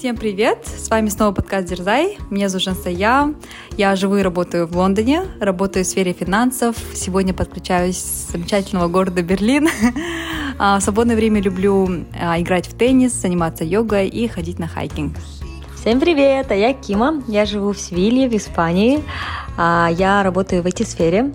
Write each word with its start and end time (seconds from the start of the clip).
Всем 0.00 0.16
привет! 0.16 0.64
С 0.64 0.88
вами 0.88 1.10
снова 1.10 1.34
подкаст 1.34 1.68
Дерзай. 1.68 2.16
Меня 2.30 2.48
зовут 2.48 2.62
Жансая. 2.62 3.34
Я 3.76 3.96
живу 3.96 4.16
и 4.16 4.22
работаю 4.22 4.66
в 4.66 4.74
Лондоне, 4.74 5.24
работаю 5.40 5.84
в 5.84 5.88
сфере 5.88 6.14
финансов. 6.14 6.74
Сегодня 6.94 7.34
подключаюсь 7.34 7.98
с 7.98 8.32
замечательного 8.32 8.88
города 8.88 9.20
Берлин. 9.22 9.68
А, 10.58 10.78
в 10.78 10.82
свободное 10.82 11.16
время 11.16 11.42
люблю 11.42 11.86
а, 12.18 12.40
играть 12.40 12.66
в 12.66 12.76
теннис, 12.76 13.12
заниматься 13.12 13.62
йогой 13.62 14.08
и 14.08 14.26
ходить 14.26 14.58
на 14.58 14.68
хайкинг. 14.68 15.16
Всем 15.78 16.00
привет! 16.00 16.50
А 16.50 16.54
я 16.54 16.72
Кима. 16.72 17.22
Я 17.28 17.44
живу 17.44 17.72
в 17.72 17.78
Севилье, 17.78 18.28
в 18.28 18.34
Испании. 18.34 19.02
А, 19.58 19.90
я 19.92 20.22
работаю 20.22 20.62
в 20.62 20.66
IT-сфере. 20.66 21.32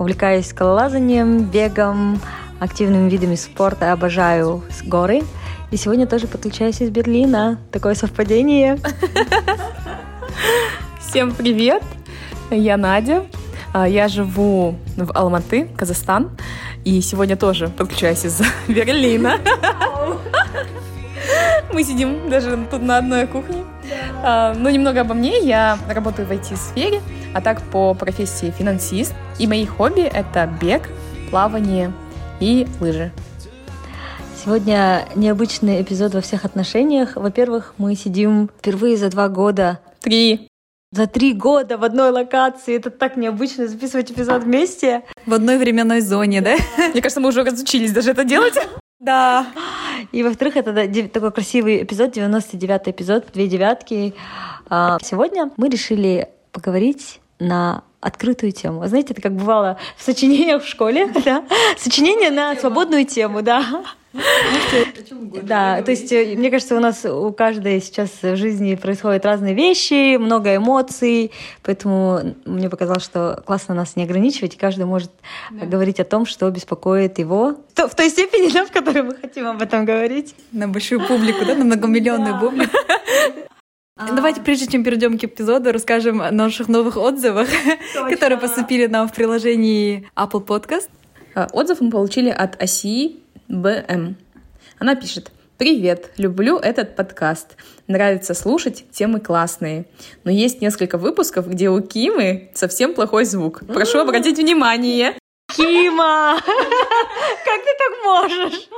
Увлекаюсь 0.00 0.48
скалолазанием, 0.48 1.44
бегом, 1.44 2.20
активными 2.58 3.08
видами 3.08 3.36
спорта. 3.36 3.92
Обожаю 3.92 4.64
горы. 4.84 5.22
И 5.70 5.76
сегодня 5.76 6.04
тоже 6.04 6.26
подключаюсь 6.26 6.80
из 6.80 6.90
Берлина. 6.90 7.60
Такое 7.70 7.94
совпадение. 7.94 8.76
Всем 10.98 11.32
привет! 11.32 11.84
Я 12.50 12.76
Надя. 12.76 13.24
Я 13.72 14.08
живу 14.08 14.74
в 14.96 15.16
Алматы, 15.16 15.68
Казахстан. 15.76 16.30
И 16.84 17.00
сегодня 17.00 17.36
тоже 17.36 17.68
подключаюсь 17.68 18.24
из 18.24 18.42
Берлина. 18.68 19.38
Мы 21.72 21.84
сидим 21.84 22.28
даже 22.28 22.58
тут 22.68 22.82
на 22.82 22.98
одной 22.98 23.28
кухне. 23.28 23.62
А, 24.24 24.54
ну, 24.54 24.70
немного 24.70 25.02
обо 25.02 25.14
мне. 25.14 25.38
Я 25.38 25.78
работаю 25.88 26.26
в 26.26 26.32
IT-сфере, 26.32 27.00
а 27.32 27.40
так 27.40 27.62
по 27.62 27.94
профессии 27.94 28.52
финансист. 28.58 29.14
И 29.38 29.46
мои 29.46 29.66
хобби— 29.66 30.00
это 30.12 30.50
бег, 30.60 30.88
плавание 31.30 31.92
и 32.40 32.66
лыжи. 32.80 33.12
Сегодня 34.42 35.06
необычный 35.16 35.82
эпизод 35.82 36.14
во 36.14 36.22
всех 36.22 36.46
отношениях. 36.46 37.16
Во-первых, 37.16 37.74
мы 37.76 37.94
сидим 37.94 38.48
впервые 38.58 38.96
за 38.96 39.10
два 39.10 39.28
года. 39.28 39.80
Три. 40.00 40.48
За 40.92 41.06
три 41.06 41.34
года 41.34 41.76
в 41.76 41.84
одной 41.84 42.10
локации. 42.10 42.74
Это 42.74 42.88
так 42.88 43.18
необычно 43.18 43.68
записывать 43.68 44.10
эпизод 44.10 44.44
вместе. 44.44 45.02
В 45.26 45.34
одной 45.34 45.58
временной 45.58 46.00
зоне, 46.00 46.40
да? 46.40 46.56
Мне 46.78 47.02
кажется, 47.02 47.20
мы 47.20 47.28
уже 47.28 47.44
разучились 47.44 47.92
даже 47.92 48.12
это 48.12 48.24
делать. 48.24 48.54
Да. 48.98 49.46
И 50.12 50.22
во-вторых, 50.22 50.58
это 50.58 50.74
такой 51.08 51.32
красивый 51.32 51.84
эпизод, 51.84 52.14
99-й 52.14 52.90
эпизод, 52.90 53.28
две 53.32 53.48
девятки. 53.48 54.12
А, 54.68 54.98
сегодня 55.02 55.50
мы 55.56 55.70
решили 55.70 56.28
поговорить 56.52 57.20
на 57.40 57.82
открытую 58.00 58.52
тему. 58.52 58.86
Знаете, 58.86 59.12
это 59.12 59.22
как 59.22 59.32
бывало 59.32 59.78
в 59.96 60.02
сочинениях 60.02 60.62
в 60.62 60.68
школе, 60.68 61.06
да? 61.24 61.44
Сочинение 61.76 62.30
на 62.30 62.54
свободную 62.56 63.04
тему, 63.04 63.42
да. 63.42 63.64
Да, 65.42 65.82
то 65.82 65.92
есть, 65.92 66.10
э, 66.10 66.34
мне 66.36 66.50
кажется, 66.50 66.76
у 66.76 66.80
нас 66.80 67.04
у 67.04 67.32
каждой 67.32 67.80
сейчас 67.80 68.10
в 68.22 68.34
жизни 68.34 68.74
происходят 68.74 69.24
разные 69.24 69.54
вещи, 69.54 70.16
много 70.16 70.56
эмоций, 70.56 71.30
поэтому 71.62 72.34
мне 72.44 72.68
показалось, 72.68 73.04
что 73.04 73.40
классно 73.46 73.74
нас 73.74 73.94
не 73.94 74.02
ограничивать, 74.02 74.54
и 74.54 74.58
каждый 74.58 74.84
может 74.84 75.12
да. 75.52 75.64
говорить 75.64 76.00
о 76.00 76.04
том, 76.04 76.26
что 76.26 76.50
беспокоит 76.50 77.20
его 77.20 77.54
в 77.76 77.94
той 77.94 78.10
степени, 78.10 78.50
да, 78.52 78.66
в 78.66 78.72
которой 78.72 79.02
мы 79.02 79.14
хотим 79.14 79.46
об 79.46 79.62
этом 79.62 79.84
говорить. 79.84 80.34
На 80.50 80.66
большую 80.66 81.06
публику, 81.06 81.44
да, 81.44 81.54
на 81.54 81.64
многомиллионную 81.64 82.34
да. 82.34 82.40
публику. 82.40 82.76
А. 84.00 84.12
Давайте, 84.12 84.40
прежде 84.40 84.66
чем 84.66 84.82
перейдем 84.82 85.18
к 85.18 85.24
эпизоду, 85.24 85.72
расскажем 85.72 86.22
о 86.22 86.30
наших 86.30 86.68
новых 86.68 86.96
отзывах, 86.96 87.48
Точно. 87.92 88.08
которые 88.08 88.38
поступили 88.38 88.86
нам 88.86 89.06
в 89.06 89.12
приложении 89.12 90.08
Apple 90.16 90.42
Podcast. 90.46 90.88
А, 91.34 91.48
отзыв 91.52 91.82
мы 91.82 91.90
получили 91.90 92.30
от 92.30 92.60
Оси 92.62 93.20
БМ. 93.48 94.16
Она 94.78 94.94
пишет. 94.94 95.30
Привет, 95.58 96.12
люблю 96.16 96.56
этот 96.56 96.96
подкаст. 96.96 97.58
Нравится 97.88 98.32
слушать, 98.32 98.86
темы 98.90 99.20
классные. 99.20 99.84
Но 100.24 100.30
есть 100.30 100.62
несколько 100.62 100.96
выпусков, 100.96 101.46
где 101.46 101.68
у 101.68 101.82
Кимы 101.82 102.50
совсем 102.54 102.94
плохой 102.94 103.26
звук. 103.26 103.62
Прошу 103.66 103.98
обратить 103.98 104.38
внимание. 104.38 105.14
Кима! 105.54 106.36
Как 106.44 107.60
ты 107.64 107.70
так 107.78 108.04
можешь? 108.04 108.68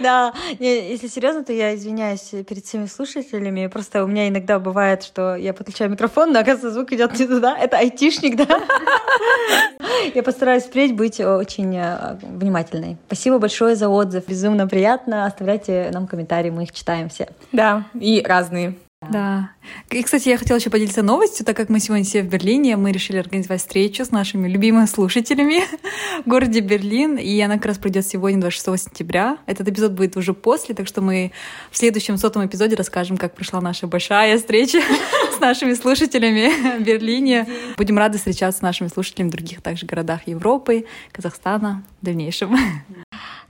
Да, 0.00 0.34
если 0.58 1.08
серьезно, 1.08 1.44
то 1.44 1.52
я 1.52 1.74
извиняюсь 1.74 2.32
перед 2.46 2.64
всеми 2.64 2.86
слушателями. 2.86 3.66
Просто 3.66 4.04
у 4.04 4.06
меня 4.06 4.28
иногда 4.28 4.58
бывает, 4.58 5.02
что 5.02 5.36
я 5.36 5.52
подключаю 5.52 5.90
микрофон, 5.90 6.32
но 6.32 6.40
оказывается 6.40 6.70
звук 6.70 6.92
идет 6.92 7.18
не 7.18 7.26
туда. 7.26 7.56
Это 7.56 7.78
айтишник, 7.78 8.36
да? 8.36 8.46
Я 10.14 10.22
постараюсь 10.22 10.64
впредь 10.64 10.94
быть 10.94 11.20
очень 11.20 11.76
э, 11.76 12.16
внимательной. 12.22 12.96
Спасибо 13.06 13.38
большое 13.38 13.76
за 13.76 13.88
отзыв. 13.88 14.26
Безумно 14.28 14.66
приятно. 14.66 15.26
Оставляйте 15.26 15.90
нам 15.92 16.06
комментарии, 16.06 16.50
мы 16.50 16.64
их 16.64 16.72
читаем 16.72 17.08
все. 17.08 17.28
Да, 17.52 17.84
и 17.94 18.22
разные. 18.22 18.74
Да. 19.10 19.50
И, 19.90 20.02
кстати, 20.02 20.28
я 20.28 20.38
хотела 20.38 20.58
еще 20.58 20.70
поделиться 20.70 21.02
новостью, 21.02 21.44
так 21.44 21.56
как 21.56 21.68
мы 21.68 21.80
сегодня 21.80 22.04
все 22.04 22.22
в 22.22 22.26
Берлине, 22.26 22.76
мы 22.76 22.92
решили 22.92 23.18
организовать 23.18 23.60
встречу 23.60 24.04
с 24.04 24.10
нашими 24.10 24.48
любимыми 24.48 24.86
слушателями 24.86 25.62
в 26.24 26.28
городе 26.28 26.60
Берлин, 26.60 27.16
и 27.16 27.40
она 27.40 27.56
как 27.56 27.66
раз 27.66 27.78
пройдет 27.78 28.06
сегодня, 28.06 28.40
26 28.40 28.84
сентября. 28.84 29.38
Этот 29.46 29.68
эпизод 29.68 29.92
будет 29.92 30.16
уже 30.16 30.34
после, 30.34 30.74
так 30.74 30.86
что 30.86 31.00
мы 31.00 31.32
в 31.70 31.78
следующем 31.78 32.16
сотом 32.16 32.46
эпизоде 32.46 32.76
расскажем, 32.76 33.16
как 33.16 33.34
прошла 33.34 33.60
наша 33.60 33.86
большая 33.86 34.38
встреча 34.38 34.80
с 35.36 35.40
нашими 35.40 35.74
слушателями 35.74 36.78
в 36.78 36.82
Берлине. 36.82 37.46
Будем 37.76 37.98
рады 37.98 38.18
встречаться 38.18 38.60
с 38.60 38.62
нашими 38.62 38.88
слушателями 38.88 39.28
в 39.28 39.32
других 39.32 39.62
также 39.62 39.86
городах 39.86 40.26
Европы, 40.26 40.86
Казахстана 41.12 41.84
в 42.00 42.04
дальнейшем. 42.04 42.56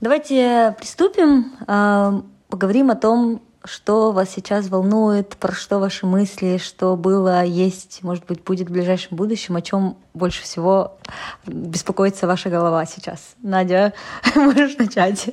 Давайте 0.00 0.74
приступим, 0.78 1.52
а, 1.66 2.22
поговорим 2.48 2.90
о 2.90 2.96
том, 2.96 3.40
что 3.66 4.12
вас 4.12 4.30
сейчас 4.30 4.68
волнует, 4.68 5.36
про 5.36 5.52
что 5.52 5.78
ваши 5.78 6.06
мысли, 6.06 6.58
что 6.58 6.96
было, 6.96 7.44
есть, 7.44 8.00
может 8.02 8.24
быть, 8.26 8.42
будет 8.42 8.68
в 8.68 8.72
ближайшем 8.72 9.16
будущем, 9.16 9.56
о 9.56 9.62
чем 9.62 9.96
больше 10.14 10.42
всего 10.42 10.98
беспокоится 11.46 12.26
ваша 12.26 12.48
голова 12.48 12.84
сейчас? 12.86 13.34
Надя, 13.42 13.92
можешь 14.34 14.76
начать. 14.76 15.28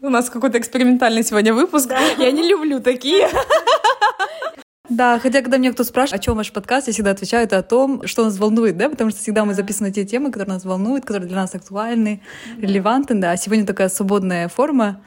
У 0.00 0.08
нас 0.08 0.30
какой-то 0.30 0.58
экспериментальный 0.58 1.24
сегодня 1.24 1.54
выпуск. 1.54 1.90
Я 2.18 2.30
не 2.30 2.48
люблю 2.48 2.80
такие. 2.80 3.28
Да, 4.88 5.18
хотя 5.18 5.40
когда 5.40 5.56
меня 5.56 5.72
кто 5.72 5.84
спрашивает, 5.84 6.20
о 6.20 6.22
чем 6.22 6.36
ваш 6.36 6.52
подкаст, 6.52 6.86
я 6.86 6.92
всегда 6.92 7.12
отвечаю 7.12 7.44
это 7.44 7.56
о 7.56 7.62
том, 7.62 8.06
что 8.06 8.24
нас 8.24 8.36
волнует, 8.36 8.76
да, 8.76 8.90
потому 8.90 9.10
что 9.10 9.20
всегда 9.20 9.46
мы 9.46 9.54
записываем 9.54 9.94
те 9.94 10.04
темы, 10.04 10.30
которые 10.30 10.54
нас 10.54 10.64
волнуют, 10.66 11.06
которые 11.06 11.28
для 11.28 11.38
нас 11.38 11.54
актуальны, 11.54 12.20
релевантны, 12.58 13.18
да. 13.18 13.30
А 13.30 13.36
сегодня 13.38 13.64
такая 13.64 13.88
свободная 13.88 14.48
форма, 14.48 15.00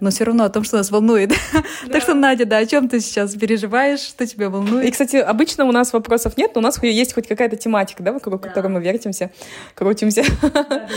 но 0.00 0.10
все 0.10 0.24
равно 0.24 0.44
о 0.44 0.48
том, 0.48 0.64
что 0.64 0.76
нас 0.76 0.90
волнует. 0.90 1.32
Да. 1.52 1.92
так 1.92 2.02
что, 2.02 2.14
Надя, 2.14 2.44
да, 2.44 2.58
о 2.58 2.66
чем 2.66 2.88
ты 2.88 3.00
сейчас 3.00 3.34
переживаешь, 3.34 4.00
что 4.00 4.26
тебя 4.26 4.50
волнует? 4.50 4.86
И, 4.86 4.90
кстати, 4.90 5.16
обычно 5.16 5.64
у 5.64 5.72
нас 5.72 5.92
вопросов 5.92 6.36
нет, 6.36 6.52
но 6.54 6.60
у 6.60 6.62
нас 6.62 6.82
есть 6.82 7.14
хоть 7.14 7.26
какая-то 7.26 7.56
тематика, 7.56 8.02
да, 8.02 8.12
вокруг 8.12 8.42
да. 8.42 8.48
которой 8.48 8.68
мы 8.68 8.80
вертимся, 8.80 9.30
крутимся. 9.74 10.22
Да, 10.42 10.88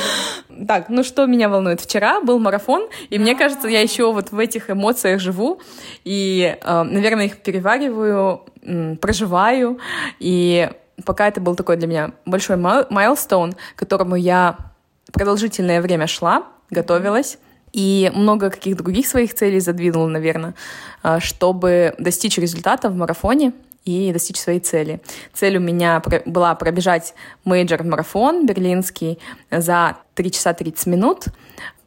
так, 0.67 0.89
ну 0.89 1.03
что 1.03 1.25
меня 1.25 1.49
волнует? 1.49 1.81
Вчера 1.81 2.21
был 2.21 2.39
марафон, 2.39 2.87
и 3.09 3.19
мне 3.19 3.35
кажется, 3.35 3.67
я 3.67 3.81
еще 3.81 4.11
вот 4.11 4.31
в 4.31 4.39
этих 4.39 4.69
эмоциях 4.69 5.19
живу, 5.19 5.59
и, 6.03 6.57
э, 6.61 6.83
наверное, 6.83 7.25
их 7.25 7.37
перевариваю, 7.37 8.45
проживаю, 9.01 9.79
и 10.19 10.69
пока 11.05 11.27
это 11.27 11.41
был 11.41 11.55
такой 11.55 11.77
для 11.77 11.87
меня 11.87 12.11
большой 12.25 12.57
майлстоун, 12.57 13.53
к 13.53 13.79
которому 13.79 14.15
я 14.15 14.57
продолжительное 15.11 15.81
время 15.81 16.07
шла, 16.07 16.47
готовилась, 16.69 17.37
и 17.73 18.11
много 18.13 18.49
каких 18.49 18.77
других 18.77 19.07
своих 19.07 19.33
целей 19.33 19.59
задвинула, 19.59 20.07
наверное, 20.07 20.55
а, 21.03 21.19
чтобы 21.19 21.95
достичь 21.97 22.37
результата 22.37 22.89
в 22.89 22.95
марафоне 22.95 23.53
и 23.85 24.11
достичь 24.11 24.39
своей 24.39 24.59
цели. 24.59 25.01
Цель 25.33 25.57
у 25.57 25.59
меня 25.59 26.01
была 26.25 26.53
пробежать 26.55 27.13
мейджор-марафон 27.45 28.45
берлинский 28.45 29.19
за 29.49 29.97
3 30.15 30.31
часа 30.31 30.53
30 30.53 30.85
минут. 30.87 31.25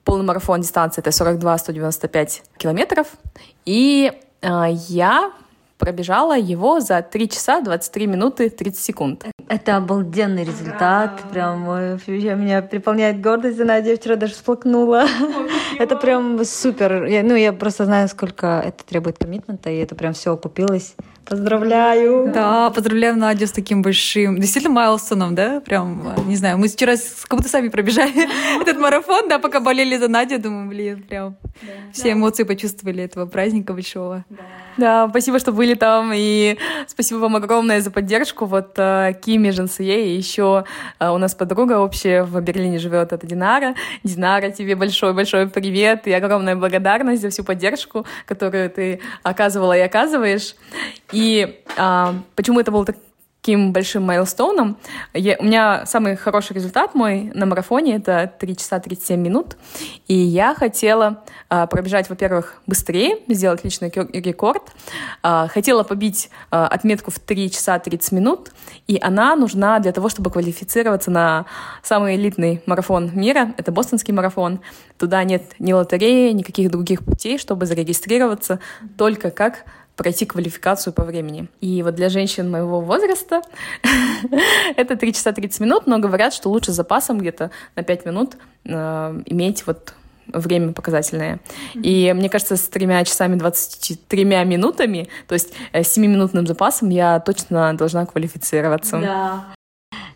Полный 0.04 0.24
марафон 0.24 0.60
дистанции— 0.60 1.00
это 1.04 1.10
42-195 1.10 2.42
километров. 2.58 3.06
И 3.64 4.12
э, 4.42 4.64
я 4.88 5.32
пробежала 5.78 6.38
его 6.38 6.80
за 6.80 7.02
3 7.02 7.28
часа 7.28 7.60
23 7.60 8.06
минуты 8.06 8.50
30 8.50 8.78
секунд. 8.78 9.26
Это 9.48 9.76
обалденный 9.76 10.44
результат. 10.44 11.20
Прям 11.32 11.64
меня 12.06 12.62
переполняет 12.62 13.20
гордость 13.20 13.56
за 13.56 13.64
Надю. 13.64 13.90
Я 13.90 13.96
вчера 13.96 14.16
даже 14.16 14.32
всплакнула. 14.34 15.06
Это 15.78 15.96
прям 15.96 16.44
супер. 16.44 17.04
Я, 17.04 17.22
ну, 17.22 17.34
я 17.34 17.52
просто 17.52 17.84
знаю, 17.84 18.08
сколько 18.08 18.62
это 18.64 18.84
требует 18.84 19.18
коммитмента, 19.18 19.70
и 19.70 19.76
это 19.76 19.94
прям 19.94 20.12
все 20.12 20.32
окупилось. 20.32 20.94
Поздравляю! 21.24 22.30
Да, 22.32 22.70
поздравляем 22.70 23.18
Надю 23.18 23.46
с 23.46 23.52
таким 23.52 23.82
большим, 23.82 24.38
действительно, 24.38 24.74
майлстоном, 24.74 25.34
да? 25.34 25.60
Прям, 25.60 26.14
не 26.26 26.36
знаю, 26.36 26.58
мы 26.58 26.68
вчера 26.68 26.94
как 27.26 27.38
будто 27.38 27.48
сами 27.48 27.68
пробежали 27.68 28.28
этот 28.60 28.78
марафон, 28.78 29.28
да, 29.28 29.38
пока 29.38 29.60
болели 29.60 29.96
за 29.96 30.08
Надю, 30.08 30.38
думаю, 30.38 30.68
блин, 30.68 31.02
прям 31.02 31.36
все 31.92 32.12
эмоции 32.12 32.44
почувствовали 32.44 33.02
этого 33.02 33.26
праздника 33.26 33.72
большого. 33.72 34.24
Да, 34.76 35.08
спасибо, 35.08 35.38
что 35.38 35.52
были 35.52 35.74
там, 35.74 36.12
и 36.14 36.58
спасибо 36.86 37.18
вам 37.18 37.36
огромное 37.36 37.80
за 37.80 37.90
поддержку. 37.90 38.44
Вот 38.46 38.72
э, 38.76 39.12
Кими 39.24 39.50
Жансие, 39.50 40.08
и 40.08 40.16
еще 40.16 40.64
э, 40.98 41.08
у 41.08 41.18
нас 41.18 41.34
подруга 41.34 41.78
общая 41.78 42.24
в 42.24 42.40
Берлине 42.40 42.78
живет, 42.78 43.12
это 43.12 43.26
Динара. 43.26 43.74
Динара, 44.02 44.50
тебе 44.50 44.74
большой-большой 44.74 45.48
привет 45.48 46.06
и 46.08 46.12
огромная 46.12 46.56
благодарность 46.56 47.22
за 47.22 47.30
всю 47.30 47.44
поддержку, 47.44 48.04
которую 48.26 48.68
ты 48.68 49.00
оказывала 49.22 49.76
и 49.76 49.80
оказываешь. 49.80 50.56
И 51.12 51.60
а, 51.76 52.14
почему 52.34 52.60
это 52.60 52.72
был 52.72 52.84
таким 53.44 53.74
большим 53.74 54.04
майлстоуном. 54.04 54.78
Я, 55.12 55.36
у 55.38 55.44
меня 55.44 55.84
самый 55.84 56.16
хороший 56.16 56.54
результат 56.54 56.94
мой 56.94 57.30
на 57.34 57.44
марафоне— 57.44 57.96
это 57.96 58.32
3 58.40 58.56
часа 58.56 58.78
37 58.80 59.20
минут. 59.20 59.58
И 60.08 60.14
я 60.14 60.54
хотела 60.54 61.22
а, 61.50 61.66
пробежать, 61.66 62.08
во-первых, 62.08 62.62
быстрее, 62.66 63.18
сделать 63.28 63.62
личный 63.62 63.92
рекорд. 64.14 64.62
А, 65.22 65.46
хотела 65.48 65.82
побить 65.82 66.30
а, 66.50 66.68
отметку 66.68 67.10
в 67.10 67.18
3 67.18 67.50
часа 67.50 67.78
30 67.78 68.12
минут. 68.12 68.50
И 68.86 68.98
она 68.98 69.36
нужна 69.36 69.78
для 69.78 69.92
того, 69.92 70.08
чтобы 70.08 70.30
квалифицироваться 70.30 71.10
на 71.10 71.44
самый 71.82 72.16
элитный 72.16 72.62
марафон 72.64 73.10
мира. 73.14 73.52
Это 73.58 73.72
бостонский 73.72 74.14
марафон. 74.14 74.60
Туда 74.96 75.22
нет 75.22 75.42
ни 75.58 75.74
лотереи, 75.74 76.32
никаких 76.32 76.70
других 76.70 77.04
путей, 77.04 77.36
чтобы 77.36 77.66
зарегистрироваться 77.66 78.58
только 78.96 79.30
как 79.30 79.66
пройти 79.96 80.26
квалификацию 80.26 80.92
по 80.92 81.04
времени. 81.04 81.48
И 81.60 81.82
вот 81.82 81.94
для 81.94 82.08
женщин 82.08 82.50
моего 82.50 82.80
возраста 82.80 83.42
это 84.76 84.96
3 84.96 85.12
часа 85.12 85.32
30 85.32 85.60
минут, 85.60 85.86
но 85.86 85.98
говорят, 85.98 86.34
что 86.34 86.50
лучше 86.50 86.72
с 86.72 86.74
запасом 86.74 87.18
где-то 87.18 87.50
на 87.76 87.82
5 87.82 88.06
минут 88.06 88.36
э, 88.64 89.22
иметь 89.26 89.66
вот 89.66 89.94
время 90.26 90.72
показательное. 90.72 91.38
И 91.74 92.12
мне 92.14 92.28
кажется, 92.28 92.56
с 92.56 92.68
тремя 92.68 93.04
часами 93.04 93.36
23 93.36 94.24
минутами, 94.24 95.08
то 95.28 95.34
есть 95.34 95.52
э, 95.72 95.82
7-минутным 95.82 96.46
запасом 96.46 96.88
я 96.88 97.20
точно 97.20 97.76
должна 97.76 98.06
квалифицироваться. 98.06 99.00
Да 99.00 99.54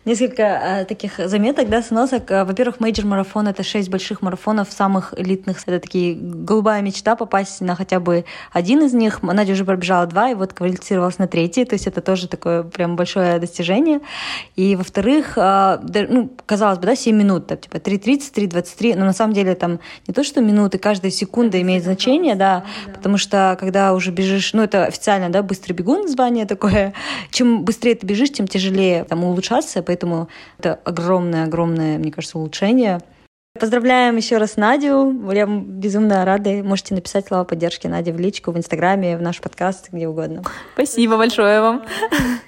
несколько 0.05 0.43
э, 0.43 0.85
таких 0.85 1.17
заметок, 1.17 1.69
да, 1.69 1.81
сносок. 1.81 2.29
Э, 2.31 2.43
во-первых, 2.43 2.79
major 2.79 3.05
марафон— 3.05 3.47
это 3.49 3.63
шесть 3.63 3.89
больших 3.89 4.21
марафонов, 4.21 4.71
самых 4.71 5.13
элитных. 5.17 5.57
Это 5.65 5.79
такие 5.79 6.15
голубая 6.15 6.81
мечта 6.81 7.15
попасть 7.15 7.61
на 7.61 7.75
хотя 7.75 7.99
бы 7.99 8.25
один 8.51 8.83
из 8.83 8.93
них. 8.93 9.23
Надя 9.23 9.53
уже 9.53 9.63
пробежала 9.63 10.05
два, 10.05 10.31
и 10.31 10.35
вот 10.35 10.53
квалифицировалась 10.53 11.17
на 11.17 11.27
третий, 11.27 11.63
то 11.63 11.75
есть 11.75 11.87
это 11.87 12.01
тоже 12.01 12.27
такое 12.27 12.63
прям 12.63 12.97
большое 12.97 13.39
достижение. 13.39 14.01
И, 14.57 14.75
во-вторых, 14.75 15.37
э, 15.37 15.79
ну, 16.09 16.29
казалось 16.45 16.79
бы, 16.79 16.87
да, 16.87 16.95
7 16.95 17.15
минут, 17.15 17.47
там, 17.47 17.57
типа 17.57 17.77
3.30, 17.77 18.33
3.23, 18.33 18.95
но 18.97 19.05
на 19.05 19.13
самом 19.13 19.33
деле 19.33 19.55
там 19.55 19.79
не 20.07 20.13
то, 20.13 20.23
что 20.23 20.41
минуты, 20.41 20.77
каждая 20.77 21.11
секунда 21.11 21.61
имеет 21.61 21.83
значение, 21.83 22.35
да, 22.35 22.49
да, 22.49 22.65
потому 22.93 23.17
что 23.17 23.57
когда 23.59 23.93
уже 23.93 24.11
бежишь, 24.11 24.53
ну, 24.53 24.63
это 24.63 24.85
официально, 24.85 25.29
да, 25.29 25.43
быстрый 25.43 25.73
бегун 25.73 26.07
звание 26.07 26.45
такое, 26.45 26.93
чем 27.31 27.63
быстрее 27.63 27.95
ты 27.95 28.05
бежишь, 28.05 28.31
тем 28.31 28.47
тяжелее 28.47 29.03
там 29.03 29.23
улучшаться, 29.23 29.78
поэтому 29.83 30.29
это 30.57 30.79
огромное-огромное, 30.83 31.97
мне 31.97 32.11
кажется, 32.11 32.37
улучшение. 32.37 32.99
Поздравляем 33.59 34.15
еще 34.15 34.37
раз 34.37 34.57
Надю. 34.57 35.31
Я 35.31 35.45
безумно 35.45 36.23
рада. 36.23 36.63
Можете 36.63 36.95
написать 36.95 37.27
слова 37.27 37.43
поддержки 37.43 37.87
Наде 37.87 38.13
в 38.13 38.19
личку, 38.19 38.51
в 38.51 38.57
Инстаграме, 38.57 39.17
в 39.17 39.21
наш 39.21 39.41
подкаст, 39.41 39.89
где 39.91 40.07
угодно. 40.07 40.43
Спасибо 40.73 41.17
большое 41.17 41.59
вам. 41.61 41.83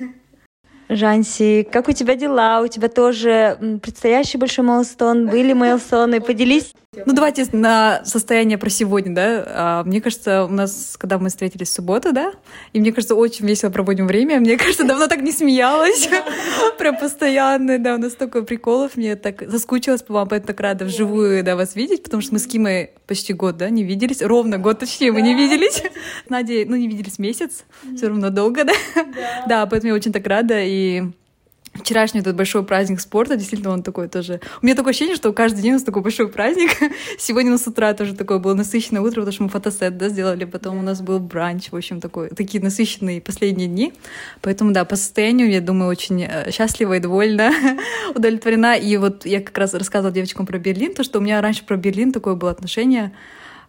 Жанси, 0.90 1.68
как 1.72 1.88
у 1.88 1.94
тебя 1.94 2.16
дела? 2.16 2.62
У 2.62 2.68
тебя 2.68 2.88
тоже 2.88 3.80
предстоящий 3.82 4.38
большой 4.38 4.66
майлстон? 4.66 5.28
Были 5.28 5.54
майлстоны? 5.54 6.22
Поделись. 6.22 6.74
Ну, 6.94 7.14
давайте 7.14 7.46
на 7.54 8.04
состояние 8.04 8.58
про 8.58 8.70
сегодня, 8.70 9.16
да. 9.16 9.46
А, 9.48 9.84
мне 9.86 10.02
кажется, 10.02 10.44
у 10.44 10.50
нас, 10.50 10.98
когда 11.00 11.20
мы 11.20 11.30
встретились 11.30 11.70
в 11.70 11.72
субботу, 11.72 12.12
да, 12.12 12.34
и 12.74 12.82
мне 12.82 12.92
кажется, 12.92 13.16
очень 13.16 13.48
весело 13.48 13.70
проводим 13.70 14.08
время. 14.08 14.42
Мне 14.42 14.58
кажется, 14.58 14.84
давно 14.84 15.08
так 15.08 15.22
не 15.22 15.32
смеялась. 15.32 16.10
Прям 16.78 16.98
постоянно, 16.98 17.80
да, 17.80 17.96
у 17.96 17.98
нас 17.98 18.12
столько 18.12 18.42
приколов. 18.42 18.98
Мне 18.98 19.16
так 19.16 19.50
заскучилась 19.50 20.02
по 20.02 20.16
вам, 20.16 20.28
поэтому 20.28 20.48
так 20.48 20.60
рада 20.60 20.84
вживую, 20.84 21.46
да, 21.46 21.56
вас 21.56 21.78
видеть, 21.78 22.04
потому 22.04 22.22
что 22.22 22.34
мы 22.34 22.40
с 22.40 22.46
Кимой 22.46 22.92
почти 23.08 23.32
год, 23.32 23.56
да, 23.56 23.70
не 23.70 23.86
виделись. 23.86 24.22
Ровно 24.22 24.58
год, 24.58 24.80
точнее, 24.80 25.14
мы 25.14 25.22
не 25.22 25.34
виделись. 25.34 25.82
Надя, 26.28 26.66
ну, 26.68 26.76
не 26.76 26.90
виделись 26.90 27.20
месяц, 27.20 27.64
все 27.96 28.10
равно 28.10 28.32
долго, 28.32 28.66
да. 28.66 28.74
Да, 29.48 29.66
поэтому 29.66 29.92
я 29.92 29.96
очень 29.96 30.12
так 30.12 30.28
рада, 30.28 30.62
и 30.62 31.04
вчерашний 31.74 32.20
этот 32.20 32.36
большой 32.36 32.64
праздник 32.64 33.00
спорта, 33.00 33.36
действительно, 33.36 33.72
он 33.72 33.84
такой 33.84 34.08
тоже... 34.08 34.42
У 34.62 34.66
меня 34.66 34.76
такое 34.76 34.92
ощущение, 34.92 35.16
что 35.16 35.32
каждый 35.34 35.62
день 35.62 35.72
у 35.72 35.74
нас 35.76 35.84
такой 35.84 36.02
большой 36.02 36.28
праздник. 36.28 36.72
Сегодня 37.18 37.50
у 37.50 37.54
нас 37.54 37.64
с 37.64 37.68
утра 37.68 37.94
тоже 37.94 38.14
такое 38.14 38.40
было 38.40 38.54
насыщенное 38.54 39.02
утро, 39.02 39.22
потому 39.22 39.32
что 39.32 39.44
мы 39.44 39.50
фотосет, 39.50 39.98
да, 39.98 40.10
сделали, 40.10 40.46
потом 40.46 40.78
у 40.78 40.82
нас 40.82 41.02
был 41.02 41.20
бранч, 41.20 41.72
в 41.72 41.76
общем, 41.76 42.02
такой, 42.02 42.30
такие 42.30 42.62
насыщенные 42.62 43.22
последние 43.22 43.68
дни. 43.68 43.94
Поэтому, 44.42 44.72
да, 44.72 44.86
по 44.86 44.96
состоянию, 44.96 45.50
я 45.50 45.62
думаю, 45.62 45.90
очень 45.90 46.24
э, 46.24 46.52
счастлива 46.52 46.94
и 46.94 47.00
довольна, 47.00 47.52
удовлетворена. 48.16 48.78
И 48.78 48.98
вот 48.98 49.26
я 49.26 49.42
как 49.42 49.58
раз 49.58 49.74
рассказывала 49.74 50.14
девочкам 50.14 50.46
про 50.46 50.58
Берлин, 50.60 50.94
то, 50.94 51.04
что 51.04 51.20
у 51.20 51.22
меня 51.22 51.42
раньше 51.42 51.66
про 51.66 51.78
Берлин 51.78 52.12
такое 52.12 52.36
было 52.36 52.52
отношение, 52.52 53.12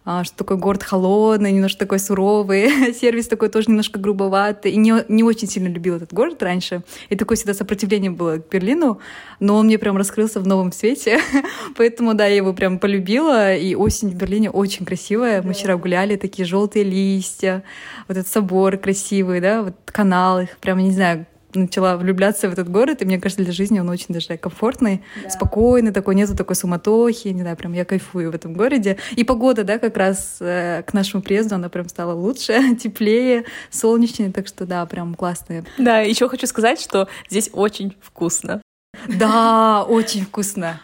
что 0.05 0.35
такой 0.35 0.57
город 0.57 0.83
холодный, 0.83 1.51
немножко 1.51 1.79
такой 1.79 1.99
суровый, 1.99 2.93
сервис 2.99 3.27
такой 3.27 3.49
тоже 3.49 3.69
немножко 3.69 3.99
грубоватый. 3.99 4.71
И 4.71 4.77
не, 4.77 4.93
не 5.07 5.23
очень 5.23 5.47
сильно 5.47 5.67
любил 5.67 5.95
этот 5.95 6.13
город 6.13 6.43
раньше. 6.43 6.83
И 7.09 7.15
такое 7.15 7.37
всегда 7.37 7.53
сопротивление 7.53 8.11
было 8.11 8.37
к 8.37 8.49
Берлину, 8.49 8.99
но 9.39 9.55
он 9.55 9.65
мне 9.67 9.77
прям 9.77 9.97
раскрылся 9.97 10.39
в 10.39 10.47
новом 10.47 10.71
свете. 10.71 11.19
Поэтому, 11.77 12.13
да, 12.13 12.25
я 12.25 12.35
его 12.35 12.53
прям 12.53 12.79
полюбила. 12.79 13.55
И 13.55 13.75
осень 13.75 14.09
в 14.09 14.15
Берлине 14.15 14.49
очень 14.49 14.85
красивая. 14.85 15.41
Мы 15.41 15.53
вчера 15.53 15.77
гуляли, 15.77 16.17
такие 16.17 16.45
желтые 16.45 16.83
листья, 16.83 17.63
вот 18.07 18.17
этот 18.17 18.31
собор 18.31 18.77
красивый, 18.77 19.39
да, 19.39 19.63
вот 19.63 19.75
канал 19.85 20.41
их, 20.41 20.57
прям, 20.57 20.79
не 20.79 20.91
знаю, 20.91 21.25
начала 21.55 21.97
влюбляться 21.97 22.49
в 22.49 22.53
этот 22.53 22.69
город, 22.69 23.01
и 23.01 23.05
мне 23.05 23.19
кажется, 23.19 23.43
для 23.43 23.53
жизни 23.53 23.79
он 23.79 23.89
очень 23.89 24.07
даже 24.09 24.37
комфортный, 24.37 25.03
да. 25.21 25.29
спокойный 25.29 25.91
такой, 25.91 26.15
нету 26.15 26.35
такой 26.35 26.55
суматохи, 26.55 27.27
не 27.27 27.41
знаю, 27.41 27.57
прям 27.57 27.73
я 27.73 27.85
кайфую 27.85 28.31
в 28.31 28.35
этом 28.35 28.53
городе. 28.53 28.97
И 29.15 29.23
погода, 29.23 29.63
да, 29.63 29.77
как 29.77 29.95
раз 29.97 30.37
э, 30.39 30.83
к 30.85 30.93
нашему 30.93 31.21
приезду 31.21 31.55
она 31.55 31.69
прям 31.69 31.87
стала 31.89 32.13
лучше, 32.13 32.75
теплее, 32.81 33.45
солнечнее, 33.69 34.31
так 34.31 34.47
что 34.47 34.65
да, 34.65 34.85
прям 34.85 35.15
классная. 35.15 35.63
Да, 35.77 35.99
еще 35.99 36.27
хочу 36.27 36.47
сказать, 36.47 36.81
что 36.81 37.07
здесь 37.29 37.49
очень 37.53 37.95
вкусно. 38.01 38.62
Да, 39.07 39.83
очень 39.83 40.25
вкусно. 40.25 40.79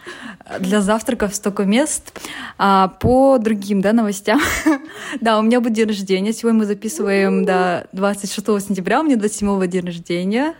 Для 0.59 0.81
завтраков 0.81 1.35
столько 1.35 1.63
мест. 1.63 2.17
А, 2.57 2.87
по 2.87 3.37
другим 3.37 3.81
да, 3.81 3.93
новостям. 3.93 4.41
да, 5.21 5.39
у 5.39 5.41
меня 5.41 5.61
будет 5.61 5.73
день 5.73 5.87
рождения. 5.87 6.33
Сегодня 6.33 6.59
мы 6.59 6.65
записываем 6.65 7.45
до 7.45 7.87
26 7.93 8.45
сентября. 8.67 9.01
У 9.01 9.03
меня 9.03 9.15
27 9.15 9.67
день 9.67 9.85
рождения. 9.85 10.55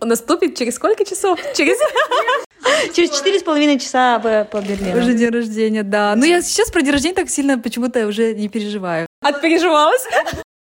Он 0.00 0.08
наступит 0.08 0.56
через 0.56 0.74
сколько 0.74 1.04
часов? 1.04 1.38
Через... 1.54 1.78
Через 2.94 3.10
четыре 3.10 3.38
с 3.38 3.42
половиной 3.42 3.78
часа 3.78 4.18
по, 4.18 4.44
по 4.44 4.62
Берлину. 4.62 4.98
Уже 4.98 5.14
день 5.14 5.30
рождения, 5.30 5.82
да. 5.82 6.14
Но 6.16 6.24
я 6.24 6.42
сейчас 6.42 6.70
про 6.70 6.82
день 6.82 6.92
рождения 6.92 7.14
так 7.14 7.28
сильно 7.28 7.58
почему-то 7.58 8.06
уже 8.06 8.34
не 8.34 8.48
переживаю. 8.48 9.06
Отпереживалась? 9.22 10.02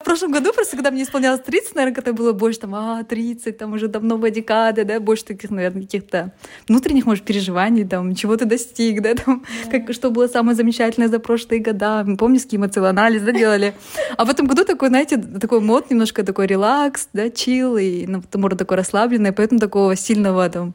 В 0.00 0.04
прошлом 0.04 0.30
году 0.30 0.52
просто, 0.52 0.76
когда 0.76 0.92
мне 0.92 1.02
исполнялось 1.02 1.40
30, 1.40 1.74
наверное, 1.74 1.92
когда 1.92 2.12
было 2.12 2.32
больше, 2.32 2.60
там, 2.60 2.72
а, 2.76 3.02
30, 3.02 3.58
там 3.58 3.72
уже 3.72 3.88
там 3.88 4.06
новая 4.06 4.30
декада, 4.30 4.84
да, 4.84 5.00
больше 5.00 5.24
таких, 5.24 5.50
наверное, 5.50 5.82
каких-то 5.82 6.32
внутренних, 6.68 7.04
может, 7.04 7.24
переживаний, 7.24 7.84
там, 7.84 8.14
чего 8.14 8.36
ты 8.36 8.44
достиг, 8.44 9.02
да, 9.02 9.16
там, 9.16 9.44
yeah. 9.64 9.70
как, 9.72 9.92
что 9.92 10.10
было 10.10 10.28
самое 10.28 10.54
замечательное 10.54 11.08
за 11.08 11.18
прошлые 11.18 11.60
года. 11.60 12.06
Помню, 12.16 12.38
с 12.38 12.46
кем 12.46 12.62
анализ, 12.62 13.22
да, 13.22 13.32
делали. 13.32 13.74
А 14.16 14.24
в 14.24 14.30
этом 14.30 14.46
году 14.46 14.64
такой, 14.64 14.88
знаете, 14.90 15.16
такой 15.16 15.58
мод, 15.60 15.90
немножко 15.90 16.22
такой 16.22 16.46
релакс, 16.46 17.08
да, 17.12 17.28
чил, 17.28 17.76
и, 17.76 18.06
ну, 18.06 18.22
можно 18.34 18.56
такой 18.56 18.76
расслабленный, 18.76 19.32
поэтому 19.32 19.58
такого 19.58 19.96
сильного, 19.96 20.48
там, 20.48 20.74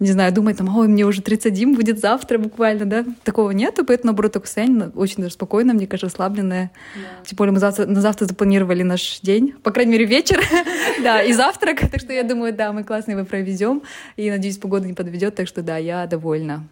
не 0.00 0.08
знаю, 0.12 0.32
думать 0.32 0.58
там, 0.58 0.76
ой, 0.76 0.88
мне 0.88 1.04
уже 1.04 1.22
31 1.22 1.74
будет 1.74 2.00
завтра 2.00 2.38
буквально, 2.38 2.84
да, 2.84 3.04
такого 3.22 3.50
нету, 3.50 3.84
поэтому, 3.84 4.08
наоборот, 4.08 4.32
такое 4.32 4.46
состояние 4.46 4.90
очень 4.94 5.22
даже 5.22 5.34
спокойно, 5.34 5.74
мне 5.74 5.86
кажется, 5.86 6.06
расслабленное. 6.06 6.70
Yeah. 6.96 7.26
Тем 7.26 7.36
более 7.36 7.52
мы 7.52 7.60
завтра, 7.60 7.86
на 7.86 8.00
завтра 8.00 8.26
запланировали 8.26 8.82
наш 8.82 9.20
день, 9.20 9.54
по 9.62 9.70
крайней 9.70 9.92
мере, 9.92 10.04
вечер, 10.04 10.40
да, 11.02 11.22
и 11.22 11.32
завтрак, 11.32 11.80
так 11.90 12.00
что 12.00 12.12
я 12.12 12.22
думаю, 12.22 12.52
да, 12.52 12.72
мы 12.72 12.84
классно 12.84 13.12
его 13.12 13.24
проведем, 13.24 13.82
и, 14.16 14.30
надеюсь, 14.30 14.58
погода 14.58 14.86
не 14.86 14.94
подведет, 14.94 15.34
так 15.34 15.48
что, 15.48 15.62
да, 15.62 15.76
я 15.76 16.06
довольна. 16.06 16.68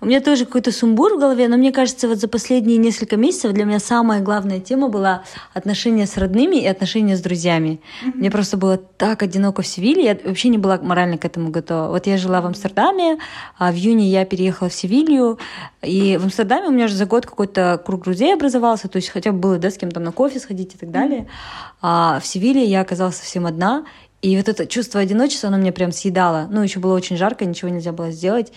У 0.00 0.06
меня 0.06 0.20
тоже 0.20 0.44
какой-то 0.44 0.70
сумбур 0.70 1.16
в 1.16 1.18
голове, 1.18 1.48
но 1.48 1.56
мне 1.56 1.72
кажется, 1.72 2.06
вот 2.06 2.18
за 2.18 2.28
последние 2.28 2.78
несколько 2.78 3.16
месяцев 3.16 3.52
для 3.52 3.64
меня 3.64 3.80
самая 3.80 4.20
главная 4.20 4.60
тема 4.60 4.88
была 4.88 5.24
отношения 5.54 6.06
с 6.06 6.16
родными 6.16 6.56
и 6.56 6.66
отношения 6.66 7.16
с 7.16 7.20
друзьями. 7.20 7.80
Mm-hmm. 8.04 8.12
Мне 8.14 8.30
просто 8.30 8.56
было 8.56 8.76
так 8.76 9.24
одиноко 9.24 9.62
в 9.62 9.66
Севиле, 9.66 10.04
я 10.04 10.18
вообще 10.24 10.50
не 10.50 10.58
была 10.58 10.78
морально 10.78 11.18
к 11.18 11.24
этому 11.24 11.50
готова. 11.50 11.88
Вот 11.88 12.06
я 12.06 12.16
жила 12.16 12.40
в 12.40 12.46
Амстердаме, 12.46 13.18
а 13.58 13.72
в 13.72 13.74
июне 13.74 14.08
я 14.08 14.24
переехала 14.24 14.68
в 14.68 14.74
Севилью, 14.74 15.40
и 15.82 16.16
в 16.16 16.24
Амстердаме 16.24 16.68
у 16.68 16.72
меня 16.72 16.86
же 16.86 16.94
за 16.94 17.06
год 17.06 17.26
какой-то 17.26 17.82
круг 17.84 18.04
друзей 18.04 18.34
образовался, 18.34 18.86
то 18.86 18.96
есть 18.96 19.08
хотя 19.08 19.32
бы 19.32 19.38
было, 19.38 19.58
да, 19.58 19.72
с 19.72 19.76
кем-то 19.76 19.98
на 19.98 20.12
кофе 20.12 20.38
сходить 20.38 20.76
и 20.76 20.78
так 20.78 20.92
далее. 20.92 21.22
Mm-hmm. 21.22 21.78
А 21.82 22.20
в 22.20 22.26
Севиле 22.26 22.64
я 22.64 22.82
оказалась 22.82 23.16
совсем 23.16 23.46
одна, 23.46 23.84
и 24.20 24.36
вот 24.36 24.48
это 24.48 24.66
чувство 24.66 25.00
одиночества, 25.00 25.48
оно 25.48 25.58
меня 25.58 25.72
прям 25.72 25.92
съедало. 25.92 26.48
Ну, 26.50 26.62
еще 26.62 26.80
было 26.80 26.94
очень 26.94 27.16
жарко, 27.16 27.44
ничего 27.44 27.68
нельзя 27.68 27.92
было 27.92 28.10
сделать 28.10 28.52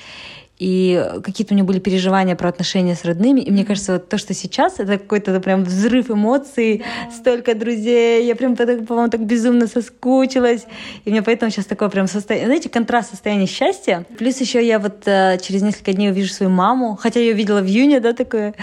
и 0.62 1.04
какие-то 1.24 1.56
у 1.56 1.58
меня 1.58 1.66
были 1.66 1.80
переживания 1.80 2.36
про 2.36 2.48
отношения 2.48 2.94
с 2.94 3.04
родными. 3.04 3.42
И 3.42 3.50
мне 3.50 3.66
кажется, 3.66 3.94
вот 3.94 4.10
то, 4.10 4.20
что 4.20 4.36
сейчас, 4.36 4.76
это 4.80 5.00
какой-то 5.00 5.40
прям 5.40 5.64
взрыв 5.64 6.12
эмоций, 6.12 6.84
да. 6.86 7.12
столько 7.12 7.56
друзей, 7.56 8.28
я 8.28 8.36
прям, 8.36 8.56
по-моему, 8.56 9.10
так 9.10 9.26
безумно 9.26 9.66
соскучилась. 9.66 10.68
И 11.04 11.10
у 11.10 11.14
меня 11.14 11.24
поэтому 11.24 11.50
сейчас 11.50 11.66
такое 11.66 11.90
прям 11.90 12.06
состояние, 12.06 12.46
знаете, 12.46 12.70
контраст 12.70 13.10
состояния 13.10 13.48
счастья. 13.48 14.06
Плюс 14.20 14.40
еще 14.40 14.64
я 14.64 14.78
вот 14.78 15.02
э, 15.08 15.40
через 15.42 15.64
несколько 15.64 15.94
дней 15.94 16.12
увижу 16.12 16.32
свою 16.32 16.52
маму, 16.52 16.96
хотя 17.02 17.20
я 17.20 17.30
ее 17.30 17.34
видела 17.34 17.62
в 17.62 17.66
июне, 17.66 18.00
да, 18.00 18.14
такое, 18.14 18.54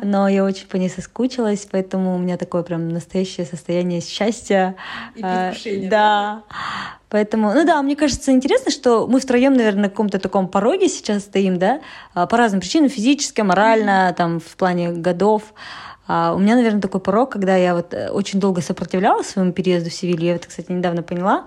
но 0.00 0.28
я 0.28 0.44
очень 0.44 0.68
по 0.68 0.76
ней 0.76 0.88
соскучилась, 0.88 1.66
поэтому 1.68 2.14
у 2.14 2.18
меня 2.18 2.36
такое 2.36 2.62
прям 2.62 2.88
настоящее 2.88 3.46
состояние 3.46 4.00
счастья. 4.00 4.76
И 5.16 5.22
предвкушение. 5.22 5.88
Э, 5.88 5.90
да. 5.90 6.42
Поэтому, 7.10 7.52
ну 7.54 7.64
да, 7.64 7.80
мне 7.82 7.96
кажется 7.96 8.32
интересно, 8.32 8.70
что 8.70 9.06
мы 9.06 9.20
втроем, 9.20 9.54
наверное, 9.54 9.84
на 9.84 9.88
каком-то 9.88 10.18
таком 10.18 10.48
пороге 10.48 10.88
сейчас 10.88 11.22
стоим, 11.22 11.58
да, 11.58 11.80
а, 12.14 12.26
по 12.26 12.36
разным 12.36 12.60
причинам, 12.60 12.90
физически, 12.90 13.40
морально, 13.40 14.14
там, 14.16 14.40
в 14.40 14.56
плане 14.56 14.90
годов. 14.90 15.42
А 16.06 16.34
у 16.34 16.38
меня, 16.38 16.54
наверное, 16.54 16.80
такой 16.80 17.00
порог, 17.00 17.32
когда 17.32 17.54
я 17.56 17.74
вот 17.74 17.92
э, 17.92 18.08
очень 18.08 18.40
долго 18.40 18.62
сопротивлялась 18.62 19.26
своему 19.28 19.52
переезду 19.52 19.90
в 19.90 19.92
Севилью, 19.92 20.28
я 20.28 20.34
это, 20.36 20.48
кстати, 20.48 20.72
недавно 20.72 21.02
поняла, 21.02 21.44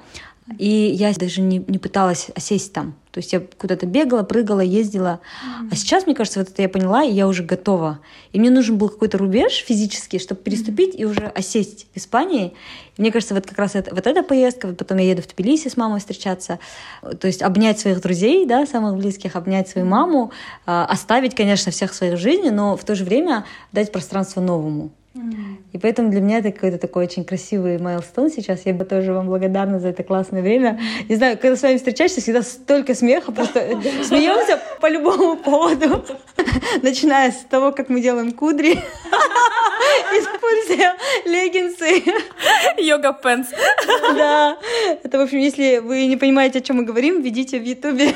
и 0.57 0.67
я 0.67 1.13
даже 1.13 1.41
не, 1.41 1.63
не 1.67 1.77
пыталась 1.77 2.29
осесть 2.35 2.73
там. 2.73 2.95
То 3.11 3.17
есть 3.17 3.33
я 3.33 3.41
куда-то 3.41 3.85
бегала, 3.85 4.23
прыгала, 4.23 4.61
ездила. 4.61 5.19
Mm-hmm. 5.19 5.67
А 5.71 5.75
сейчас, 5.75 6.05
мне 6.05 6.15
кажется, 6.15 6.39
вот 6.39 6.49
это 6.49 6.61
я 6.61 6.69
поняла, 6.69 7.03
и 7.03 7.11
я 7.11 7.27
уже 7.27 7.43
готова. 7.43 7.99
И 8.31 8.39
мне 8.39 8.49
нужен 8.49 8.77
был 8.77 8.87
какой-то 8.87 9.17
рубеж 9.17 9.65
физический, 9.67 10.17
чтобы 10.17 10.41
переступить 10.41 10.95
mm-hmm. 10.95 10.99
и 10.99 11.05
уже 11.05 11.27
осесть 11.27 11.87
в 11.93 11.97
Испании. 11.97 12.53
И 12.97 13.01
мне 13.01 13.11
кажется, 13.11 13.35
вот 13.35 13.45
как 13.45 13.57
раз 13.57 13.75
это, 13.75 13.93
вот 13.93 14.07
эта 14.07 14.23
поездка, 14.23 14.67
вот 14.67 14.77
потом 14.77 14.97
я 14.97 15.11
еду 15.11 15.21
в 15.21 15.27
Тбилиси 15.27 15.67
с 15.67 15.75
мамой 15.75 15.99
встречаться, 15.99 16.59
то 17.01 17.27
есть 17.27 17.41
обнять 17.41 17.79
своих 17.79 18.01
друзей, 18.01 18.45
да, 18.45 18.65
самых 18.65 18.95
близких, 18.95 19.35
обнять 19.35 19.67
свою 19.67 19.87
маму, 19.87 20.31
э, 20.65 20.71
оставить, 20.71 21.35
конечно, 21.35 21.71
всех 21.71 21.91
в 21.91 21.95
своей 21.95 22.15
жизни, 22.15 22.49
но 22.49 22.77
в 22.77 22.83
то 22.85 22.95
же 22.95 23.03
время 23.03 23.45
дать 23.73 23.91
пространство 23.91 24.39
новому. 24.39 24.91
И 25.73 25.77
поэтому 25.77 26.09
для 26.09 26.19
меня 26.19 26.39
это 26.39 26.51
какой-то 26.51 26.77
такой 26.77 27.05
очень 27.05 27.23
красивый 27.23 27.77
майлстон 27.77 28.29
сейчас. 28.29 28.65
Я 28.65 28.73
бы 28.73 28.83
тоже 28.83 29.13
вам 29.13 29.27
благодарна 29.27 29.79
за 29.79 29.89
это 29.89 30.03
классное 30.03 30.41
время. 30.41 30.79
Не 31.07 31.15
знаю, 31.15 31.37
когда 31.37 31.55
с 31.55 31.61
вами 31.61 31.77
встречаешься, 31.77 32.21
всегда 32.21 32.41
столько 32.41 32.93
смеха, 32.93 33.31
просто 33.31 33.59
смеемся 34.03 34.59
по 34.81 34.89
любому 34.89 35.37
поводу. 35.37 36.03
Начиная 36.81 37.31
с 37.31 37.45
того, 37.49 37.71
как 37.71 37.89
мы 37.89 38.01
делаем 38.01 38.33
кудри, 38.33 38.73
используя 40.11 40.97
леггинсы. 41.25 42.03
Йога 42.77 43.13
пенс. 43.13 43.47
Да. 44.15 44.57
Это, 45.03 45.17
в 45.17 45.21
общем, 45.21 45.37
если 45.39 45.77
вы 45.77 46.05
не 46.07 46.17
понимаете, 46.17 46.59
о 46.59 46.61
чем 46.61 46.77
мы 46.77 46.83
говорим, 46.83 47.21
введите 47.21 47.59
в 47.59 47.63
Ютубе, 47.63 48.13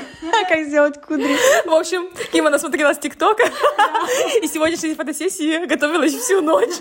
как 0.50 0.66
сделать 0.66 1.02
кудри. 1.02 1.36
В 1.66 1.74
общем, 1.74 2.10
Кима 2.32 2.50
насмотрела 2.50 2.94
с 2.94 2.98
ТикТока, 2.98 3.46
и 4.42 4.48
сегодняшней 4.48 4.94
фотосессии 4.94 5.66
готовилась 5.66 6.14
всю 6.14 6.42
ночь. 6.42 6.76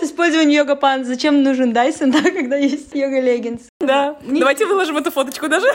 С 0.00 0.04
использованием 0.04 0.50
йога 0.50 0.76
пан. 0.76 1.04
Зачем 1.04 1.42
нужен 1.42 1.72
Дайсон, 1.72 2.10
да, 2.12 2.22
когда 2.22 2.56
есть 2.56 2.94
йога 2.94 3.20
леггинс? 3.20 3.62
Да. 3.80 4.16
Не... 4.22 4.40
Давайте 4.40 4.66
выложим 4.66 4.96
эту 4.96 5.10
фоточку 5.10 5.48
даже. 5.48 5.66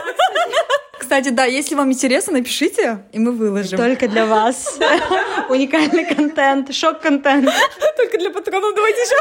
Кстати, 0.98 1.30
да, 1.30 1.44
если 1.44 1.74
вам 1.74 1.90
интересно, 1.90 2.34
напишите, 2.34 3.04
и 3.12 3.18
мы 3.18 3.32
выложим. 3.32 3.76
Только 3.76 4.08
для 4.08 4.24
вас. 4.24 4.78
Уникальный 5.48 6.06
контент, 6.06 6.74
шок-контент. 6.74 7.50
Только 7.96 8.18
для 8.18 8.30
патронов 8.30 8.74
давайте 8.74 9.00
еще. 9.00 9.16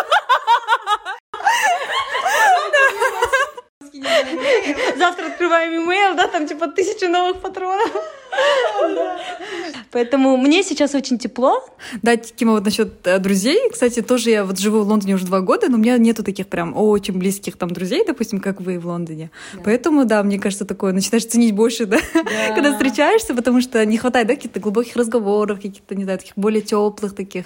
Завтра 4.98 5.28
открываем 5.28 5.84
имейл, 5.84 6.16
да, 6.16 6.28
там 6.28 6.48
типа 6.48 6.68
тысяча 6.68 7.08
новых 7.08 7.42
патронов. 7.42 7.92
Поэтому 9.92 10.38
мне 10.38 10.64
сейчас 10.64 10.96
очень 10.96 11.18
тепло. 11.18 11.64
Да, 12.02 12.16
Кима, 12.16 12.54
вот 12.54 12.64
насчет 12.64 13.06
э, 13.06 13.20
друзей. 13.20 13.60
Кстати, 13.72 14.02
тоже 14.02 14.30
я 14.30 14.46
вот 14.46 14.58
живу 14.58 14.82
в 14.82 14.88
Лондоне 14.88 15.16
уже 15.16 15.26
два 15.26 15.42
года, 15.42 15.68
но 15.70 15.76
у 15.76 15.80
меня 15.80 15.98
нету 15.98 16.24
таких 16.24 16.48
прям 16.48 16.76
очень 16.78 17.18
близких 17.18 17.58
там 17.58 17.70
друзей, 17.70 18.06
допустим, 18.06 18.40
как 18.40 18.62
вы 18.62 18.80
в 18.80 18.88
Лондоне. 18.88 19.32
Да. 19.54 19.62
Поэтому, 19.66 20.06
да, 20.06 20.24
мне 20.24 20.40
кажется, 20.40 20.66
такое 20.66 20.94
начинаешь 20.94 21.26
ценить 21.26 21.54
больше, 21.54 21.86
да, 21.86 21.98
да. 22.14 22.56
когда 22.56 22.72
встречаешься, 22.72 23.34
потому 23.36 23.62
что 23.62 23.86
не 23.86 23.98
хватает, 23.98 24.28
да, 24.28 24.36
каких-то 24.36 24.62
глубоких 24.62 24.96
разговоров, 24.96 25.58
каких-то, 25.58 25.94
не 25.96 26.06
знаю, 26.06 26.20
таких 26.20 26.34
более 26.38 26.62
теплых 26.62 27.14
таких 27.14 27.46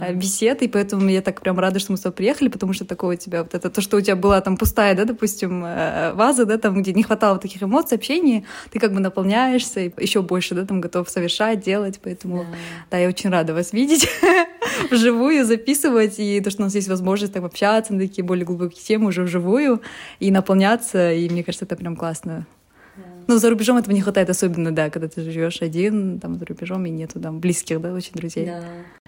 да. 0.00 0.08
Э, 0.08 0.14
бесед, 0.14 0.62
и 0.62 0.68
поэтому 0.68 1.08
я 1.08 1.22
так 1.22 1.40
прям 1.40 1.60
рада, 1.60 1.78
что 1.78 1.92
мы 1.92 1.98
с 1.98 2.00
тобой 2.00 2.16
приехали, 2.16 2.48
потому 2.48 2.72
что 2.72 2.84
такое 2.84 3.16
у 3.16 3.18
тебя 3.18 3.44
вот 3.44 3.54
это, 3.54 3.70
то, 3.70 3.80
что 3.80 3.98
у 3.98 4.00
тебя 4.00 4.16
была 4.16 4.40
там 4.40 4.56
пустая, 4.56 4.96
да, 4.96 5.04
допустим, 5.04 5.64
э, 5.64 6.12
ваза, 6.14 6.44
да, 6.44 6.58
там, 6.58 6.82
где 6.82 6.92
не 6.92 7.04
хватало 7.04 7.38
таких 7.38 7.62
эмоций, 7.62 7.96
общения, 7.96 8.44
ты 8.72 8.80
как 8.80 8.92
бы 8.92 8.98
наполняешься, 8.98 9.80
и 9.80 9.92
еще 9.98 10.22
больше, 10.24 10.54
да, 10.54 10.64
там 10.64 10.80
готов 10.80 11.08
совершать, 11.08 11.60
делать, 11.60 12.00
поэтому, 12.02 12.38
да, 12.38 12.58
да 12.90 12.98
я 12.98 13.08
очень 13.08 13.30
рада 13.30 13.54
вас 13.54 13.72
видеть 13.72 14.08
вживую, 14.90 15.44
записывать, 15.44 16.18
и 16.18 16.40
то, 16.40 16.50
что 16.50 16.62
у 16.62 16.64
нас 16.64 16.74
есть 16.74 16.88
возможность 16.88 17.32
так 17.32 17.44
общаться 17.44 17.94
на 17.94 18.00
такие 18.00 18.24
более 18.24 18.44
глубокие 18.44 18.82
темы 18.82 19.08
уже 19.08 19.22
вживую, 19.22 19.80
и 20.20 20.30
наполняться, 20.30 21.12
и 21.12 21.28
мне 21.28 21.44
кажется, 21.44 21.64
это 21.64 21.76
прям 21.76 21.96
классно. 21.96 22.46
Ну, 23.26 23.38
за 23.38 23.50
рубежом 23.50 23.78
этого 23.78 23.94
не 23.94 24.02
хватает, 24.02 24.28
особенно, 24.28 24.70
да, 24.70 24.90
когда 24.90 25.08
ты 25.08 25.22
живешь 25.22 25.62
один, 25.62 26.20
там, 26.20 26.38
за 26.38 26.44
рубежом, 26.44 26.84
и 26.86 26.90
нету 26.90 27.20
там 27.20 27.40
близких, 27.40 27.80
да, 27.80 27.92
очень 27.92 28.12
друзей. 28.12 28.46
Да. 28.46 28.62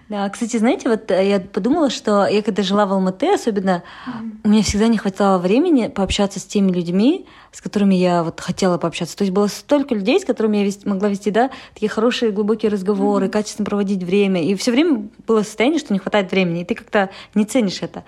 Да, 0.09 0.29
кстати, 0.29 0.55
знаете, 0.55 0.87
вот 0.87 1.11
э, 1.11 1.29
я 1.29 1.39
подумала, 1.41 1.89
что 1.89 2.25
я 2.27 2.41
когда 2.41 2.63
жила 2.63 2.85
в 2.85 2.93
Алматы, 2.93 3.33
особенно, 3.33 3.83
mm-hmm. 4.05 4.31
у 4.45 4.49
меня 4.49 4.63
всегда 4.63 4.87
не 4.87 4.97
хватало 4.97 5.37
времени 5.37 5.89
пообщаться 5.89 6.39
с 6.39 6.45
теми 6.45 6.71
людьми, 6.71 7.25
с 7.51 7.59
которыми 7.59 7.95
я 7.95 8.23
вот 8.23 8.39
хотела 8.39 8.77
пообщаться. 8.77 9.17
То 9.17 9.25
есть 9.25 9.33
было 9.33 9.47
столько 9.47 9.95
людей, 9.95 10.17
с 10.17 10.23
которыми 10.23 10.57
я 10.57 10.63
вести, 10.63 10.87
могла 10.87 11.09
вести, 11.09 11.29
да, 11.29 11.49
такие 11.73 11.89
хорошие 11.89 12.31
глубокие 12.31 12.71
разговоры, 12.71 13.25
mm-hmm. 13.25 13.31
качественно 13.31 13.65
проводить 13.65 14.01
время. 14.01 14.41
И 14.41 14.55
все 14.55 14.71
время 14.71 15.09
было 15.27 15.43
состояние, 15.43 15.79
что 15.79 15.91
не 15.91 15.99
хватает 15.99 16.31
времени, 16.31 16.61
и 16.61 16.65
ты 16.65 16.75
как-то 16.75 17.09
не 17.35 17.43
ценишь 17.43 17.81
это. 17.81 18.05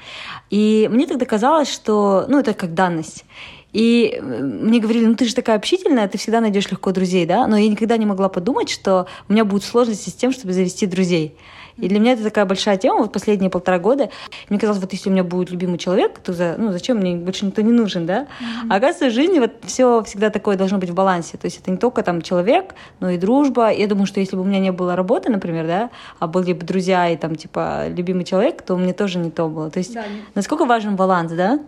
И 0.49 0.87
мне 0.89 1.05
тогда 1.05 1.25
казалось, 1.25 1.69
что, 1.69 2.25
ну, 2.29 2.39
это 2.39 2.53
как 2.53 2.73
данность. 2.73 3.25
И 3.73 4.13
э, 4.15 4.21
мне 4.21 4.79
говорили, 4.79 5.05
ну 5.05 5.15
ты 5.15 5.25
же 5.25 5.35
такая 5.35 5.57
общительная, 5.57 6.07
ты 6.07 6.17
всегда 6.17 6.39
найдешь 6.39 6.71
легко 6.71 6.91
друзей, 6.91 7.25
да? 7.25 7.45
Но 7.45 7.57
я 7.57 7.67
никогда 7.67 7.97
не 7.97 8.05
могла 8.05 8.29
подумать, 8.29 8.69
что 8.69 9.07
у 9.27 9.33
меня 9.33 9.43
будут 9.43 9.65
сложности 9.65 10.09
с 10.09 10.13
тем, 10.13 10.31
чтобы 10.31 10.53
завести 10.53 10.85
друзей. 10.85 11.35
И 11.81 11.87
для 11.87 11.99
меня 11.99 12.13
это 12.13 12.23
такая 12.23 12.45
большая 12.45 12.77
тема 12.77 12.99
вот 12.99 13.13
последние 13.13 13.49
полтора 13.49 13.79
года. 13.79 14.09
Мне 14.49 14.59
казалось, 14.59 14.81
вот 14.81 14.91
если 14.93 15.09
у 15.09 15.11
меня 15.11 15.23
будет 15.23 15.51
любимый 15.51 15.77
человек, 15.77 16.19
то 16.19 16.33
за, 16.33 16.55
ну, 16.57 16.71
зачем 16.71 16.97
мне 16.97 17.15
больше 17.15 17.45
никто 17.45 17.61
не 17.61 17.71
нужен, 17.71 18.05
да? 18.05 18.21
Mm-hmm. 18.21 18.67
А 18.69 18.75
оказывается, 18.75 19.09
в 19.09 19.11
жизни 19.11 19.39
вот 19.39 19.51
все 19.63 20.03
всегда 20.03 20.29
такое 20.29 20.57
должно 20.57 20.77
быть 20.77 20.89
в 20.89 20.93
балансе. 20.93 21.37
То 21.37 21.45
есть 21.45 21.59
это 21.59 21.71
не 21.71 21.77
только 21.77 22.03
там 22.03 22.21
человек, 22.21 22.75
но 22.99 23.09
и 23.09 23.17
дружба. 23.17 23.71
Я 23.71 23.87
думаю, 23.87 24.05
что 24.05 24.19
если 24.19 24.35
бы 24.35 24.41
у 24.41 24.45
меня 24.45 24.59
не 24.59 24.71
было 24.71 24.95
работы, 24.95 25.31
например, 25.31 25.67
да, 25.67 25.89
а 26.19 26.27
были 26.27 26.53
бы 26.53 26.65
друзья 26.65 27.09
и 27.09 27.17
там 27.17 27.35
типа 27.35 27.87
любимый 27.87 28.25
человек, 28.25 28.61
то 28.61 28.77
мне 28.77 28.93
тоже 28.93 29.19
не 29.19 29.31
то 29.31 29.47
было. 29.47 29.69
То 29.69 29.79
есть 29.79 29.93
да, 29.93 30.03
насколько 30.35 30.65
важен 30.65 30.95
баланс, 30.95 31.31
да? 31.31 31.59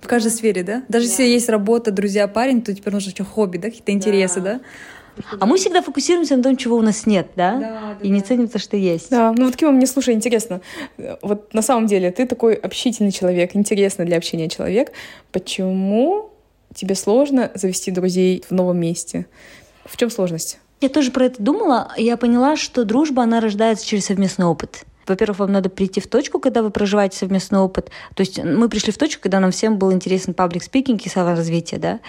В 0.00 0.06
каждой 0.06 0.30
сфере, 0.30 0.62
да? 0.62 0.82
Даже 0.88 1.06
да. 1.06 1.10
если 1.10 1.24
есть 1.24 1.48
работа, 1.48 1.90
друзья, 1.90 2.26
парень, 2.26 2.62
то 2.62 2.74
теперь 2.74 2.92
нужно 2.92 3.10
что 3.10 3.24
хобби, 3.24 3.58
да, 3.58 3.68
какие-то 3.68 3.92
интересы, 3.92 4.40
да? 4.40 4.54
да? 4.54 4.60
А 5.38 5.46
мы 5.46 5.56
всегда 5.56 5.82
фокусируемся 5.82 6.36
на 6.36 6.42
том, 6.42 6.56
чего 6.56 6.76
у 6.76 6.82
нас 6.82 7.06
нет, 7.06 7.28
да? 7.36 7.56
Да, 7.56 7.96
да 8.00 8.06
и 8.06 8.08
не 8.08 8.20
ценим 8.20 8.48
то, 8.48 8.58
что 8.58 8.76
есть. 8.76 9.10
Да, 9.10 9.32
ну 9.36 9.46
вот 9.46 9.56
Кима, 9.56 9.72
мне 9.72 9.86
слушай, 9.86 10.14
интересно. 10.14 10.60
Вот 11.22 11.52
на 11.54 11.62
самом 11.62 11.86
деле 11.86 12.10
ты 12.10 12.26
такой 12.26 12.54
общительный 12.54 13.12
человек, 13.12 13.54
интересный 13.54 14.04
для 14.04 14.16
общения 14.16 14.48
человек. 14.48 14.92
Почему 15.32 16.30
тебе 16.74 16.94
сложно 16.94 17.50
завести 17.54 17.90
друзей 17.90 18.44
в 18.48 18.52
новом 18.52 18.78
месте? 18.78 19.26
В 19.84 19.96
чем 19.96 20.10
сложность? 20.10 20.58
Я 20.80 20.88
тоже 20.88 21.10
про 21.10 21.26
это 21.26 21.42
думала. 21.42 21.92
Я 21.96 22.16
поняла, 22.16 22.56
что 22.56 22.84
дружба, 22.84 23.22
она 23.22 23.40
рождается 23.40 23.86
через 23.86 24.06
совместный 24.06 24.46
опыт. 24.46 24.84
Во-первых, 25.10 25.40
вам 25.40 25.52
надо 25.52 25.68
прийти 25.68 26.00
в 26.00 26.06
точку, 26.06 26.38
когда 26.38 26.62
вы 26.62 26.70
проживаете 26.70 27.18
совместный 27.18 27.58
опыт. 27.58 27.90
То 28.14 28.22
есть 28.22 28.42
мы 28.42 28.68
пришли 28.68 28.92
в 28.92 28.98
точку, 28.98 29.22
когда 29.22 29.40
нам 29.40 29.50
всем 29.50 29.76
был 29.76 29.92
интересен 29.92 30.34
паблик 30.34 30.62
спикинг 30.62 31.02
и 31.02 31.08
саморазвитие, 31.08 31.80
да. 31.80 32.00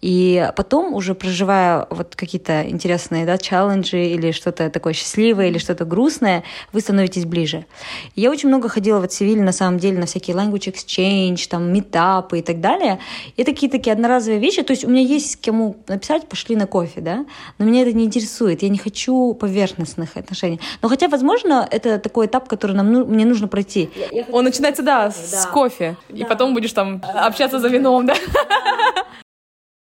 И 0.00 0.50
потом, 0.56 0.94
уже 0.94 1.14
проживая 1.14 1.86
вот 1.90 2.14
какие-то 2.16 2.68
интересные 2.68 3.26
да, 3.26 3.38
челленджи 3.38 3.98
или 3.98 4.30
что-то 4.30 4.70
такое 4.70 4.92
счастливое, 4.92 5.48
или 5.48 5.58
что-то 5.58 5.84
грустное, 5.84 6.44
вы 6.72 6.80
становитесь 6.80 7.24
ближе. 7.24 7.66
Я 8.14 8.30
очень 8.30 8.48
много 8.48 8.68
ходила 8.68 9.00
в 9.00 9.12
Севиле, 9.12 9.42
на 9.42 9.52
самом 9.52 9.78
деле, 9.78 9.98
на 9.98 10.06
всякие 10.06 10.36
language 10.36 10.72
exchange, 10.72 11.48
там, 11.48 11.72
метапы 11.72 12.38
и 12.38 12.42
так 12.42 12.60
далее. 12.60 12.98
И 13.36 13.44
такие 13.44 13.70
такие 13.70 13.92
одноразовые 13.92 14.38
вещи. 14.38 14.62
То 14.62 14.72
есть 14.72 14.84
у 14.84 14.88
меня 14.88 15.02
есть 15.02 15.40
кому 15.40 15.76
написать, 15.88 16.28
пошли 16.28 16.56
на 16.56 16.66
кофе, 16.66 17.00
да, 17.00 17.26
но 17.58 17.64
меня 17.64 17.82
это 17.82 17.92
не 17.92 18.04
интересует. 18.04 18.62
Я 18.62 18.68
не 18.68 18.78
хочу 18.78 19.34
поверхностных 19.34 20.16
отношений. 20.16 20.60
Но 20.82 20.88
хотя, 20.88 21.08
возможно, 21.08 21.66
это 21.70 21.98
такой 21.98 22.26
этап, 22.26 22.45
который 22.48 22.72
нам, 22.72 22.92
ну, 22.92 23.04
мне 23.04 23.24
нужно 23.24 23.48
пройти. 23.48 23.90
Он 24.32 24.44
начинается, 24.44 24.82
да, 24.82 25.10
с 25.10 25.46
кофе. 25.52 25.96
И 26.08 26.24
потом 26.24 26.54
будешь 26.54 26.72
там 26.72 27.02
общаться 27.14 27.58
за 27.58 27.68
вином, 27.68 28.06
да? 28.06 28.14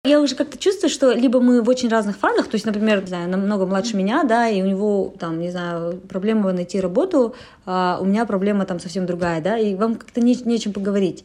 Я 0.05 0.21
уже 0.21 0.35
как-то 0.35 0.59
чувствую, 0.59 0.91
что 0.91 1.13
либо 1.13 1.41
мы 1.41 1.63
в 1.63 1.69
очень 1.69 1.89
разных 1.89 2.17
фазах, 2.17 2.49
то 2.49 2.57
есть, 2.57 2.67
например, 2.67 3.03
не 3.03 3.07
знаю, 3.07 3.29
намного 3.29 3.67
младше 3.67 3.97
меня, 3.97 4.25
да, 4.25 4.49
и 4.49 4.61
у 4.61 4.67
него 4.67 5.15
там, 5.17 5.39
не 5.39 5.53
знаю, 5.53 6.01
проблема 6.09 6.53
найти 6.53 6.81
работу, 6.81 7.37
а 7.67 7.99
у 8.01 8.05
меня 8.05 8.27
проблема 8.27 8.65
там 8.65 8.81
совсем 8.81 9.07
другая, 9.07 9.41
да, 9.41 9.57
и 9.57 9.77
вам 9.77 9.95
как-то 9.95 10.21
не, 10.21 10.35
не 10.35 10.57
о 10.57 10.59
чем 10.59 10.73
поговорить. 10.73 11.25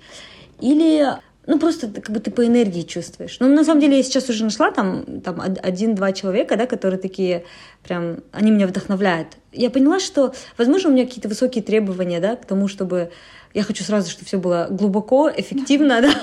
Или 0.62 1.08
ну, 1.48 1.58
просто 1.60 1.88
как 1.88 2.12
бы 2.12 2.20
ты 2.20 2.30
по 2.30 2.46
энергии 2.46 2.82
чувствуешь. 2.82 3.38
Ну, 3.39 3.48
на 3.48 3.63
самом 3.63 3.80
деле, 3.80 3.98
я 3.98 4.04
сейчас 4.04 4.30
уже 4.30 4.44
нашла 4.44 4.70
там, 4.70 5.22
там 5.22 5.42
один-два 5.42 6.12
человека, 6.12 6.58
да, 6.58 6.68
которые 6.68 7.00
такие 7.00 7.46
прям, 7.84 8.20
они 8.34 8.51
меня 8.51 8.68
вдохновляют. 8.68 9.38
Я 9.54 9.70
поняла, 9.70 10.00
что, 10.00 10.34
возможно, 10.58 10.89
у 10.89 10.94
меня 10.94 11.06
какие-то 11.06 11.30
высокие 11.30 11.63
требования, 11.63 12.20
да, 12.20 12.36
к 12.36 12.46
тому, 12.46 12.68
чтобы 12.68 13.12
я 13.58 13.64
хочу 13.64 13.84
сразу, 13.84 14.12
чтобы 14.12 14.26
все 14.26 14.38
было 14.38 14.68
глубоко, 14.70 15.32
эффективно, 15.36 16.00
да. 16.04 16.14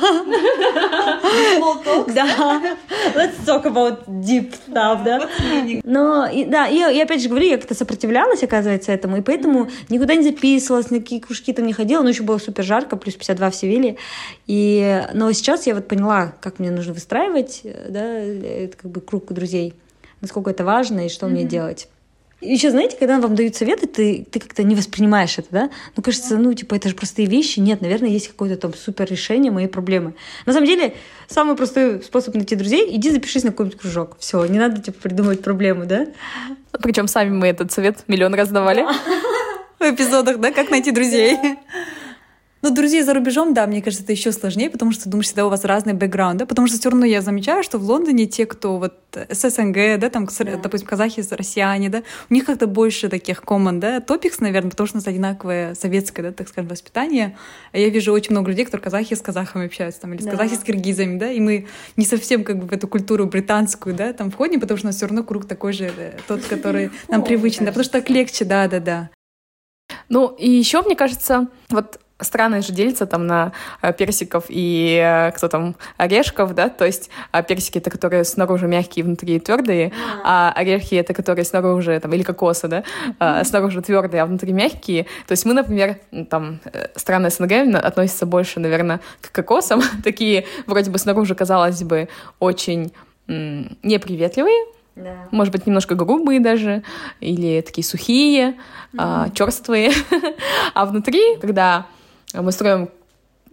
Да. 2.14 2.76
Let's 3.16 3.44
talk 3.44 3.64
about 3.64 4.06
deep 4.06 4.54
stuff, 4.68 5.02
да. 5.02 5.28
Но, 5.82 6.28
да, 6.46 6.66
я, 6.66 6.90
я 6.90 7.02
опять 7.02 7.20
же 7.20 7.28
говорю, 7.28 7.46
я 7.46 7.58
как-то 7.58 7.74
сопротивлялась, 7.74 8.44
оказывается, 8.44 8.92
этому, 8.92 9.16
и 9.16 9.20
поэтому 9.20 9.68
никуда 9.88 10.14
не 10.14 10.22
записывалась, 10.22 10.90
на 10.90 11.00
какие 11.00 11.18
кружки 11.18 11.52
там 11.52 11.66
не 11.66 11.72
ходила, 11.72 12.02
но 12.04 12.08
еще 12.08 12.22
было 12.22 12.38
супер 12.38 12.62
жарко, 12.62 12.96
плюс 12.96 13.16
52 13.16 13.50
в 13.50 13.56
Севиле. 13.56 13.96
И, 14.46 15.02
но 15.12 15.32
сейчас 15.32 15.66
я 15.66 15.74
вот 15.74 15.88
поняла, 15.88 16.34
как 16.40 16.60
мне 16.60 16.70
нужно 16.70 16.92
выстраивать, 16.92 17.62
да, 17.88 18.04
это 18.04 18.76
как 18.76 18.92
бы 18.92 19.00
круг 19.00 19.32
друзей, 19.32 19.74
насколько 20.20 20.50
это 20.50 20.64
важно 20.64 21.06
и 21.06 21.08
что 21.08 21.26
мне 21.26 21.42
делать. 21.42 21.88
Еще, 22.44 22.70
знаете, 22.70 22.96
когда 22.98 23.18
вам 23.18 23.34
дают 23.34 23.56
советы, 23.56 23.86
ты, 23.86 24.26
ты 24.30 24.38
как-то 24.38 24.62
не 24.62 24.74
воспринимаешь 24.74 25.38
это, 25.38 25.48
да? 25.50 25.70
Ну, 25.96 26.02
кажется, 26.02 26.36
ну, 26.36 26.52
типа, 26.52 26.74
это 26.74 26.88
же 26.88 26.94
простые 26.94 27.26
вещи. 27.26 27.60
Нет, 27.60 27.80
наверное, 27.80 28.10
есть 28.10 28.28
какое-то 28.28 28.56
там 28.56 28.74
супер 28.74 29.06
решение 29.10 29.50
моей 29.50 29.68
проблемы. 29.68 30.14
На 30.44 30.52
самом 30.52 30.66
деле, 30.66 30.94
самый 31.26 31.56
простой 31.56 32.02
способ 32.02 32.34
найти 32.34 32.54
друзей— 32.54 32.86
иди 32.96 33.10
запишись 33.10 33.44
на 33.44 33.50
какой-нибудь 33.50 33.80
кружок. 33.80 34.16
Все, 34.18 34.44
не 34.44 34.58
надо, 34.58 34.82
типа, 34.82 34.98
придумывать 35.00 35.42
проблему, 35.42 35.86
да? 35.86 36.06
Причем 36.82 37.08
сами 37.08 37.30
мы 37.30 37.46
этот 37.46 37.72
совет 37.72 38.04
миллион 38.08 38.34
раз 38.34 38.50
давали. 38.50 38.84
В 39.78 39.82
эпизодах, 39.82 40.38
да, 40.38 40.50
как 40.52 40.70
найти 40.70 40.90
друзей. 40.90 41.38
Но 42.64 42.70
ну, 42.70 42.76
друзей 42.76 43.02
за 43.02 43.12
рубежом, 43.12 43.52
да, 43.52 43.66
мне 43.66 43.82
кажется, 43.82 44.04
это 44.04 44.12
еще 44.12 44.32
сложнее, 44.32 44.70
потому 44.70 44.90
что, 44.90 45.10
думаешь, 45.10 45.26
всегда 45.26 45.44
у 45.44 45.50
вас 45.50 45.66
разный 45.66 45.92
бэкграунд, 45.92 46.38
да, 46.38 46.46
потому 46.46 46.66
что 46.66 46.78
все 46.78 46.88
равно 46.88 47.04
я 47.04 47.20
замечаю, 47.20 47.62
что 47.62 47.76
в 47.76 47.82
Лондоне 47.82 48.24
те, 48.24 48.46
кто 48.46 48.78
вот 48.78 48.94
СНГ, 49.28 50.00
да, 50.00 50.08
там, 50.08 50.26
да. 50.38 50.56
допустим, 50.56 50.88
казахи, 50.88 51.22
россияне, 51.30 51.90
да, 51.90 52.02
у 52.30 52.32
них 52.32 52.46
как-то 52.46 52.66
больше 52.66 53.10
таких 53.10 53.42
команд, 53.42 53.80
да, 53.80 54.00
топикс, 54.00 54.40
наверное, 54.40 54.70
потому 54.70 54.86
что 54.86 54.96
у 54.96 55.00
нас 55.00 55.06
одинаковое 55.06 55.74
советское, 55.74 56.22
да, 56.22 56.32
так 56.32 56.48
скажем, 56.48 56.70
воспитание. 56.70 57.36
А 57.72 57.76
я 57.76 57.90
вижу 57.90 58.14
очень 58.14 58.30
много 58.30 58.48
людей, 58.48 58.64
которые 58.64 58.84
казахи 58.84 59.12
с 59.12 59.20
казахами 59.20 59.66
общаются, 59.66 60.00
там, 60.00 60.14
или 60.14 60.22
с 60.22 60.24
да. 60.24 60.30
казахи 60.30 60.54
с 60.54 60.60
киргизами, 60.60 61.18
да, 61.18 61.30
и 61.30 61.40
мы 61.40 61.66
не 61.98 62.06
совсем 62.06 62.44
как 62.44 62.60
бы 62.60 62.66
в 62.66 62.72
эту 62.72 62.88
культуру 62.88 63.26
британскую, 63.26 63.94
да, 63.94 64.14
там 64.14 64.30
входим, 64.30 64.58
потому 64.58 64.78
что 64.78 64.86
у 64.86 64.88
нас 64.88 64.96
все 64.96 65.04
равно 65.04 65.22
круг 65.22 65.46
такой 65.46 65.74
же, 65.74 65.92
э, 65.94 66.16
тот, 66.26 66.42
который 66.48 66.92
нам 67.08 67.22
привычен, 67.24 67.66
да, 67.66 67.72
потому 67.72 67.84
что 67.84 67.92
так 67.92 68.08
легче, 68.08 68.46
да, 68.46 68.68
да, 68.68 68.80
да. 68.80 69.10
Ну, 70.08 70.28
и 70.28 70.48
еще, 70.48 70.80
мне 70.80 70.96
кажется, 70.96 71.48
вот 71.68 72.00
страны 72.20 72.62
же 72.62 72.72
делятся 72.72 73.06
там 73.06 73.26
на 73.26 73.52
э, 73.82 73.92
персиков 73.92 74.44
и 74.48 75.00
э, 75.02 75.32
кто 75.32 75.48
там 75.48 75.74
орешков, 75.96 76.54
да, 76.54 76.68
то 76.68 76.84
есть 76.84 77.10
а 77.32 77.42
персики 77.42 77.78
это 77.78 77.90
которые 77.90 78.24
снаружи 78.24 78.68
мягкие, 78.68 79.04
внутри 79.04 79.40
твердые, 79.40 79.92
а 80.24 80.52
орехи 80.54 80.94
это 80.94 81.12
которые 81.12 81.44
снаружи 81.44 81.98
там 82.00 82.12
или 82.12 82.22
кокосы, 82.22 82.68
да, 82.68 82.84
mm-hmm. 83.18 83.44
снаружи 83.44 83.82
твердые, 83.82 84.22
а 84.22 84.26
внутри 84.26 84.52
мягкие. 84.52 85.04
То 85.26 85.32
есть 85.32 85.44
мы, 85.44 85.54
например, 85.54 85.98
там 86.30 86.60
э, 86.64 86.88
страны 86.94 87.30
СНГ 87.30 87.74
относятся 87.82 88.26
больше, 88.26 88.60
наверное, 88.60 89.00
к 89.20 89.32
кокосам, 89.32 89.82
такие 90.04 90.46
вроде 90.66 90.90
бы 90.90 90.98
снаружи 90.98 91.34
казалось 91.34 91.82
бы 91.82 92.08
очень 92.38 92.92
неприветливые, 93.26 94.66
да. 94.96 95.26
Может 95.32 95.52
быть, 95.52 95.66
немножко 95.66 95.96
грубые 95.96 96.38
даже, 96.38 96.84
или 97.18 97.60
такие 97.62 97.84
сухие, 97.84 98.50
mm-hmm. 98.50 98.96
а, 98.96 99.30
черствые. 99.30 99.90
а 100.74 100.86
внутри, 100.86 101.36
когда 101.40 101.86
мы 102.42 102.52
строим 102.52 102.88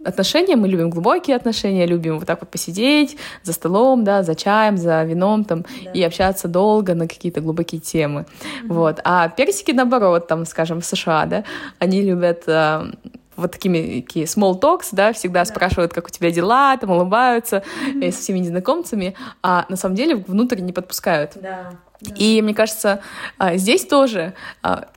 отношения, 0.04 0.56
мы 0.56 0.68
любим 0.68 0.90
глубокие 0.90 1.36
отношения, 1.36 1.86
любим 1.86 2.18
вот 2.18 2.26
так 2.26 2.40
вот 2.40 2.50
посидеть 2.50 3.16
за 3.42 3.52
столом, 3.52 4.04
да, 4.04 4.22
за 4.22 4.34
чаем, 4.34 4.76
за 4.76 5.02
вином 5.04 5.44
там 5.44 5.64
да. 5.84 5.90
и 5.92 6.02
общаться 6.02 6.48
долго 6.48 6.94
на 6.94 7.08
какие-то 7.08 7.40
глубокие 7.40 7.80
темы, 7.80 8.20
mm-hmm. 8.20 8.66
вот. 8.68 9.00
А 9.04 9.28
персики 9.28 9.72
наоборот, 9.72 10.26
там, 10.26 10.44
скажем, 10.44 10.80
в 10.80 10.84
США, 10.84 11.26
да, 11.26 11.44
они 11.78 12.02
любят 12.02 12.44
э, 12.46 12.92
вот 13.36 13.52
такими 13.52 14.00
такие 14.00 14.26
small 14.26 14.60
talks, 14.60 14.88
да, 14.92 15.12
всегда 15.12 15.40
да. 15.40 15.44
спрашивают, 15.44 15.92
как 15.92 16.06
у 16.06 16.10
тебя 16.10 16.30
дела, 16.30 16.76
там 16.76 16.90
улыбаются 16.90 17.62
mm-hmm. 17.86 18.12
со 18.12 18.18
всеми 18.20 18.38
незнакомцами, 18.38 19.14
а 19.42 19.66
на 19.68 19.76
самом 19.76 19.94
деле 19.94 20.16
внутрь 20.16 20.60
не 20.60 20.72
подпускают. 20.72 21.32
Да. 21.40 21.72
Да. 22.00 22.14
И 22.16 22.42
мне 22.42 22.52
кажется, 22.52 23.00
а, 23.38 23.56
здесь 23.56 23.86
тоже 23.86 24.34
а, 24.62 24.88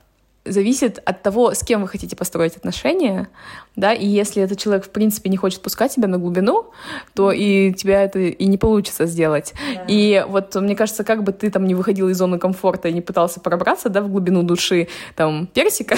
зависит 0.46 0.98
от 1.04 1.22
того, 1.22 1.54
с 1.54 1.62
кем 1.62 1.82
вы 1.82 1.88
хотите 1.88 2.16
построить 2.16 2.56
отношения, 2.56 3.28
да, 3.74 3.92
и 3.92 4.06
если 4.06 4.42
этот 4.42 4.58
человек, 4.58 4.86
в 4.86 4.90
принципе, 4.90 5.30
не 5.30 5.36
хочет 5.36 5.62
пускать 5.62 5.94
тебя 5.94 6.08
на 6.08 6.18
глубину, 6.18 6.70
то 7.14 7.32
и 7.32 7.72
тебя 7.74 8.02
это 8.02 8.18
и 8.18 8.46
не 8.46 8.58
получится 8.58 9.06
сделать. 9.06 9.54
Да. 9.74 9.84
И 9.88 10.24
вот, 10.28 10.54
мне 10.54 10.74
кажется, 10.76 11.04
как 11.04 11.22
бы 11.22 11.32
ты 11.32 11.50
там 11.50 11.66
не 11.66 11.74
выходил 11.74 12.08
из 12.08 12.16
зоны 12.16 12.38
комфорта 12.38 12.88
и 12.88 12.92
не 12.92 13.02
пытался 13.02 13.40
пробраться, 13.40 13.88
да, 13.88 14.00
в 14.00 14.08
глубину 14.08 14.42
души, 14.42 14.88
там, 15.14 15.46
персика. 15.46 15.96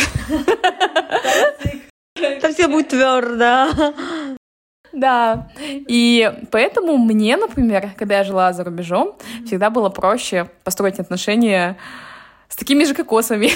Там 2.40 2.52
все 2.52 2.68
будет 2.68 2.88
твердо. 2.88 3.94
Да, 4.92 5.48
и 5.60 6.32
поэтому 6.50 6.96
мне, 6.96 7.36
например, 7.36 7.90
когда 7.96 8.18
я 8.18 8.24
жила 8.24 8.52
за 8.52 8.64
рубежом, 8.64 9.16
всегда 9.46 9.70
было 9.70 9.90
проще 9.90 10.48
построить 10.64 10.98
отношения 10.98 11.76
с 12.48 12.56
такими 12.56 12.84
же 12.84 12.94
кокосами. 12.94 13.50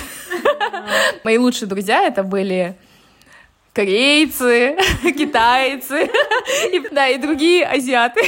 Мои 1.25 1.39
лучшие 1.39 1.69
друзья 1.69 2.07
это 2.07 2.23
были 2.23 2.77
корейцы, 3.73 4.77
китайцы, 5.03 6.11
и, 6.73 6.83
да, 6.91 7.09
и 7.09 7.19
другие 7.19 7.67
азиаты. 7.67 8.23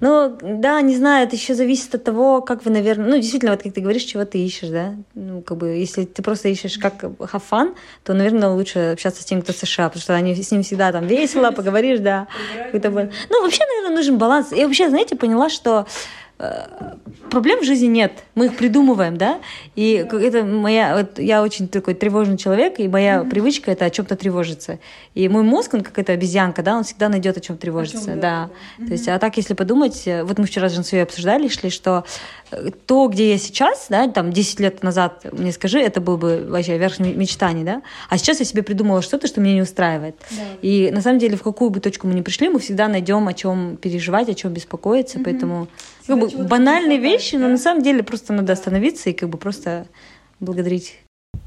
Ну, 0.00 0.36
да, 0.42 0.80
не 0.82 0.96
знаю, 0.96 1.26
это 1.26 1.36
еще 1.36 1.54
зависит 1.54 1.94
от 1.94 2.04
того, 2.04 2.42
как 2.42 2.64
вы, 2.64 2.72
наверное, 2.72 3.08
ну, 3.08 3.16
действительно, 3.16 3.52
вот 3.52 3.62
как 3.62 3.72
ты 3.72 3.80
говоришь, 3.80 4.02
чего 4.02 4.24
ты 4.24 4.38
ищешь, 4.38 4.68
да? 4.68 4.96
Ну, 5.14 5.40
как 5.40 5.56
бы, 5.56 5.68
если 5.68 6.04
ты 6.04 6.20
просто 6.22 6.48
ищешь 6.48 6.78
как 6.78 7.04
fun, 7.04 7.74
то, 8.02 8.12
наверное, 8.12 8.50
лучше 8.50 8.92
общаться 8.92 9.22
с 9.22 9.24
тем, 9.24 9.40
кто 9.40 9.52
в 9.52 9.56
США, 9.56 9.88
потому 9.88 10.02
что 10.02 10.14
они 10.14 10.34
с 10.34 10.50
ним 10.50 10.62
всегда 10.62 10.92
там 10.92 11.06
весело, 11.06 11.52
поговоришь, 11.52 12.00
да. 12.00 12.26
Ну, 13.30 13.42
вообще, 13.42 13.62
наверное, 13.64 13.96
нужен 13.96 14.18
баланс. 14.18 14.52
Я 14.52 14.66
вообще, 14.66 14.90
знаете, 14.90 15.16
поняла, 15.16 15.48
что 15.48 15.86
проблем 17.30 17.60
в 17.60 17.64
жизни 17.64 17.86
нет, 17.86 18.12
мы 18.34 18.46
их 18.46 18.56
придумываем, 18.56 19.16
да, 19.16 19.38
и 19.76 20.04
это 20.10 20.44
моя, 20.44 20.96
вот 20.96 21.18
я 21.18 21.42
очень 21.42 21.68
такой 21.68 21.94
тревожный 21.94 22.36
человек, 22.36 22.80
и 22.80 22.88
моя 22.88 23.18
mm-hmm. 23.18 23.30
привычка 23.30 23.70
это 23.70 23.84
о 23.84 23.90
чем-то 23.90 24.16
тревожиться, 24.16 24.80
и 25.14 25.28
мой 25.28 25.42
мозг, 25.42 25.74
он 25.74 25.82
как 25.82 25.98
эта 25.98 26.12
обезьянка, 26.12 26.62
да, 26.62 26.76
он 26.76 26.82
всегда 26.82 27.08
найдет 27.08 27.36
о 27.36 27.40
чем 27.40 27.56
тревожиться, 27.56 27.98
о 27.98 28.14
чем, 28.14 28.20
да, 28.20 28.50
да. 28.78 28.82
Mm-hmm. 28.82 28.86
то 28.86 28.92
есть, 28.92 29.08
а 29.08 29.18
так 29.18 29.36
если 29.36 29.54
подумать, 29.54 30.02
э, 30.06 30.24
вот 30.24 30.38
мы 30.38 30.46
вчера 30.46 30.68
с 30.68 30.72
Жансуей 30.72 31.04
обсуждали, 31.04 31.48
шли, 31.48 31.70
что 31.70 32.04
то, 32.86 33.08
где 33.08 33.30
я 33.30 33.38
сейчас, 33.38 33.86
да, 33.88 34.08
там 34.08 34.32
10 34.32 34.60
лет 34.60 34.82
назад 34.82 35.24
мне 35.32 35.52
скажи, 35.52 35.80
это 35.80 36.00
был 36.00 36.16
бы 36.16 36.46
вообще 36.48 36.78
верх 36.78 36.98
мечтаний, 36.98 37.64
да, 37.64 37.82
а 38.08 38.18
сейчас 38.18 38.40
я 38.40 38.44
себе 38.44 38.62
придумала 38.62 39.02
что-то, 39.02 39.26
что 39.26 39.40
меня 39.40 39.54
не 39.54 39.62
устраивает. 39.62 40.16
Да. 40.30 40.42
И 40.62 40.90
на 40.90 41.00
самом 41.00 41.18
деле 41.18 41.36
в 41.36 41.42
какую 41.42 41.70
бы 41.70 41.80
точку 41.80 42.06
мы 42.06 42.14
ни 42.14 42.22
пришли, 42.22 42.48
мы 42.48 42.58
всегда 42.58 42.88
найдем 42.88 43.26
о 43.28 43.34
чем 43.34 43.76
переживать, 43.76 44.28
о 44.28 44.34
чем 44.34 44.52
беспокоиться, 44.52 45.18
угу. 45.18 45.24
поэтому 45.24 45.68
как 46.06 46.18
бы, 46.28 46.44
банальные 46.44 46.98
вещи, 46.98 47.36
но 47.36 47.48
на 47.48 47.58
самом 47.58 47.82
деле 47.82 48.02
просто 48.02 48.32
надо 48.32 48.52
остановиться 48.52 49.10
и 49.10 49.12
как 49.12 49.28
бы 49.28 49.38
просто 49.38 49.86
благодарить 50.40 50.98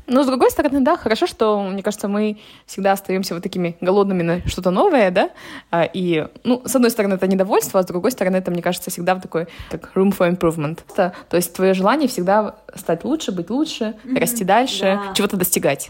Но, 0.08 0.24
с 0.24 0.28
другой 0.28 0.52
стороны, 0.52 0.80
да, 0.82 0.96
хорошо, 0.96 1.28
что, 1.28 1.62
мне 1.62 1.84
кажется, 1.84 2.08
мы 2.08 2.38
всегда 2.66 2.94
остаемся 2.94 3.34
вот 3.34 3.44
такими 3.44 3.76
голодными 3.82 4.24
на 4.24 4.48
что-то 4.48 4.72
новое, 4.72 5.12
да, 5.12 5.30
а, 5.70 5.84
и, 5.84 6.28
ну, 6.44 6.62
с 6.66 6.76
одной 6.76 6.92
стороны, 6.92 7.16
это 7.16 7.28
недовольство, 7.28 7.80
а 7.80 7.84
с 7.84 7.86
другой 7.86 8.12
стороны, 8.12 8.38
это, 8.38 8.52
мне 8.52 8.62
кажется, 8.62 8.90
всегда 8.90 9.16
в 9.16 9.22
такой, 9.22 9.48
как 9.70 9.92
room 9.96 10.18
for 10.18 10.30
improvement. 10.30 10.80
То, 10.96 11.14
то 11.30 11.38
есть 11.38 11.54
твое 11.54 11.74
желание 11.74 12.08
всегда 12.08 12.56
стать 12.76 13.04
лучше, 13.04 13.32
быть 13.32 13.50
лучше, 13.50 13.96
mm-hmm. 14.04 14.20
расти 14.20 14.44
дальше, 14.44 14.84
да. 14.84 15.14
чего-то 15.14 15.36
достигать. 15.38 15.90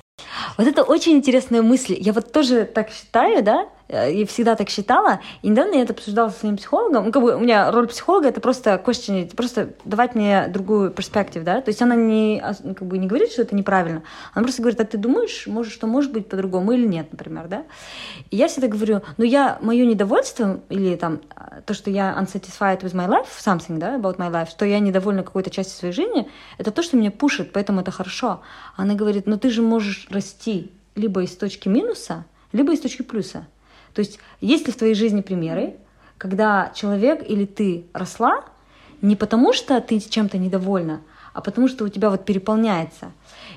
Вот 0.58 0.68
это 0.68 0.84
очень 0.84 1.14
интересная 1.14 1.62
мысль. 1.62 1.96
Я 2.00 2.14
вот 2.14 2.32
тоже 2.32 2.66
так 2.66 2.90
считаю, 2.90 3.44
да, 3.44 3.68
я 3.90 4.26
всегда 4.26 4.56
так 4.56 4.70
считала. 4.70 5.22
И 5.42 5.50
недавно 5.50 5.76
я 5.76 5.84
это 5.84 5.94
обсуждала 5.94 6.30
со 6.30 6.40
своим 6.40 6.58
психологом. 6.58 7.06
Ну, 7.06 7.12
как 7.12 7.22
бы 7.22 7.36
у 7.36 7.40
меня 7.40 7.72
роль 7.72 7.88
психолога 7.88 8.28
это 8.28 8.42
просто 8.42 8.82
question, 8.86 9.34
просто 9.36 9.74
давать 9.86 10.16
мне 10.16 10.48
другую 10.48 10.92
перспективу, 10.92 11.46
да. 11.46 11.62
То 11.62 11.70
есть 11.70 11.82
она 11.82 11.96
не, 11.96 12.44
ну, 12.64 12.76
как 12.76 12.88
бы 12.88 12.98
не 12.98 13.08
говорит, 13.08 13.32
что 13.32 13.42
это 13.42 13.56
неправильно. 13.56 14.04
Она 14.34 14.44
просто 14.44 14.62
говорит, 14.62 14.80
а 14.82 14.86
ты 14.86 14.98
думаешь, 14.98 15.48
может, 15.48 15.74
что 15.74 15.88
может 15.88 16.12
быть 16.12 16.28
по-другому 16.28 16.74
или 16.74 16.86
нет, 16.86 17.12
например, 17.12 17.48
да. 17.48 17.64
И 18.30 18.36
я 18.36 18.48
всегда 18.48 18.68
говорю, 18.68 19.02
ну 19.18 19.24
я, 19.24 19.58
мое 19.62 19.86
недовольство 19.86 20.60
или 20.70 20.96
там 20.96 21.22
то, 21.66 21.74
что 21.74 21.90
я 21.90 22.16
unsatisfied 22.20 22.82
with 22.82 22.94
my 22.94 23.08
life, 23.08 23.28
something, 23.40 23.78
да, 23.78 23.96
about 23.96 24.18
my 24.18 24.32
life, 24.32 24.50
что 24.50 24.66
я 24.66 24.80
недовольна 24.80 25.24
какой-то 25.24 25.50
частью 25.50 25.78
своей 25.78 25.94
жизни, 25.94 26.30
это 26.58 26.72
то, 26.72 26.84
что 26.84 26.98
меня 26.98 27.12
пушит, 27.12 27.52
поэтому 27.54 27.82
это 27.82 27.92
хорошо. 27.92 28.42
Она 28.76 28.96
говорит, 28.96 29.28
ну 29.28 29.38
ты 29.38 29.50
же 29.50 29.62
можешь 29.62 30.08
расти 30.10 30.72
либо 30.96 31.24
из 31.24 31.36
точки 31.36 31.68
минуса, 31.70 32.26
либо 32.52 32.74
из 32.74 32.80
точки 32.80 33.02
плюса. 33.02 33.46
То 33.98 34.02
есть 34.02 34.20
есть 34.42 34.68
ли 34.68 34.72
в 34.72 34.76
твоей 34.76 34.94
жизни 34.94 35.22
примеры, 35.22 35.74
когда 36.20 36.72
человек 36.76 37.28
или 37.28 37.46
ты 37.46 37.86
росла 37.94 38.44
не 39.02 39.16
потому, 39.16 39.54
что 39.54 39.82
ты 39.82 40.00
чем-то 40.00 40.38
недовольна, 40.38 41.02
а 41.34 41.42
потому 41.42 41.68
что 41.68 41.84
у 41.84 41.90
тебя 41.90 42.12
вот 42.12 42.24
переполняется. 42.24 43.12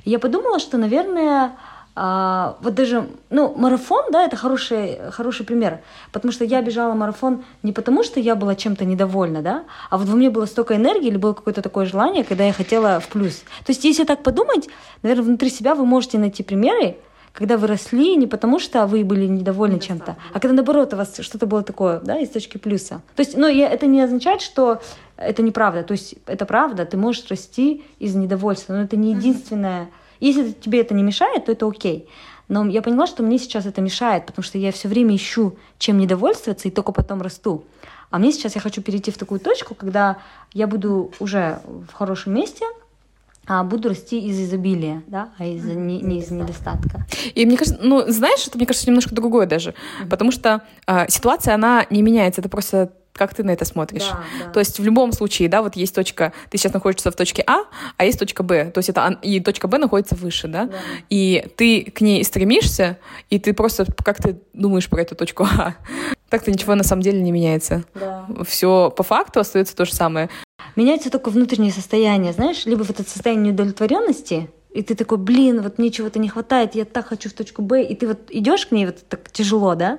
И 0.05 0.11
я 0.11 0.18
подумала, 0.18 0.59
что, 0.59 0.79
наверное, 0.79 1.59
а, 1.94 2.57
вот 2.62 2.74
даже, 2.74 3.07
ну, 3.29 3.55
марафон, 3.55 4.05
да, 4.11 4.24
это 4.24 4.37
хороший, 4.37 5.11
хороший 5.11 5.44
пример, 5.44 5.81
потому 6.11 6.33
что 6.33 6.46
я 6.46 6.62
бежала 6.62 6.94
марафон 6.94 7.44
не 7.62 7.74
потому, 7.74 8.03
что 8.03 8.18
я 8.18 8.35
была 8.35 8.55
чем-то 8.55 8.87
недовольна, 8.87 9.42
да, 9.42 9.64
а 9.90 9.98
вот 9.98 10.09
во 10.09 10.16
мне 10.16 10.31
было 10.31 10.46
столько 10.46 10.74
энергии 10.74 11.09
или 11.09 11.18
было 11.18 11.35
какое-то 11.35 11.61
такое 11.61 11.85
желание, 11.85 12.24
когда 12.24 12.44
я 12.44 12.55
хотела 12.55 12.98
в 12.98 13.09
плюс. 13.09 13.40
То 13.66 13.72
есть, 13.72 13.85
если 13.85 14.05
так 14.05 14.22
подумать, 14.22 14.70
наверное, 15.03 15.24
внутри 15.24 15.50
себя 15.50 15.74
вы 15.74 15.85
можете 15.85 16.16
найти 16.16 16.42
примеры, 16.42 16.96
когда 17.40 17.57
вы 17.57 17.68
росли 17.68 18.16
не 18.16 18.26
потому, 18.26 18.59
что 18.59 18.87
вы 18.87 19.03
были 19.03 19.24
недовольны 19.24 19.81
чем-то, 19.81 20.18
а 20.35 20.40
когда 20.40 20.55
наоборот 20.57 20.92
у 20.92 20.98
вас 20.98 21.16
что-то 21.20 21.46
было 21.46 21.62
такое, 21.62 21.98
да, 22.00 22.18
из 22.18 22.29
точки 22.29 22.59
плюса. 22.59 23.00
То 23.16 23.22
есть, 23.22 23.35
ну, 23.35 23.48
я, 23.48 23.70
это 23.70 23.87
не 23.87 24.03
означает, 24.03 24.42
что 24.42 24.83
это 25.16 25.42
неправда. 25.42 25.83
То 25.83 25.92
есть, 25.92 26.16
это 26.26 26.44
правда, 26.44 26.85
ты 26.85 26.98
можешь 26.98 27.24
расти 27.31 27.83
из 27.98 28.14
недовольства, 28.14 28.74
но 28.74 28.83
это 28.83 28.98
не 28.98 29.12
единственное. 29.14 29.88
Если 30.20 30.53
тебе 30.53 30.83
это 30.83 30.92
не 30.92 31.03
мешает, 31.03 31.46
то 31.46 31.53
это 31.53 31.66
окей. 31.66 32.11
Но 32.48 32.66
я 32.66 32.83
поняла, 32.83 33.07
что 33.07 33.22
мне 33.22 33.38
сейчас 33.38 33.64
это 33.64 33.81
мешает, 33.81 34.26
потому 34.26 34.44
что 34.44 34.59
я 34.59 34.70
все 34.70 34.88
время 34.88 35.16
ищу, 35.16 35.57
чем 35.79 35.96
недовольствоваться, 35.96 36.68
и 36.68 36.70
только 36.70 36.92
потом 36.92 37.22
расту. 37.22 37.64
А 38.11 38.18
мне 38.18 38.33
сейчас 38.33 38.55
я 38.55 38.61
хочу 38.61 38.83
перейти 38.83 39.11
в 39.11 39.16
такую 39.16 39.40
точку, 39.40 39.74
когда 39.74 40.18
я 40.53 40.66
буду 40.66 41.11
уже 41.20 41.61
в 41.64 41.94
хорошем 41.94 42.35
месте, 42.35 42.66
а 43.52 43.64
буду 43.64 43.88
расти 43.88 44.20
из 44.20 44.38
изобилия, 44.38 45.02
да, 45.08 45.30
а 45.36 45.44
из, 45.44 45.64
не, 45.64 46.00
не 46.00 46.20
из 46.20 46.30
недостатка. 46.30 47.04
И 47.34 47.44
мне 47.44 47.56
кажется, 47.56 47.80
ну, 47.82 48.04
знаешь, 48.06 48.46
это, 48.46 48.56
мне 48.56 48.64
кажется, 48.64 48.86
немножко 48.86 49.12
другое 49.12 49.46
даже, 49.46 49.70
mm-hmm. 49.70 50.08
потому 50.08 50.30
что 50.30 50.62
э, 50.86 51.06
ситуация, 51.08 51.54
она 51.54 51.84
не 51.90 52.00
меняется, 52.02 52.42
это 52.42 52.48
просто 52.48 52.92
как 53.12 53.34
ты 53.34 53.42
на 53.42 53.50
это 53.50 53.64
смотришь. 53.64 54.08
Да, 54.08 54.22
да. 54.38 54.50
То 54.52 54.60
есть 54.60 54.78
в 54.78 54.84
любом 54.84 55.12
случае, 55.12 55.48
да, 55.48 55.62
вот 55.62 55.74
есть 55.74 55.92
точка, 55.94 56.32
ты 56.48 56.58
сейчас 56.58 56.72
находишься 56.72 57.10
в 57.10 57.16
точке 57.16 57.42
А, 57.44 57.64
а 57.96 58.04
есть 58.04 58.20
точка 58.20 58.44
Б, 58.44 58.70
то 58.70 58.78
есть 58.78 58.88
это 58.88 59.18
и 59.20 59.40
точка 59.40 59.66
Б 59.66 59.78
находится 59.78 60.14
выше, 60.14 60.46
да, 60.46 60.66
да. 60.66 60.76
и 61.08 61.44
ты 61.56 61.90
к 61.90 62.02
ней 62.02 62.22
стремишься, 62.22 62.98
и 63.30 63.40
ты 63.40 63.52
просто 63.52 63.84
как 64.04 64.18
ты 64.22 64.40
думаешь 64.52 64.88
про 64.88 65.02
эту 65.02 65.16
точку 65.16 65.42
А. 65.42 65.74
Так-то 66.30 66.50
ничего 66.50 66.74
на 66.74 66.84
самом 66.84 67.02
деле 67.02 67.20
не 67.20 67.32
меняется. 67.32 67.84
Да. 67.94 68.26
Все 68.46 68.90
по 68.96 69.02
факту 69.02 69.40
остается 69.40 69.76
то 69.76 69.84
же 69.84 69.92
самое. 69.92 70.30
Меняется 70.76 71.10
только 71.10 71.30
внутреннее 71.30 71.72
состояние, 71.72 72.32
знаешь, 72.32 72.64
либо 72.64 72.84
вот 72.84 73.00
это 73.00 73.08
состояние 73.08 73.48
неудовлетворенности, 73.48 74.48
и 74.72 74.82
ты 74.82 74.94
такой, 74.94 75.18
блин, 75.18 75.62
вот 75.62 75.78
мне 75.78 75.90
чего-то 75.90 76.20
не 76.20 76.28
хватает, 76.28 76.76
я 76.76 76.84
так 76.84 77.08
хочу 77.08 77.28
в 77.28 77.32
точку 77.32 77.60
Б, 77.62 77.82
и 77.82 77.96
ты 77.96 78.06
вот 78.06 78.30
идешь 78.30 78.66
к 78.66 78.70
ней 78.70 78.86
вот 78.86 78.98
так 79.08 79.28
тяжело, 79.32 79.74
да, 79.74 79.98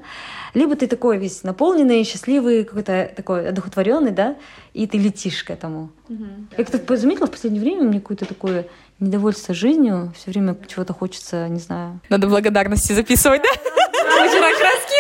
либо 0.54 0.78
ты 0.78 0.88
такой 0.88 1.18
весь 1.18 1.44
наполненный, 1.44 2.06
счастливый, 2.06 2.64
какой-то 2.64 3.12
такой 3.14 3.50
одухотворенный, 3.50 4.12
да, 4.12 4.38
и 4.74 4.88
ты 4.88 4.98
летишь 4.98 5.44
к 5.44 5.50
этому. 5.50 5.92
Угу. 6.08 6.26
Я 6.58 6.64
как-то 6.64 6.98
заметила 6.98 7.28
в 7.28 7.32
последнее 7.32 7.62
время 7.62 7.84
мне 7.84 8.00
какое-то 8.00 8.26
такое 8.26 8.68
недовольство 9.00 9.54
жизнью, 9.54 10.14
все 10.16 10.32
время 10.32 10.58
чего-то 10.68 10.94
хочется, 10.94 11.50
не 11.50 11.60
знаю. 11.60 12.00
Надо 12.08 12.28
благодарности 12.28 12.94
записывать, 12.94 13.42
да? 13.42 13.50
Вчера 14.30 14.50
краски. 14.58 14.96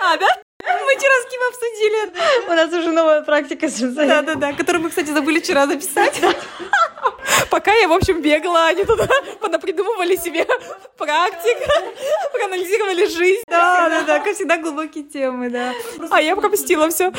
А, 0.00 0.16
да? 0.16 0.45
Мы 0.86 0.94
вчера 0.96 1.14
с 1.20 1.30
Ким 1.30 1.40
обсудили. 1.48 2.12
У 2.48 2.54
нас 2.54 2.72
уже 2.72 2.92
новая 2.92 3.22
практика 3.22 3.68
с 3.68 3.80
Да-да-да, 3.80 4.52
которую 4.52 4.84
мы, 4.84 4.90
кстати, 4.90 5.10
забыли 5.10 5.40
вчера 5.40 5.66
записать. 5.66 6.20
Пока 7.50 7.72
я, 7.74 7.88
в 7.88 7.92
общем, 7.92 8.22
бегала, 8.22 8.68
они 8.68 8.84
туда 8.84 9.08
понапридумывали 9.40 10.16
себе 10.16 10.46
практик, 10.96 11.56
проанализировали 12.32 13.06
жизнь. 13.06 13.42
Да, 13.48 13.88
да, 13.88 14.02
да, 14.02 14.18
как 14.20 14.34
всегда, 14.34 14.56
глубокие 14.58 15.04
темы, 15.04 15.50
да. 15.50 15.72
А 16.10 16.20
я 16.20 16.36
пропустила 16.36 16.88
все. 16.90 17.12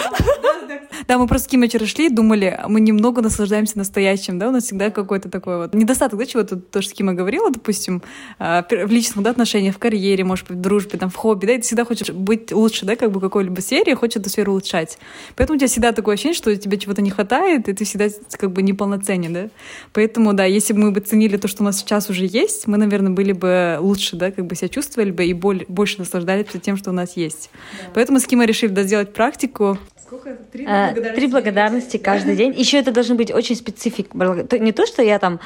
Да, 1.07 1.17
мы 1.17 1.27
просто 1.27 1.45
с 1.45 1.49
Ким 1.49 1.63
вчера 1.67 1.85
шли, 1.85 2.09
думали, 2.09 2.59
мы 2.67 2.81
немного 2.81 3.21
наслаждаемся 3.21 3.77
настоящим, 3.77 4.39
да, 4.39 4.49
у 4.49 4.51
нас 4.51 4.65
всегда 4.65 4.89
какой-то 4.89 5.29
такой 5.29 5.57
вот 5.57 5.73
недостаток, 5.73 6.19
да, 6.19 6.25
чего-то 6.25 6.57
тоже 6.57 6.89
с 6.89 6.93
Кима 6.93 7.13
говорила, 7.13 7.49
допустим, 7.49 8.01
а, 8.39 8.65
в 8.69 8.91
личных 8.91 9.23
да, 9.23 9.31
отношениях, 9.31 9.75
в 9.75 9.79
карьере, 9.79 10.23
может 10.23 10.47
быть, 10.47 10.57
в 10.57 10.61
дружбе, 10.61 10.97
там, 10.97 11.09
в 11.09 11.15
хобби, 11.15 11.45
да, 11.45 11.53
и 11.53 11.57
ты 11.57 11.63
всегда 11.63 11.85
хочешь 11.85 12.09
быть 12.09 12.51
лучше, 12.51 12.85
да, 12.85 12.95
как 12.95 13.11
бы 13.11 13.21
какой-либо 13.21 13.61
сфере, 13.61 13.95
хочешь 13.95 14.17
эту 14.17 14.29
сферу 14.29 14.51
улучшать. 14.51 14.97
Поэтому 15.35 15.55
у 15.55 15.59
тебя 15.59 15.67
всегда 15.67 15.91
такое 15.91 16.15
ощущение, 16.15 16.35
что 16.35 16.55
тебе 16.55 16.77
чего-то 16.77 17.01
не 17.01 17.09
хватает, 17.09 17.69
и 17.69 17.73
ты 17.73 17.85
всегда 17.85 18.07
как 18.37 18.51
бы 18.51 18.61
неполноценен, 18.61 19.33
да. 19.33 19.49
Поэтому, 19.97 20.33
да, 20.33 20.45
если 20.45 20.73
бы 20.73 20.79
мы 20.81 20.91
бы 20.91 20.99
ценили 20.99 21.37
то, 21.37 21.47
что 21.47 21.63
у 21.63 21.65
нас 21.65 21.79
сейчас 21.79 22.07
уже 22.11 22.27
есть, 22.27 22.67
мы, 22.67 22.77
наверное, 22.77 23.09
были 23.09 23.31
бы 23.31 23.77
лучше, 23.79 24.15
да, 24.15 24.29
как 24.29 24.45
бы 24.45 24.53
себя 24.53 24.69
чувствовали 24.69 25.09
бы 25.09 25.25
и 25.25 25.33
боль, 25.33 25.65
больше 25.67 25.97
наслаждались 25.97 26.45
тем, 26.61 26.77
что 26.77 26.91
у 26.91 26.93
нас 26.93 27.17
есть. 27.17 27.49
Да. 27.81 27.89
Поэтому 27.95 28.19
с 28.19 28.27
Кима 28.27 28.45
решили 28.45 28.69
да, 28.69 28.83
сделать 28.83 29.11
практику. 29.11 29.79
Сколько? 29.99 30.35
Три 30.51 30.65
а, 30.67 30.91
благодарности, 30.91 31.15
Три 31.15 31.27
благодарности 31.27 31.97
каждый 31.97 32.35
день. 32.35 32.53
Еще 32.55 32.77
это 32.77 32.91
должен 32.91 33.17
быть 33.17 33.31
очень 33.31 33.55
специфик. 33.55 34.13
Не 34.13 34.71
то, 34.71 34.85
что 34.85 35.01
я 35.01 35.17
там 35.17 35.39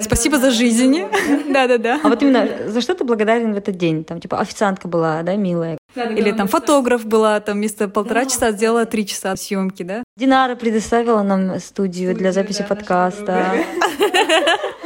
Спасибо 0.00 0.38
за 0.38 0.50
жизнь. 0.50 1.02
Да-да-да. 1.48 2.00
А 2.02 2.08
вот 2.08 2.22
именно 2.22 2.48
за 2.68 2.80
что 2.80 2.94
ты 2.94 3.04
благодарен 3.04 3.54
в 3.54 3.56
этот 3.56 3.76
день? 3.76 4.04
Там, 4.04 4.20
типа, 4.20 4.38
официантка 4.38 4.88
была, 4.88 5.22
да, 5.22 5.36
милая. 5.36 5.78
Или 5.94 6.32
там 6.32 6.48
фотограф 6.48 7.06
была, 7.06 7.40
там 7.40 7.56
вместо 7.58 7.88
полтора 7.88 8.26
часа 8.26 8.52
сделала 8.52 8.84
три 8.84 9.06
часа 9.06 9.34
съемки, 9.36 9.82
да? 9.82 10.02
Динара 10.16 10.54
предоставила 10.56 11.22
нам 11.22 11.58
студию 11.60 12.14
для 12.14 12.32
записи 12.32 12.64
подкаста. 12.68 13.52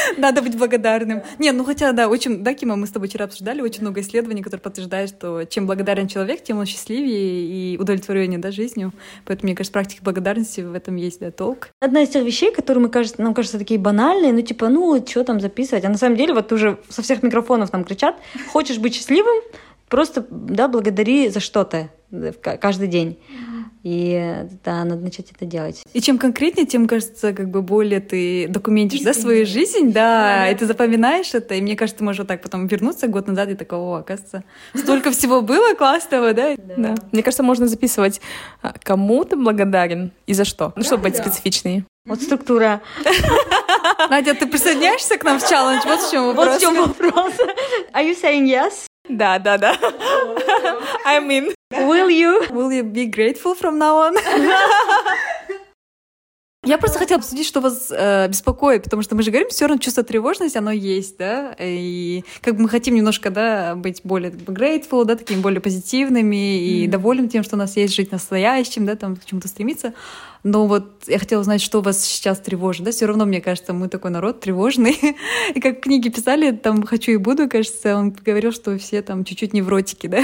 Надо 0.18 0.42
быть 0.42 0.56
благодарным. 0.56 1.22
Не, 1.38 1.52
ну 1.52 1.64
хотя, 1.64 1.92
да, 1.92 2.08
очень, 2.08 2.42
да, 2.42 2.54
Кима, 2.54 2.76
мы 2.76 2.86
с 2.86 2.90
тобой 2.90 3.08
вчера 3.08 3.24
обсуждали 3.24 3.60
очень 3.60 3.82
много 3.82 4.00
исследований, 4.00 4.42
которые 4.42 4.60
подтверждают, 4.60 5.10
что 5.10 5.44
чем 5.44 5.66
благодарен 5.66 6.08
человек, 6.08 6.42
тем 6.42 6.58
он 6.58 6.66
счастливее 6.66 7.74
и 7.74 7.78
удовлетвореннее, 7.78 8.38
да, 8.38 8.50
жизнью. 8.50 8.92
Поэтому, 9.24 9.48
мне 9.48 9.56
кажется, 9.56 9.72
практика 9.72 10.02
благодарности 10.02 10.60
в 10.60 10.74
этом 10.74 10.96
есть, 10.96 11.20
да, 11.20 11.30
толк. 11.30 11.68
Одна 11.80 12.02
из 12.02 12.08
тех 12.10 12.24
вещей, 12.24 12.52
которые 12.52 12.82
мы 12.82 12.88
кажется, 12.88 13.20
нам 13.22 13.34
кажется 13.34 13.58
такие 13.58 13.78
банальные, 13.78 14.32
ну 14.32 14.42
типа, 14.42 14.68
ну, 14.68 15.04
что 15.06 15.24
там 15.24 15.40
записывать? 15.40 15.84
А 15.84 15.88
на 15.88 15.98
самом 15.98 16.16
деле 16.16 16.34
вот 16.34 16.52
уже 16.52 16.78
со 16.88 17.02
всех 17.02 17.22
микрофонов 17.22 17.72
нам 17.72 17.84
кричат, 17.84 18.16
хочешь 18.52 18.78
быть 18.78 18.94
счастливым, 18.94 19.42
просто, 19.88 20.26
да, 20.30 20.68
благодари 20.68 21.28
за 21.28 21.40
что-то 21.40 21.90
каждый 22.42 22.88
день. 22.88 23.18
И 23.82 24.46
да, 24.62 24.84
надо 24.84 25.02
начать 25.02 25.30
это 25.30 25.46
делать. 25.46 25.82
И 25.94 26.00
чем 26.02 26.18
конкретнее, 26.18 26.66
тем, 26.66 26.86
кажется, 26.86 27.32
как 27.32 27.50
бы 27.50 27.62
более 27.62 28.00
ты 28.00 28.46
документишь, 28.48 29.00
да, 29.00 29.14
свою 29.14 29.46
жизнь, 29.46 29.92
да, 29.92 30.50
и 30.50 30.54
ты 30.54 30.66
запоминаешь 30.66 31.34
это, 31.34 31.54
и 31.54 31.62
мне 31.62 31.76
кажется, 31.76 31.98
ты 31.98 32.04
можешь 32.04 32.18
вот 32.18 32.28
так 32.28 32.42
потом 32.42 32.66
вернуться 32.66 33.08
год 33.08 33.26
назад 33.26 33.48
и 33.48 33.54
такого, 33.54 34.00
оказывается, 34.00 34.44
столько 34.74 35.10
всего 35.12 35.40
было 35.40 35.74
классного, 35.74 36.34
да? 36.34 36.56
Да. 36.56 36.94
Мне 37.12 37.22
кажется, 37.22 37.42
можно 37.42 37.66
записывать, 37.66 38.20
а, 38.60 38.74
кому 38.82 39.24
ты 39.24 39.36
благодарен 39.36 40.12
и 40.26 40.34
за 40.34 40.44
что, 40.44 40.72
ну, 40.76 40.82
чтобы 40.82 41.04
быть 41.04 41.16
специфичней. 41.16 41.84
Вот 42.06 42.22
структура. 42.22 42.80
Надя, 44.10 44.34
ты 44.34 44.46
присоединяешься 44.46 45.16
к 45.16 45.24
нам 45.24 45.38
в 45.38 45.48
челлендж? 45.48 45.82
Вот 45.86 46.00
в 46.00 46.10
чем 46.10 46.26
вопрос. 46.26 46.46
Вот 46.46 46.56
в 46.56 46.60
чем 46.60 46.76
вопрос. 46.76 47.34
Are 47.92 48.04
you 48.04 48.16
saying 48.20 48.46
yes? 48.46 48.72
Да, 49.08 49.38
да, 49.38 49.58
да. 49.58 49.76
I'm 51.06 51.28
in. 51.28 51.54
Will 51.72 52.10
you? 52.10 52.48
Will 52.50 52.72
you 52.72 52.82
be 52.82 53.06
grateful 53.06 53.54
from 53.54 53.78
now 53.78 53.98
on? 53.98 54.16
Я 56.66 56.76
просто 56.76 56.98
хотела 56.98 57.20
обсудить, 57.20 57.46
что 57.46 57.62
вас 57.62 57.90
э, 57.90 58.28
беспокоит, 58.28 58.84
потому 58.84 59.02
что 59.02 59.16
мы 59.16 59.22
же 59.22 59.30
говорим, 59.30 59.48
все 59.48 59.66
равно 59.66 59.80
чувство 59.80 60.02
тревожности, 60.02 60.58
оно 60.58 60.70
есть, 60.70 61.16
да, 61.16 61.56
и 61.58 62.22
как 62.42 62.56
бы 62.56 62.64
мы 62.64 62.68
хотим 62.68 62.94
немножко, 62.94 63.30
да, 63.30 63.74
быть 63.74 64.02
более 64.04 64.30
как 64.30 64.40
бы, 64.40 64.52
grateful, 64.52 65.06
да, 65.06 65.16
такими 65.16 65.40
более 65.40 65.62
позитивными 65.62 66.58
и 66.58 66.84
mm-hmm. 66.84 66.90
довольны 66.90 67.28
тем, 67.28 67.44
что 67.44 67.56
у 67.56 67.58
нас 67.58 67.78
есть, 67.78 67.94
жить 67.94 68.12
настоящим, 68.12 68.84
да, 68.84 68.94
там 68.94 69.16
к 69.16 69.24
чему-то 69.24 69.48
стремиться. 69.48 69.94
Но 70.42 70.66
вот 70.66 71.04
я 71.06 71.18
хотела 71.18 71.40
узнать, 71.40 71.62
что 71.62 71.80
вас 71.80 72.04
сейчас 72.04 72.40
тревожит, 72.40 72.84
да, 72.84 72.90
все 72.90 73.06
равно, 73.06 73.24
мне 73.24 73.40
кажется, 73.40 73.72
мы 73.72 73.88
такой 73.88 74.10
народ 74.10 74.40
тревожный, 74.40 74.98
и 75.54 75.60
как 75.60 75.80
книги 75.80 76.10
писали, 76.10 76.50
там 76.50 76.82
«хочу 76.82 77.12
и 77.12 77.16
буду», 77.16 77.48
кажется, 77.48 77.96
он 77.96 78.10
говорил, 78.10 78.52
что 78.52 78.76
все 78.76 79.00
там 79.00 79.24
чуть-чуть 79.24 79.54
невротики, 79.54 80.08
да, 80.08 80.22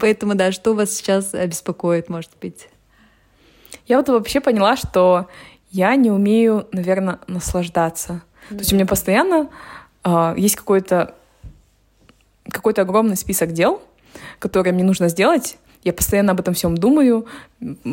поэтому, 0.00 0.34
да, 0.34 0.50
что 0.50 0.72
вас 0.72 0.94
сейчас 0.94 1.32
беспокоит, 1.32 2.08
может 2.08 2.30
быть? 2.40 2.68
Я 3.86 3.98
вот 3.98 4.08
вообще 4.08 4.40
поняла, 4.40 4.76
что 4.76 5.28
я 5.74 5.96
не 5.96 6.10
умею, 6.10 6.68
наверное, 6.70 7.18
наслаждаться. 7.26 8.12
Mm-hmm. 8.12 8.48
То 8.48 8.58
есть 8.58 8.72
у 8.72 8.76
меня 8.76 8.86
постоянно 8.86 9.48
э, 10.04 10.34
есть 10.36 10.54
какой-то 10.54 11.14
какой-то 12.48 12.82
огромный 12.82 13.16
список 13.16 13.52
дел, 13.52 13.82
которые 14.38 14.72
мне 14.72 14.84
нужно 14.84 15.08
сделать. 15.08 15.56
Я 15.82 15.92
постоянно 15.92 16.32
об 16.32 16.40
этом 16.40 16.54
всем 16.54 16.78
думаю, 16.78 17.26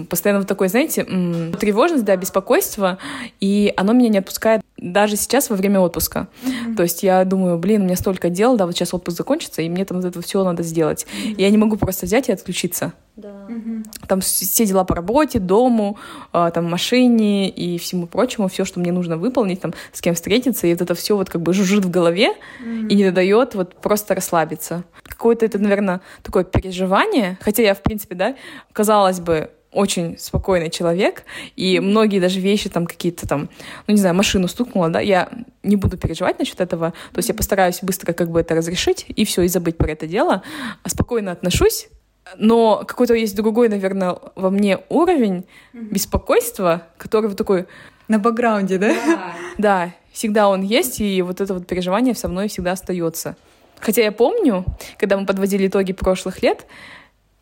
постоянно 0.10 0.42
вот 0.42 0.48
такое, 0.48 0.68
знаете, 0.68 1.04
тревожность, 1.60 2.06
да, 2.06 2.16
беспокойство, 2.16 3.00
и 3.40 3.74
оно 3.76 3.94
меня 3.94 4.10
не 4.10 4.20
отпускает 4.20 4.62
даже 4.82 5.16
сейчас 5.16 5.50
во 5.50 5.56
время 5.56 5.80
отпуска. 5.80 6.28
Mm-hmm. 6.44 6.76
То 6.76 6.84
есть 6.84 7.04
я 7.04 7.24
думаю, 7.24 7.58
блин, 7.58 7.84
у 7.84 7.86
меня 7.86 7.96
столько 7.96 8.30
дел, 8.30 8.58
да, 8.58 8.66
вот 8.66 8.76
сейчас 8.76 8.94
отпуск 8.94 9.18
закончится, 9.18 9.62
и 9.62 9.70
мне 9.70 9.86
там 9.86 10.00
это 10.00 10.22
все 10.22 10.44
надо 10.44 10.64
сделать. 10.64 11.06
Mm-hmm. 11.06 11.36
Я 11.38 11.50
не 11.52 11.58
могу 11.58 11.78
просто 11.78 12.08
взять 12.08 12.30
и 12.30 12.32
отключиться. 12.32 12.94
Да. 13.16 13.48
Там 14.08 14.22
все 14.22 14.66
дела 14.66 14.84
по 14.84 14.96
работе, 14.96 15.38
дому, 15.40 15.98
а, 16.32 16.50
там 16.50 16.66
машине 16.66 17.50
и 17.50 17.78
всему 17.78 18.08
прочему, 18.08 18.48
все, 18.48 18.66
что 18.66 18.80
мне 18.80 18.92
нужно 18.92 19.18
выполнить, 19.18 19.62
там 19.62 19.74
с 19.92 20.02
кем 20.02 20.16
встретиться, 20.16 20.66
и 20.66 20.72
вот 20.72 20.82
это 20.82 20.96
все 20.96 21.16
вот 21.16 21.30
как 21.30 21.42
бы 21.42 21.54
жужжит 21.54 21.86
в 21.86 21.92
голове 21.92 22.30
mm-hmm. 22.30 22.88
и 22.88 22.96
не 22.96 23.12
дает 23.12 23.54
вот 23.54 23.76
просто 23.76 24.16
расслабиться. 24.16 24.84
Какое-то 25.04 25.46
это, 25.46 25.60
наверное, 25.60 26.02
такое 26.24 26.44
переживание, 26.44 27.38
хотя 27.42 27.62
я, 27.62 27.76
в 27.76 27.84
принципе, 27.84 28.16
да, 28.16 28.36
казалось 28.74 29.20
бы, 29.20 29.52
очень 29.72 30.18
спокойный 30.18 30.70
человек, 30.70 31.24
и 31.56 31.80
многие 31.80 32.20
даже 32.20 32.40
вещи 32.40 32.70
там 32.70 32.86
какие-то 32.86 33.28
там, 33.28 33.50
ну 33.88 33.94
не 33.94 34.00
знаю, 34.00 34.16
машину 34.16 34.48
стукнула, 34.48 34.90
да, 34.90 35.00
я 35.00 35.30
не 35.64 35.76
буду 35.76 35.98
переживать 35.98 36.40
насчет 36.40 36.60
этого, 36.60 36.92
то 36.92 37.18
есть 37.18 37.30
я 37.30 37.36
постараюсь 37.36 37.80
быстро 37.82 38.14
как 38.14 38.30
бы 38.30 38.42
это 38.42 38.56
разрешить 38.56 39.06
и 39.08 39.24
все, 39.26 39.44
и 39.44 39.48
забыть 39.48 39.78
про 39.78 39.92
это 39.92 40.08
дело, 40.08 40.44
а 40.84 40.90
спокойно 40.90 41.32
отношусь, 41.32 41.88
но 42.38 42.84
какой-то 42.88 43.14
есть 43.14 43.36
другой, 43.36 43.70
наверное, 43.70 44.18
во 44.36 44.50
мне 44.50 44.80
уровень 44.90 45.46
беспокойства, 45.74 46.84
который 46.98 47.28
вот 47.28 47.38
такой... 47.38 47.66
На 48.08 48.20
бэкграунде, 48.20 48.78
да? 48.78 48.94
Да, 49.06 49.34
да 49.58 49.94
всегда 50.12 50.50
он 50.50 50.62
есть, 50.62 51.00
и 51.00 51.22
вот 51.22 51.42
это 51.42 51.54
вот 51.54 51.68
переживание 51.68 52.16
со 52.16 52.28
мной 52.28 52.48
всегда 52.48 52.74
остается. 52.74 53.36
Хотя 53.80 54.04
я 54.04 54.12
помню, 54.12 54.66
когда 54.98 55.18
мы 55.18 55.26
подводили 55.26 55.68
итоги 55.68 55.94
прошлых 55.94 56.44
лет, 56.44 56.66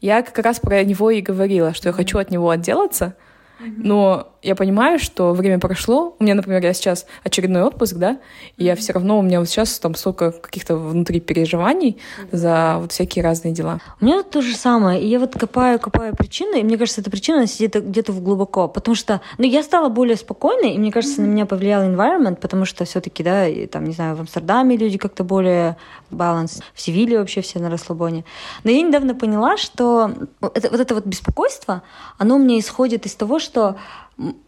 я 0.02 0.22
как 0.22 0.38
раз 0.40 0.60
про 0.60 0.84
него 0.84 1.12
и 1.12 1.22
говорила, 1.22 1.74
что 1.74 1.90
я 1.90 1.94
хочу 1.94 2.18
от 2.18 2.32
него 2.32 2.50
отделаться, 2.50 3.16
но 3.60 4.30
я 4.42 4.56
понимаю, 4.56 5.00
что 5.00 5.34
время 5.34 5.60
прошло. 5.60 6.16
У 6.20 6.24
меня, 6.24 6.36
например, 6.36 6.64
я 6.64 6.74
сейчас 6.74 7.06
очередной 7.24 7.64
отпуск, 7.64 7.96
да, 7.96 8.20
и 8.58 8.64
я 8.64 8.76
все 8.76 8.94
равно, 8.94 9.20
у 9.20 9.22
меня 9.22 9.40
вот 9.40 9.50
сейчас 9.50 9.80
там 9.80 9.96
столько 9.96 10.32
каких-то 10.32 10.78
внутри 10.78 11.20
переживаний 11.20 11.98
за 12.32 12.78
вот 12.80 12.92
всякие 12.92 13.24
разные 13.24 13.54
дела. 13.54 13.80
У 14.00 14.06
меня 14.06 14.24
то 14.24 14.42
же 14.42 14.56
самое. 14.56 15.02
И 15.02 15.08
я 15.08 15.20
вот 15.20 15.34
копаю, 15.34 15.80
копаю 15.80 16.16
причины, 16.16 16.62
и 16.62 16.64
мне 16.64 16.78
кажется, 16.78 17.02
эта 17.02 17.12
причина 17.12 17.48
сидит 17.48 17.76
где-то 17.76 18.14
глубоко. 18.14 18.68
Потому 18.68 18.96
что, 18.96 19.22
ну, 19.38 19.46
я 19.46 19.62
стала 19.64 19.90
более 19.90 20.16
спокойной, 20.16 20.74
и 20.74 20.78
мне 20.78 20.92
кажется, 20.92 21.22
mm-hmm. 21.22 21.26
на 21.26 21.30
меня 21.30 21.46
повлиял 21.46 21.84
environment, 21.84 22.38
потому 22.38 22.66
что 22.66 22.86
все-таки, 22.86 23.24
да, 23.24 23.48
и, 23.48 23.66
там, 23.66 23.86
не 23.86 23.94
знаю, 23.94 24.16
в 24.16 24.22
Амстердаме 24.22 24.78
люди 24.78 24.98
как-то 24.98 25.24
более 25.24 25.76
баланс, 26.12 26.62
в 26.74 26.82
Севиле 26.82 27.20
вообще 27.20 27.42
все 27.42 27.60
на 27.60 27.70
расслабоне. 27.70 28.24
Но 28.64 28.72
я 28.72 28.82
недавно 28.82 29.16
поняла, 29.16 29.58
что 29.58 30.12
это, 30.42 30.70
вот 30.70 30.80
это 30.80 30.96
вот 30.96 31.06
беспокойство, 31.06 31.84
оно 32.18 32.36
у 32.36 32.40
меня 32.40 32.58
исходит 32.60 33.06
из 33.06 33.16
того, 33.16 33.40
что 33.40 33.49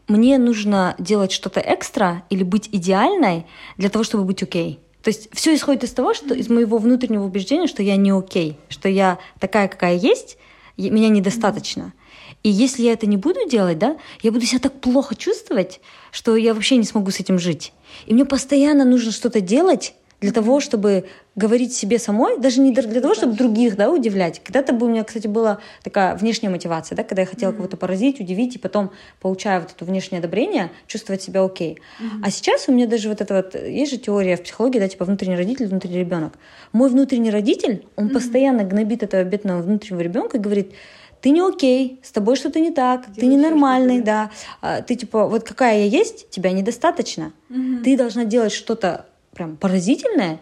мне 0.08 0.38
нужно 0.38 0.96
делать 1.00 1.32
что-то 1.32 1.62
экстра 1.62 2.24
или 2.30 2.44
быть 2.44 2.70
идеальной 2.72 3.46
для 3.78 3.90
того, 3.90 4.04
чтобы 4.04 4.26
быть 4.26 4.44
окей. 4.44 4.80
То 5.02 5.10
есть 5.10 5.30
все 5.34 5.56
исходит 5.56 5.84
из 5.84 5.92
того, 5.92 6.14
что 6.14 6.34
из 6.34 6.50
моего 6.50 6.78
внутреннего 6.78 7.24
убеждения, 7.24 7.68
что 7.68 7.82
я 7.82 7.96
не 7.96 8.12
окей, 8.12 8.58
что 8.70 8.88
я 8.90 9.18
такая, 9.40 9.68
какая 9.68 9.96
есть, 9.96 10.38
меня 10.78 11.10
недостаточно. 11.10 11.94
И 12.44 12.50
если 12.50 12.84
я 12.84 12.94
это 12.94 13.08
не 13.08 13.18
буду 13.18 13.48
делать, 13.48 13.78
да, 13.78 13.98
я 14.22 14.32
буду 14.32 14.46
себя 14.46 14.60
так 14.60 14.80
плохо 14.82 15.16
чувствовать, 15.16 15.80
что 16.12 16.36
я 16.36 16.54
вообще 16.54 16.78
не 16.78 16.84
смогу 16.84 17.12
с 17.12 17.20
этим 17.20 17.40
жить. 17.40 17.74
И 18.06 18.14
мне 18.14 18.26
постоянно 18.26 18.84
нужно 18.84 19.12
что-то 19.12 19.42
делать, 19.42 19.94
для 20.22 20.32
того, 20.32 20.60
чтобы 20.60 21.06
говорить 21.36 21.74
себе 21.74 21.98
самой, 21.98 22.40
даже 22.40 22.62
не 22.62 22.72
для 22.72 23.02
того, 23.02 23.16
чтобы 23.16 23.34
других 23.34 23.76
да, 23.76 23.90
удивлять. 23.90 24.42
Когда-то 24.44 24.72
бы 24.72 24.86
у 24.86 24.90
меня, 24.90 25.04
кстати, 25.04 25.26
была 25.26 25.58
такая 25.84 26.16
внешняя 26.16 26.50
мотивация, 26.50 26.96
да, 26.96 27.04
когда 27.04 27.24
я 27.24 27.28
хотела 27.28 27.52
mm-hmm. 27.52 27.56
кого-то 27.56 27.78
поразить, 27.78 28.20
удивить, 28.20 28.56
и 28.56 28.60
потом, 28.60 28.92
получая 29.20 29.60
вот 29.60 29.72
это 29.72 29.84
внешнее 29.84 30.20
одобрение, 30.20 30.70
чувствовать 30.86 31.24
себя 31.24 31.44
окей. 31.44 31.80
Mm-hmm. 32.00 32.22
А 32.24 32.30
сейчас 32.30 32.70
у 32.70 32.72
меня 32.72 32.86
даже 32.86 33.10
вот 33.10 33.20
это 33.20 33.34
вот, 33.34 33.56
есть 33.56 33.92
же 33.92 33.98
теория 33.98 34.38
в 34.38 34.44
психологии, 34.44 34.80
да, 34.80 34.88
типа 34.88 35.06
внутренний 35.06 35.36
родитель, 35.36 35.68
внутренний 35.68 36.00
ребенок. 36.00 36.34
Мой 36.72 36.90
внутренний 36.90 37.32
родитель, 37.32 37.88
он 37.96 38.08
mm-hmm. 38.08 38.14
постоянно 38.14 38.64
гнобит 38.64 39.02
этого 39.02 39.24
бедного 39.24 39.64
внутреннего 39.64 40.02
ребенка 40.02 40.38
и 40.38 40.40
говорит, 40.40 40.74
ты 41.22 41.30
не 41.32 41.42
окей, 41.42 42.00
с 42.04 42.12
тобой 42.12 42.36
что-то 42.36 42.60
не 42.60 42.72
так, 42.72 43.06
Делаешь 43.06 43.20
ты 43.20 43.26
ненормальный, 43.26 44.02
да, 44.02 44.32
а, 44.62 44.82
ты 44.82 44.96
типа, 44.96 45.28
вот 45.28 45.44
какая 45.44 45.80
я 45.80 45.86
есть, 45.86 46.30
тебя 46.30 46.52
недостаточно, 46.52 47.32
угу. 47.50 47.84
ты 47.84 47.98
должна 47.98 48.26
делать 48.26 48.52
что-то 48.52 49.06
прям 49.34 49.58
поразительное, 49.58 50.40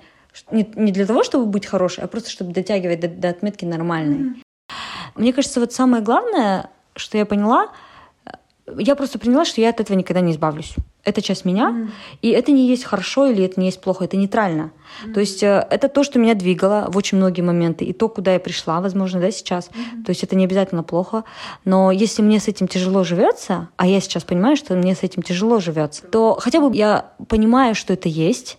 не, 0.51 0.69
не 0.75 0.91
для 0.91 1.05
того, 1.05 1.23
чтобы 1.23 1.45
быть 1.45 1.65
хорошей, 1.65 2.03
а 2.03 2.07
просто 2.07 2.29
чтобы 2.29 2.53
дотягивать 2.53 2.99
до, 2.99 3.07
до 3.07 3.29
отметки 3.29 3.65
нормальной. 3.65 4.17
Mm-hmm. 4.17 4.43
Мне 5.15 5.33
кажется, 5.33 5.59
вот 5.59 5.73
самое 5.73 6.03
главное, 6.03 6.69
что 6.95 7.17
я 7.17 7.25
поняла, 7.25 7.69
я 8.77 8.95
просто 8.95 9.19
поняла, 9.19 9.45
что 9.45 9.61
я 9.61 9.69
от 9.69 9.79
этого 9.79 9.97
никогда 9.97 10.21
не 10.21 10.31
избавлюсь. 10.31 10.75
Это 11.03 11.21
часть 11.21 11.45
меня, 11.45 11.71
mm. 11.71 11.89
и 12.21 12.29
это 12.29 12.51
не 12.51 12.67
есть 12.67 12.83
хорошо 12.83 13.27
или 13.27 13.43
это 13.43 13.59
не 13.59 13.67
есть 13.67 13.81
плохо, 13.81 14.03
это 14.03 14.17
нейтрально. 14.17 14.71
Mm. 15.05 15.13
То 15.13 15.19
есть 15.21 15.41
э, 15.41 15.65
это 15.69 15.87
то, 15.87 16.03
что 16.03 16.19
меня 16.19 16.35
двигало 16.35 16.87
в 16.89 16.97
очень 16.97 17.17
многие 17.17 17.41
моменты, 17.41 17.85
и 17.85 17.93
то, 17.93 18.09
куда 18.09 18.33
я 18.33 18.39
пришла, 18.39 18.81
возможно, 18.81 19.19
да, 19.19 19.31
сейчас. 19.31 19.69
Mm. 19.69 20.03
То 20.03 20.09
есть 20.09 20.23
это 20.23 20.35
не 20.35 20.43
обязательно 20.43 20.83
плохо, 20.83 21.23
но 21.63 21.91
если 21.91 22.21
мне 22.21 22.39
с 22.39 22.47
этим 22.47 22.67
тяжело 22.67 23.03
живется, 23.03 23.69
а 23.77 23.87
я 23.87 24.01
сейчас 24.01 24.23
понимаю, 24.23 24.57
что 24.57 24.75
мне 24.75 24.93
с 24.93 25.03
этим 25.03 25.23
тяжело 25.23 25.59
живется, 25.59 26.05
то 26.05 26.37
хотя 26.39 26.59
бы 26.59 26.75
я 26.75 27.13
понимаю, 27.27 27.75
что 27.75 27.93
это 27.93 28.09
есть, 28.09 28.57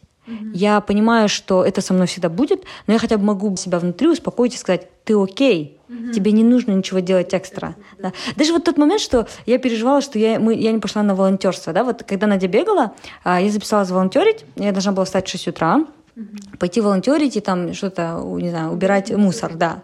я 0.53 0.81
понимаю, 0.81 1.29
что 1.29 1.65
это 1.65 1.81
со 1.81 1.95
мной 1.95 2.07
всегда 2.07 2.29
будет, 2.29 2.65
но 2.87 2.93
я 2.93 2.99
хотя 2.99 3.17
бы 3.17 3.25
могу 3.25 3.57
себя 3.57 3.79
внутри 3.79 4.09
успокоить 4.09 4.55
и 4.55 4.59
сказать, 4.59 4.89
ты 5.05 5.15
окей, 5.21 5.79
mm 5.89 6.13
тебе 6.13 6.33
не 6.33 6.45
нужно 6.45 6.73
ничего 6.73 7.01
делать 7.01 7.35
экстра. 7.35 7.77
Да. 7.99 8.13
Даже 8.37 8.53
вот 8.53 8.65
тот 8.65 8.79
момент, 8.79 9.01
что 9.01 9.27
я 9.47 9.59
переживала, 9.59 10.01
что 10.01 10.19
я, 10.19 10.39
мы, 10.39 10.55
я 10.55 10.73
не 10.73 10.79
пошла 10.79 11.03
на 11.03 11.15
волонтерство, 11.15 11.73
да, 11.73 11.85
вот 11.85 12.05
когда 12.05 12.27
Надя 12.27 12.49
бегала, 12.49 12.93
а, 13.25 13.41
я 13.41 13.51
записалась 13.51 13.91
волонтерить, 13.91 14.45
я 14.57 14.73
должна 14.73 14.93
была 14.93 15.05
встать 15.05 15.27
в 15.27 15.31
6 15.31 15.49
утра, 15.49 15.85
mm 16.17 16.59
пойти 16.59 16.81
волонтерить 16.81 17.37
и 17.37 17.41
там 17.41 17.73
что-то, 17.73 18.23
не 18.39 18.51
знаю, 18.51 18.73
убирать 18.73 19.11
мусор, 19.11 19.55
да. 19.55 19.83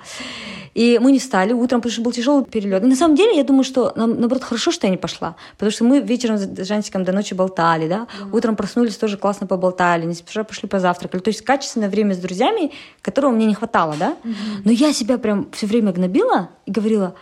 И 0.76 0.98
мы 1.00 1.10
не 1.10 1.18
встали 1.18 1.54
утром, 1.54 1.80
потому 1.80 1.90
что 1.90 2.02
был 2.02 2.12
тяжелый 2.12 2.44
перелет. 2.44 2.82
И 2.84 2.86
на 2.86 2.96
самом 2.96 3.16
деле, 3.16 3.34
я 3.34 3.44
думаю, 3.44 3.64
что 3.64 3.94
нам, 3.96 4.20
наоборот, 4.20 4.44
хорошо, 4.44 4.70
что 4.70 4.86
я 4.86 4.90
не 4.90 4.98
пошла. 4.98 5.34
Потому 5.52 5.70
что 5.70 5.84
мы 5.84 6.00
вечером 6.00 6.36
с 6.36 6.66
Жансиком 6.66 7.02
до 7.02 7.12
ночи 7.12 7.32
болтали, 7.32 7.88
да? 7.88 8.06
Mm-hmm. 8.06 8.36
Утром 8.36 8.56
проснулись, 8.56 8.96
тоже 8.98 9.16
классно 9.16 9.46
поболтали, 9.46 10.04
не 10.04 10.12
спеша 10.12 10.44
пошли 10.44 10.68
позавтракали. 10.68 11.22
То 11.22 11.28
есть 11.28 11.40
качественное 11.40 11.88
время 11.88 12.12
с 12.12 12.18
друзьями, 12.18 12.72
которого 13.00 13.30
мне 13.30 13.46
не 13.46 13.54
хватало, 13.54 13.94
да? 13.98 14.16
Mm-hmm. 14.22 14.34
Но 14.66 14.70
я 14.70 14.92
себя 14.92 15.16
прям 15.16 15.50
все 15.52 15.66
время 15.66 15.92
гнобила 15.92 16.50
и 16.66 16.70
говорила, 16.70 17.14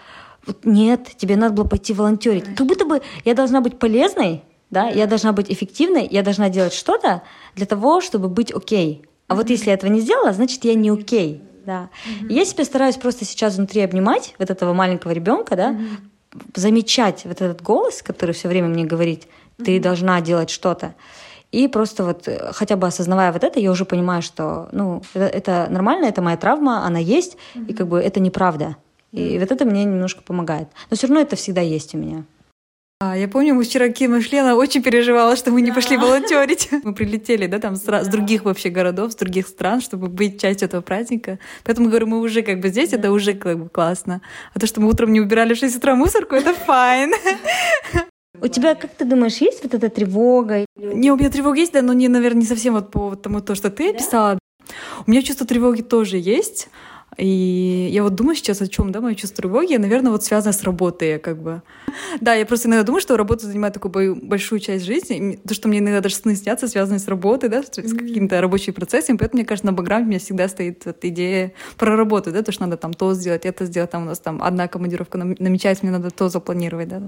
вот 0.47 0.64
нет, 0.64 1.11
тебе 1.17 1.37
надо 1.37 1.55
было 1.55 1.64
пойти 1.64 1.93
волонтерить. 1.93 2.57
Как 2.57 2.67
будто 2.67 2.85
бы 2.85 3.03
я 3.25 3.35
должна 3.35 3.61
быть 3.61 3.79
полезной, 3.79 4.43
да, 4.75 4.89
я 4.89 5.07
должна 5.07 5.33
быть 5.33 5.51
эффективной, 5.51 6.07
я 6.11 6.23
должна 6.23 6.51
делать 6.51 6.75
что-то 6.75 7.23
для 7.55 7.65
того, 7.65 8.03
чтобы 8.03 8.29
быть 8.29 8.53
окей. 8.53 9.07
А 9.29 9.35
вот 9.35 9.49
если 9.49 9.69
я 9.69 9.75
этого 9.75 9.91
не 9.91 10.01
сделала, 10.01 10.35
значит, 10.35 10.65
я 10.65 10.75
не 10.75 10.91
окей 10.91 11.43
да. 11.65 11.89
Угу. 12.21 12.33
я 12.33 12.45
себя 12.45 12.65
стараюсь 12.65 12.97
просто 12.97 13.25
сейчас 13.25 13.57
внутри 13.57 13.83
обнимать 13.83 14.35
вот 14.39 14.51
этого 14.51 14.73
маленького 14.73 15.13
ребенка, 15.13 15.57
да, 15.57 15.71
угу. 15.71 16.43
замечать 16.55 17.25
вот 17.25 17.41
этот 17.41 17.63
голос, 17.63 18.03
который 18.03 18.33
все 18.33 18.49
время 18.49 18.69
мне 18.69 18.85
говорит, 18.85 19.27
ты 19.65 19.77
угу. 19.77 19.83
должна 19.83 20.21
делать 20.21 20.51
что-то. 20.51 20.95
И 21.53 21.69
просто 21.69 22.05
вот 22.05 22.27
э, 22.27 22.53
хотя 22.53 22.77
бы 22.77 22.87
осознавая 22.87 23.33
вот 23.33 23.45
это, 23.45 23.61
я 23.61 23.71
уже 23.71 23.85
понимаю, 23.85 24.23
что 24.23 24.69
ну, 24.73 25.03
это, 25.15 25.27
это 25.27 25.67
нормально, 25.71 26.07
это 26.07 26.21
моя 26.21 26.37
травма, 26.37 26.85
она 26.85 26.99
есть, 26.99 27.37
угу. 27.55 27.65
и 27.67 27.73
как 27.73 27.89
бы 27.89 28.01
это 28.01 28.21
неправда. 28.21 28.77
И 29.13 29.39
вот 29.39 29.53
это 29.53 29.65
мне 29.65 29.85
немножко 29.85 30.23
помогает. 30.25 30.67
Но 30.91 30.97
все 30.97 31.07
равно 31.07 31.21
это 31.21 31.37
всегда 31.37 31.61
есть 31.61 31.95
у 31.95 31.99
меня. 31.99 32.25
А, 33.05 33.17
я 33.17 33.29
помню, 33.29 33.55
мы 33.55 33.64
вчера 33.64 33.88
Кима 33.90 34.23
шли, 34.23 34.38
она 34.38 34.55
очень 34.55 34.83
переживала, 34.83 35.37
что 35.37 35.51
мы 35.51 35.61
не 35.61 35.73
пошли 35.73 35.97
волонтерить. 35.97 36.71
Мы 36.85 36.95
прилетели, 36.95 37.47
да, 37.47 37.59
там 37.59 37.77
с, 37.77 37.83
с 37.83 38.09
других 38.09 38.45
вообще 38.45 38.71
городов, 38.71 39.12
с 39.12 39.17
других 39.17 39.47
стран, 39.49 39.81
чтобы 39.81 40.09
быть 40.09 40.40
частью 40.40 40.69
этого 40.69 40.81
праздника. 40.81 41.38
Поэтому, 41.64 41.88
говорю, 41.88 42.07
мы 42.07 42.21
уже 42.21 42.43
как 42.43 42.61
бы 42.61 42.69
здесь, 42.69 42.93
это 42.93 43.12
уже 43.12 43.35
как 43.35 43.59
бы 43.59 43.69
классно. 43.69 44.23
А 44.55 44.59
то, 44.59 44.67
что 44.67 44.81
мы 44.81 44.88
утром 44.88 45.12
не 45.12 45.21
убирали 45.21 45.55
в 45.55 45.59
6 45.59 45.77
утра 45.77 45.95
мусорку, 45.95 46.35
это 46.35 46.55
fine. 46.55 47.12
У 48.40 48.49
тебя, 48.49 48.75
как 48.75 48.95
ты 48.95 49.05
думаешь, 49.05 49.37
есть 49.37 49.62
вот 49.62 49.75
эта 49.75 49.90
тревога? 49.90 50.64
Не, 50.77 51.12
у 51.12 51.17
меня 51.17 51.31
тревога 51.31 51.59
есть, 51.59 51.73
да, 51.73 51.83
но 51.83 51.93
не, 51.93 52.09
наверное, 52.09 52.40
не 52.40 52.47
совсем 52.47 52.75
вот 52.75 52.90
по 52.90 53.17
тому, 53.17 53.40
то, 53.40 53.55
что 53.55 53.71
ты 53.71 53.90
описала. 53.90 54.38
У 55.07 55.11
меня 55.11 55.23
чувство 55.23 55.47
тревоги 55.47 55.83
тоже 55.83 56.17
есть. 56.17 56.69
И 57.16 57.88
я 57.92 58.03
вот 58.03 58.14
думаю 58.14 58.35
сейчас 58.35 58.61
о 58.61 58.68
чем, 58.68 58.92
да, 58.92 59.00
мое 59.00 59.14
чувство 59.14 59.42
тревоги, 59.42 59.77
наверное, 59.77 60.11
вот 60.11 60.24
связано 60.24 60.53
с 60.53 60.62
работой, 60.62 61.18
как 61.18 61.42
бы. 61.42 61.62
Да, 62.20 62.35
я 62.35 62.46
просто 62.46 62.68
иногда 62.68 62.85
думаю, 62.85 63.00
что 63.00 63.16
работа 63.16 63.46
занимает 63.46 63.74
такую 63.74 64.16
большую 64.16 64.59
часть 64.59 64.85
жизни. 64.85 65.38
То, 65.46 65.55
что 65.55 65.68
мне 65.68 65.79
иногда 65.79 66.00
даже 66.00 66.16
сны 66.16 66.35
снятся, 66.35 66.68
связаны 66.68 66.98
с 66.98 67.09
работой, 67.09 67.48
да, 67.48 67.62
с 67.62 67.68
какими-то 67.70 68.40
рабочими 68.40 68.72
процессами. 68.72 69.16
Поэтому, 69.16 69.40
мне 69.40 69.46
кажется, 69.46 69.66
на 69.66 69.72
бэкграунде 69.72 70.07
у 70.07 70.09
меня 70.09 70.18
всегда 70.18 70.48
стоит 70.48 70.85
вот 70.87 70.98
идея 71.03 71.53
про 71.77 71.96
работу, 71.96 72.33
да, 72.33 72.42
то, 72.42 72.53
что 72.53 72.64
надо 72.64 72.77
там 72.77 72.94
то 72.94 73.14
сделать, 73.14 73.44
это 73.44 73.64
сделать. 73.66 73.90
Там 73.90 74.03
у 74.03 74.07
нас 74.07 74.18
там 74.18 74.42
одна 74.42 74.68
командировка 74.68 75.18
намечается, 75.18 75.85
мне 75.87 75.96
надо 75.96 76.11
то 76.11 76.29
запланировать, 76.29 76.88
да. 76.88 77.03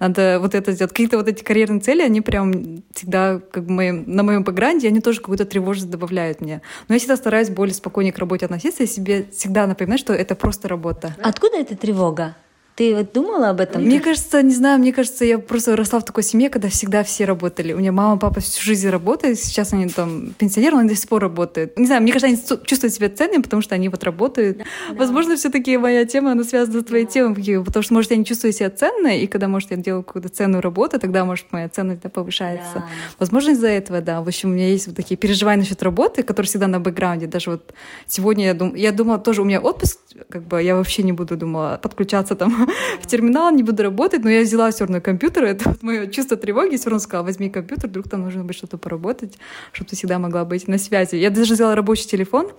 Надо 0.00 0.38
вот 0.40 0.54
это 0.54 0.72
сделать. 0.72 0.92
Какие-то 0.92 1.18
вот 1.18 1.28
эти 1.28 1.44
карьерные 1.44 1.80
цели, 1.80 2.02
они 2.02 2.20
прям 2.20 2.82
всегда 2.94 3.40
как 3.50 3.66
бы 3.66 3.72
моим, 3.72 4.04
на 4.06 4.22
моем 4.22 4.42
бэкграунде, 4.42 4.88
они 4.88 5.00
тоже 5.00 5.20
какую-то 5.20 5.44
тревожность 5.44 5.90
добавляют 5.90 6.40
мне. 6.40 6.62
Но 6.88 6.94
я 6.94 6.98
всегда 6.98 7.16
стараюсь 7.16 7.50
более 7.50 7.74
спокойнее 7.74 8.12
к 8.12 8.18
работе 8.18 8.46
относиться 8.46 8.82
и 8.82 8.86
себе 8.86 9.26
всегда 9.36 9.66
напоминать, 9.66 10.00
что 10.00 10.12
это 10.12 10.34
просто 10.34 10.68
работа. 10.68 11.14
Откуда 11.22 11.58
эта 11.58 11.76
тревога? 11.76 12.36
Ты 12.76 12.94
вот 12.94 13.14
думала 13.14 13.48
об 13.48 13.60
этом? 13.60 13.82
Мне 13.82 14.00
кажется, 14.00 14.42
не 14.42 14.54
знаю, 14.54 14.78
мне 14.78 14.92
кажется, 14.92 15.24
я 15.24 15.38
просто 15.38 15.74
росла 15.76 15.98
в 15.98 16.04
такой 16.04 16.22
семье, 16.22 16.50
когда 16.50 16.68
всегда 16.68 17.02
все 17.04 17.24
работали. 17.24 17.72
У 17.72 17.78
меня 17.78 17.90
мама, 17.90 18.18
папа 18.18 18.40
всю 18.40 18.62
жизнь 18.62 18.90
работают, 18.90 19.38
сейчас 19.38 19.72
они 19.72 19.88
там 19.88 20.34
пенсионеры, 20.38 20.74
но 20.74 20.80
они 20.80 20.90
до 20.90 20.94
сих 20.94 21.08
пор 21.08 21.22
работают. 21.22 21.78
Не 21.78 21.86
знаю, 21.86 22.02
мне 22.02 22.12
кажется, 22.12 22.26
они 22.54 22.66
чувствуют 22.66 22.92
себя 22.92 23.08
ценными, 23.08 23.40
потому 23.40 23.62
что 23.62 23.74
они 23.74 23.88
вот 23.88 24.04
работают. 24.04 24.58
Да, 24.58 24.64
Возможно, 24.94 25.32
да. 25.32 25.36
все-таки 25.38 25.78
моя 25.78 26.04
тема, 26.04 26.32
она 26.32 26.44
связана 26.44 26.82
с 26.82 26.84
твоей 26.84 27.06
да. 27.06 27.10
темой, 27.12 27.64
потому 27.64 27.82
что, 27.82 27.94
может, 27.94 28.10
я 28.10 28.18
не 28.18 28.26
чувствую 28.26 28.52
себя 28.52 28.68
ценной, 28.68 29.20
и 29.20 29.26
когда, 29.26 29.48
может, 29.48 29.70
я 29.70 29.78
делаю 29.78 30.02
какую-то 30.02 30.28
ценную 30.28 30.60
работу, 30.60 31.00
тогда, 31.00 31.24
может, 31.24 31.46
моя 31.52 31.70
ценность 31.70 32.02
да, 32.02 32.10
повышается. 32.10 32.74
Да. 32.74 32.84
Возможно, 33.18 33.52
из-за 33.52 33.68
этого, 33.68 34.02
да. 34.02 34.20
В 34.20 34.28
общем, 34.28 34.50
у 34.50 34.52
меня 34.52 34.68
есть 34.68 34.86
вот 34.86 34.96
такие 34.96 35.16
переживания 35.16 35.62
насчет 35.62 35.82
работы, 35.82 36.22
которые 36.22 36.48
всегда 36.48 36.66
на 36.66 36.78
бэкграунде. 36.78 37.26
Даже 37.26 37.52
вот 37.52 37.72
сегодня 38.06 38.44
я, 38.44 38.52
дум... 38.52 38.74
я 38.74 38.92
думала 38.92 39.16
тоже, 39.16 39.40
у 39.40 39.46
меня 39.46 39.62
отпуск, 39.62 39.98
как 40.28 40.46
бы 40.46 40.62
я 40.62 40.76
вообще 40.76 41.02
не 41.02 41.12
буду, 41.12 41.38
думала, 41.38 41.80
подключаться 41.82 42.34
там 42.34 42.65
в 43.00 43.06
терминал, 43.06 43.50
не 43.52 43.62
буду 43.62 43.82
работать, 43.82 44.24
но 44.24 44.30
я 44.30 44.42
взяла 44.42 44.70
все 44.70 44.84
равно 44.84 45.00
компьютер, 45.00 45.44
это 45.44 45.70
вот 45.70 45.82
мое 45.82 46.06
чувство 46.06 46.36
тревоги, 46.36 46.76
все 46.76 46.90
равно 46.90 47.00
сказала, 47.00 47.24
возьми 47.24 47.50
компьютер, 47.50 47.88
вдруг 47.88 48.08
там 48.08 48.22
нужно 48.22 48.44
быть 48.44 48.56
что-то 48.56 48.78
поработать, 48.78 49.38
чтобы 49.72 49.90
ты 49.90 49.96
всегда 49.96 50.18
могла 50.18 50.44
быть 50.44 50.68
на 50.68 50.78
связи. 50.78 51.16
Я 51.16 51.30
даже 51.30 51.54
взяла 51.54 51.74
рабочий 51.74 52.06
телефон, 52.06 52.50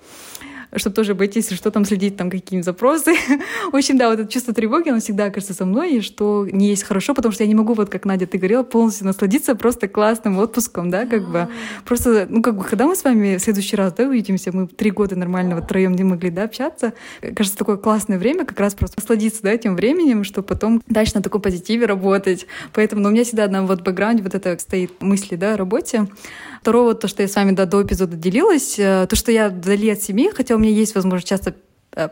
чтобы 0.76 0.96
тоже 0.96 1.16
быть, 1.16 1.36
если 1.36 1.56
что, 1.56 1.72
там 1.72 1.86
следить, 1.86 2.18
там 2.18 2.30
какие-нибудь 2.30 2.66
запросы. 2.66 3.14
В 3.72 3.76
общем, 3.76 3.98
да, 3.98 4.10
вот 4.10 4.20
это 4.20 4.32
чувство 4.32 4.54
тревоги, 4.54 4.90
оно 4.90 5.00
всегда 5.00 5.30
кажется 5.30 5.54
со 5.54 5.66
мной, 5.66 5.98
и 5.98 6.02
что 6.02 6.48
не 6.52 6.70
есть 6.70 6.84
хорошо, 6.84 7.14
потому 7.14 7.32
что 7.32 7.44
я 7.44 7.48
не 7.48 7.56
могу, 7.56 7.74
вот 7.74 7.90
как 7.90 8.06
Надя, 8.06 8.28
ты 8.28 8.38
говорила, 8.38 8.64
полностью 8.64 9.06
насладиться 9.06 9.56
просто 9.56 9.88
классным 9.88 10.38
отпуском, 10.40 10.90
да, 10.90 11.06
как 11.06 11.30
бы. 11.30 11.48
Просто, 11.86 12.28
ну, 12.30 12.42
как 12.42 12.58
бы, 12.58 12.64
когда 12.64 12.86
мы 12.86 12.96
с 12.96 13.04
вами 13.04 13.38
в 13.38 13.42
следующий 13.42 13.76
раз, 13.76 13.94
да, 13.94 14.04
увидимся, 14.04 14.52
мы 14.52 14.68
три 14.68 14.92
года 14.92 15.16
нормально 15.16 15.56
вот 15.56 15.66
втроем 15.66 15.94
не 15.94 16.04
могли, 16.04 16.30
да, 16.30 16.44
общаться, 16.44 16.94
кажется, 17.22 17.58
такое 17.58 17.78
классное 17.78 18.18
время, 18.18 18.46
как 18.46 18.60
раз 18.60 18.76
просто 18.76 19.00
насладиться, 19.00 19.44
да, 19.44 19.52
этим 19.52 19.76
временем, 19.76 20.24
чтобы 20.24 20.48
потом 20.48 20.82
дальше 20.88 21.14
на 21.16 21.22
такой 21.22 21.42
позитиве 21.42 21.86
работать. 21.86 22.48
Поэтому, 22.74 23.02
ну, 23.02 23.10
у 23.10 23.12
меня 23.12 23.24
всегда 23.24 23.48
на 23.48 23.66
вот 23.66 23.82
бэкграунде 23.82 24.24
вот 24.24 24.36
это 24.36 24.58
стоит 24.60 25.02
мысли, 25.02 25.36
да, 25.36 25.54
о 25.54 25.58
работе. 25.58 26.08
Второго, 26.68 26.96
то, 26.96 27.08
что 27.08 27.22
я 27.22 27.30
с 27.30 27.36
вами 27.38 27.52
да, 27.52 27.66
до 27.66 27.82
эпизода 27.82 28.18
делилась, 28.18 28.78
э, 28.78 29.08
то, 29.10 29.16
что 29.16 29.32
я 29.32 29.48
вдали 29.48 29.90
от 29.90 30.02
семьи, 30.02 30.30
хотя 30.36 30.54
у 30.54 30.58
меня 30.58 30.70
есть 30.70 30.96
возможность 30.96 31.30
часто 31.30 31.56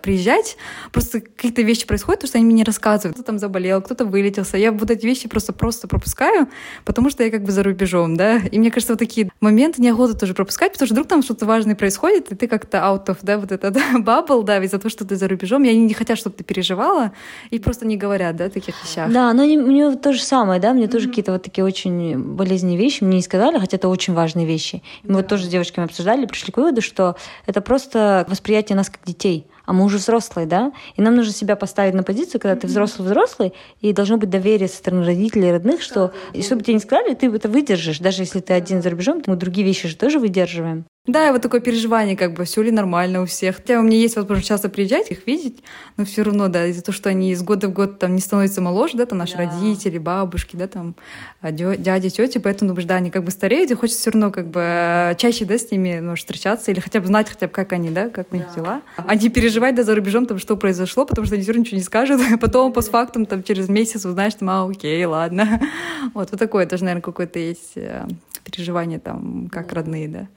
приезжать, 0.01 0.57
просто 0.91 1.21
какие-то 1.21 1.61
вещи 1.61 1.85
происходят, 1.85 2.21
потому 2.21 2.29
что 2.29 2.37
они 2.37 2.45
мне 2.45 2.55
не 2.55 2.63
рассказывают. 2.63 3.15
Кто 3.15 3.23
там 3.23 3.39
заболел, 3.39 3.81
кто-то 3.81 4.05
вылетелся. 4.05 4.57
Я 4.57 4.71
вот 4.71 4.89
эти 4.89 5.05
вещи 5.05 5.27
просто-просто 5.27 5.87
пропускаю, 5.87 6.47
потому 6.83 7.09
что 7.09 7.23
я 7.23 7.31
как 7.31 7.43
бы 7.43 7.51
за 7.51 7.63
рубежом, 7.63 8.17
да. 8.17 8.37
И 8.37 8.59
мне 8.59 8.71
кажется, 8.71 8.93
вот 8.93 8.99
такие 8.99 9.29
моменты 9.41 9.81
неохота 9.81 10.17
тоже 10.17 10.33
пропускать, 10.33 10.73
потому 10.73 10.87
что 10.87 10.95
вдруг 10.95 11.07
там 11.07 11.23
что-то 11.23 11.45
важное 11.45 11.75
происходит, 11.75 12.31
и 12.31 12.35
ты 12.35 12.47
как-то 12.47 12.77
out 12.79 13.05
of, 13.07 13.17
да, 13.21 13.37
вот 13.37 13.51
этот 13.51 13.77
бабл, 13.99 14.43
да, 14.43 14.57
из-за 14.63 14.79
того, 14.79 14.89
что 14.89 15.05
ты 15.05 15.15
за 15.15 15.27
рубежом. 15.27 15.63
И 15.63 15.69
они 15.69 15.81
не 15.85 15.93
хотят, 15.93 16.17
чтобы 16.17 16.35
ты 16.35 16.43
переживала, 16.43 17.11
и 17.51 17.59
просто 17.59 17.85
не 17.85 17.97
говорят, 17.97 18.35
да, 18.35 18.49
таких 18.49 18.75
вещах. 18.83 19.11
Да, 19.11 19.33
но 19.33 19.43
у 19.43 19.71
него 19.71 19.95
то 19.95 20.13
же 20.13 20.21
самое, 20.21 20.59
да, 20.59 20.73
мне 20.73 20.85
mm-hmm. 20.85 20.91
тоже 20.91 21.09
какие-то 21.09 21.31
вот 21.31 21.43
такие 21.43 21.63
очень 21.63 22.17
болезненные 22.17 22.77
вещи 22.77 23.03
мне 23.03 23.17
не 23.17 23.23
сказали, 23.23 23.59
хотя 23.59 23.77
это 23.77 23.87
очень 23.87 24.13
важные 24.13 24.45
вещи. 24.45 24.81
Мы 25.03 25.09
да. 25.09 25.15
вот 25.17 25.27
тоже 25.27 25.45
с 25.45 25.47
девочками 25.47 25.85
обсуждали, 25.85 26.25
пришли 26.25 26.51
к 26.51 26.57
выводу, 26.57 26.81
что 26.81 27.15
это 27.45 27.61
просто 27.61 28.25
восприятие 28.29 28.75
нас 28.75 28.89
как 28.89 29.01
детей 29.05 29.47
а 29.65 29.73
мы 29.73 29.83
уже 29.85 29.97
взрослые, 29.97 30.47
да, 30.47 30.71
и 30.95 31.01
нам 31.01 31.15
нужно 31.15 31.33
себя 31.33 31.55
поставить 31.55 31.93
на 31.93 32.03
позицию, 32.03 32.41
когда 32.41 32.55
ты 32.55 32.67
взрослый-взрослый, 32.67 33.53
и 33.81 33.93
должно 33.93 34.17
быть 34.17 34.29
доверие 34.29 34.67
со 34.67 34.77
стороны 34.77 35.05
родителей 35.05 35.49
и 35.49 35.51
родных, 35.51 35.81
что, 35.81 36.13
и 36.33 36.41
чтобы 36.41 36.63
тебе 36.63 36.75
не 36.75 36.79
сказали, 36.79 37.13
ты 37.13 37.27
это 37.27 37.49
выдержишь, 37.49 37.99
даже 37.99 38.23
если 38.23 38.39
ты 38.39 38.53
один 38.53 38.81
за 38.81 38.89
рубежом, 38.89 39.21
мы 39.25 39.35
другие 39.35 39.65
вещи 39.65 39.87
же 39.87 39.95
тоже 39.95 40.19
выдерживаем. 40.19 40.85
Да, 41.07 41.29
и 41.29 41.31
вот 41.31 41.43
такое 41.43 41.61
переживание, 41.61 42.17
как 42.17 42.33
бы 42.33 42.45
все 42.45 42.63
ли 42.63 42.71
нормально 42.71 43.21
у 43.21 43.25
всех. 43.27 43.57
Хотя 43.57 43.79
у 43.79 43.83
меня 43.83 43.97
есть 43.97 44.15
возможность 44.15 44.47
часто 44.47 44.69
приезжать, 44.69 45.11
их 45.11 45.27
видеть, 45.27 45.63
но 45.97 46.05
все 46.05 46.23
равно, 46.23 46.47
да, 46.47 46.65
из-за 46.65 46.81
того, 46.81 46.95
что 46.95 47.09
они 47.09 47.31
из 47.31 47.43
года 47.43 47.67
в 47.67 47.73
год 47.73 47.99
там 47.99 48.15
не 48.15 48.21
становятся 48.21 48.59
моложе, 48.59 48.97
да, 48.97 49.05
там 49.05 49.19
наши 49.19 49.37
да. 49.37 49.43
родители, 49.43 49.99
бабушки, 49.99 50.55
да, 50.55 50.67
там 50.67 50.95
а, 51.41 51.51
дяди, 51.51 52.09
тети, 52.09 52.39
поэтому, 52.39 52.69
думаешь, 52.69 52.87
да, 52.87 52.95
они 52.95 53.11
как 53.11 53.23
бы 53.23 53.29
стареют, 53.29 53.69
и 53.69 53.75
хочется 53.75 54.01
все 54.01 54.11
равно 54.11 54.31
как 54.31 54.47
бы 54.47 55.15
чаще, 55.19 55.45
да, 55.45 55.59
с 55.59 55.69
ними 55.69 55.99
ну, 55.99 56.15
встречаться 56.15 56.71
или 56.71 56.79
хотя 56.79 56.99
бы 56.99 57.05
знать 57.05 57.29
хотя 57.29 57.45
бы, 57.45 57.53
как 57.53 57.71
они, 57.73 57.91
да, 57.91 58.09
как 58.09 58.31
у 58.31 58.35
них 58.35 58.47
да. 58.47 58.53
дела. 58.55 58.81
А 58.97 59.15
не 59.15 59.29
переживать, 59.29 59.75
да, 59.75 59.83
за 59.83 59.93
рубежом, 59.93 60.25
там, 60.25 60.39
что 60.39 60.57
произошло, 60.57 61.05
потому 61.05 61.27
что 61.27 61.35
они 61.35 61.43
все 61.43 61.51
равно 61.51 61.61
ничего 61.61 61.77
не 61.77 61.83
скажут, 61.83 62.19
а 62.33 62.37
потом 62.39 62.73
постфактум, 62.73 63.27
там, 63.27 63.43
через 63.43 63.69
месяц 63.69 64.05
узнаешь, 64.05 64.33
там, 64.33 64.49
а, 64.49 64.67
окей, 64.67 65.05
ладно. 65.05 65.61
Вот, 66.13 66.31
вот 66.31 66.39
такое 66.39 66.65
тоже, 66.65 66.83
наверное, 66.83 67.01
какое-то 67.01 67.39
есть 67.39 67.73
э, 67.75 68.05
переживание 68.43 68.99
там, 68.99 69.49
как 69.51 69.73
родные, 69.73 70.07
да. 70.07 70.27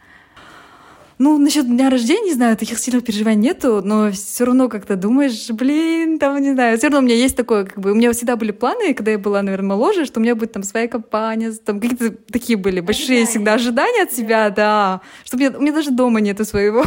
Ну, 1.18 1.36
насчет 1.36 1.66
дня 1.66 1.90
рождения, 1.90 2.28
не 2.28 2.34
знаю, 2.34 2.56
таких 2.56 2.78
сильных 2.78 3.04
переживаний 3.04 3.40
нету, 3.40 3.82
но 3.82 4.12
все 4.12 4.44
равно 4.44 4.68
как-то 4.68 4.94
думаешь, 4.94 5.50
блин, 5.50 6.18
там, 6.18 6.40
не 6.40 6.52
знаю, 6.52 6.78
все 6.78 6.86
равно 6.86 7.00
у 7.00 7.02
меня 7.02 7.16
есть 7.16 7.36
такое, 7.36 7.64
как 7.64 7.78
бы, 7.80 7.90
у 7.90 7.94
меня 7.94 8.12
всегда 8.12 8.36
были 8.36 8.52
планы, 8.52 8.94
когда 8.94 9.10
я 9.10 9.18
была, 9.18 9.42
наверное, 9.42 9.70
моложе, 9.70 10.04
что 10.04 10.20
у 10.20 10.22
меня 10.22 10.36
будет 10.36 10.52
там 10.52 10.62
своя 10.62 10.86
компания, 10.86 11.52
там 11.52 11.80
какие-то 11.80 12.16
такие 12.30 12.56
были 12.56 12.78
большие 12.80 13.22
ожидания. 13.22 13.26
всегда 13.26 13.54
ожидания 13.54 14.02
от 14.04 14.12
себя, 14.12 14.50
да, 14.50 15.00
что 15.24 15.36
у 15.36 15.40
меня, 15.40 15.50
у 15.56 15.60
меня 15.60 15.72
даже 15.72 15.90
дома 15.90 16.20
нету 16.20 16.44
своего. 16.44 16.84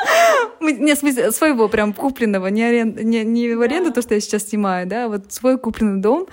Нет, 0.60 0.98
своего 1.34 1.68
прям 1.68 1.92
купленного, 1.92 2.46
не, 2.46 2.62
арен, 2.62 2.96
не, 3.02 3.24
не 3.24 3.54
в 3.54 3.60
аренду 3.62 3.92
то, 3.92 4.00
что 4.00 4.14
я 4.14 4.20
сейчас 4.20 4.48
снимаю, 4.48 4.86
да, 4.86 5.08
вот 5.08 5.32
свой 5.32 5.58
купленный 5.58 6.00
дом. 6.00 6.28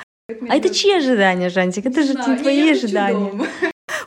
А 0.49 0.55
это 0.55 0.69
чьи 0.73 0.93
ожидания, 0.93 1.49
Жантик? 1.49 1.85
Это 1.85 2.03
же 2.03 2.13
твои 2.13 2.71
ожидания. 2.71 3.31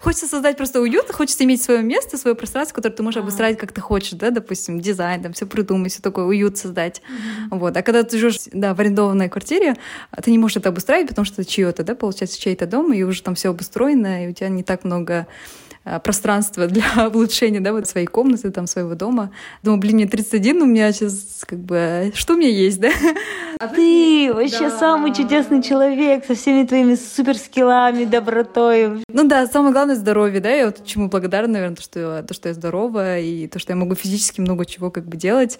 Хочется 0.01 0.27
создать 0.27 0.57
просто 0.57 0.81
уют, 0.81 1.11
хочется 1.11 1.45
иметь 1.45 1.63
свое 1.63 1.83
место, 1.83 2.17
свое 2.19 2.35
пространство, 2.35 2.75
которое 2.75 2.95
ты 2.95 3.03
можешь 3.03 3.21
обустраивать 3.21 3.59
как 3.59 3.73
ты 3.73 3.81
хочешь, 3.81 4.13
да, 4.13 4.31
допустим, 4.31 4.81
дизайн, 4.81 5.23
там 5.23 5.33
все 5.33 5.47
придумать, 5.47 5.93
все 5.93 6.03
такое, 6.03 6.25
уют 6.25 6.59
создать. 6.59 7.01
Mm-hmm. 7.01 7.59
Вот. 7.59 7.77
А 7.77 7.83
когда 7.83 8.03
ты 8.03 8.19
живешь, 8.19 8.41
да, 8.53 8.75
в 8.75 8.81
арендованной 8.81 9.29
квартире, 9.29 9.77
ты 10.23 10.31
не 10.31 10.39
можешь 10.39 10.59
это 10.59 10.69
обустраивать, 10.69 11.09
потому 11.09 11.25
что 11.25 11.43
это 11.43 11.51
чье-то, 11.51 11.83
да, 11.83 11.95
получается, 11.95 12.41
чей-то 12.41 12.67
дом, 12.67 12.93
и 12.93 13.03
уже 13.03 13.23
там 13.23 13.35
все 13.35 13.51
обустроено, 13.51 14.25
и 14.25 14.29
у 14.29 14.33
тебя 14.33 14.49
не 14.49 14.63
так 14.63 14.85
много 14.85 15.27
пространство 16.03 16.67
для 16.67 17.09
улучшения, 17.15 17.61
да, 17.61 17.73
вот 17.73 17.89
своей 17.89 18.07
комнаты, 18.07 18.51
там, 18.51 18.67
своего 18.67 18.95
дома. 18.95 19.31
Думаю, 19.63 19.81
блин, 19.81 19.97
мне 19.97 20.07
31, 20.07 20.63
у 20.63 20.67
меня 20.67 20.93
сейчас 20.93 21.45
как 21.47 21.59
бы... 21.59 22.13
Что 22.15 22.35
у 22.35 22.37
меня 22.37 22.51
есть, 22.51 22.81
да? 22.81 22.91
А 23.59 23.69
ты 23.69 24.31
вообще 24.35 24.69
да. 24.69 24.79
самый 24.79 25.15
чудесный 25.15 25.63
человек 25.63 26.27
со 26.27 26.35
всеми 26.35 26.67
твоими 26.67 26.95
суперскиллами, 26.95 28.05
добротой. 28.05 29.03
Ну 29.09 29.25
да, 29.25 29.47
самое 29.47 29.73
главное— 29.73 29.95
здоровье, 29.97 30.41
да, 30.41 30.51
я 30.51 30.67
вот 30.67 30.85
чему 30.85 31.09
благодарна, 31.09 31.55
наверное, 31.55 31.77
то, 31.77 31.83
что, 31.83 32.23
то, 32.23 32.35
что 32.35 32.49
я 32.51 32.55
здорова, 32.55 33.19
и 33.19 33.47
то, 33.47 33.59
что 33.59 33.73
я 33.73 33.77
могу 33.77 33.95
физически 33.95 34.43
много 34.43 34.67
чего 34.67 34.91
как 34.91 35.07
бы 35.07 35.17
делать 35.17 35.59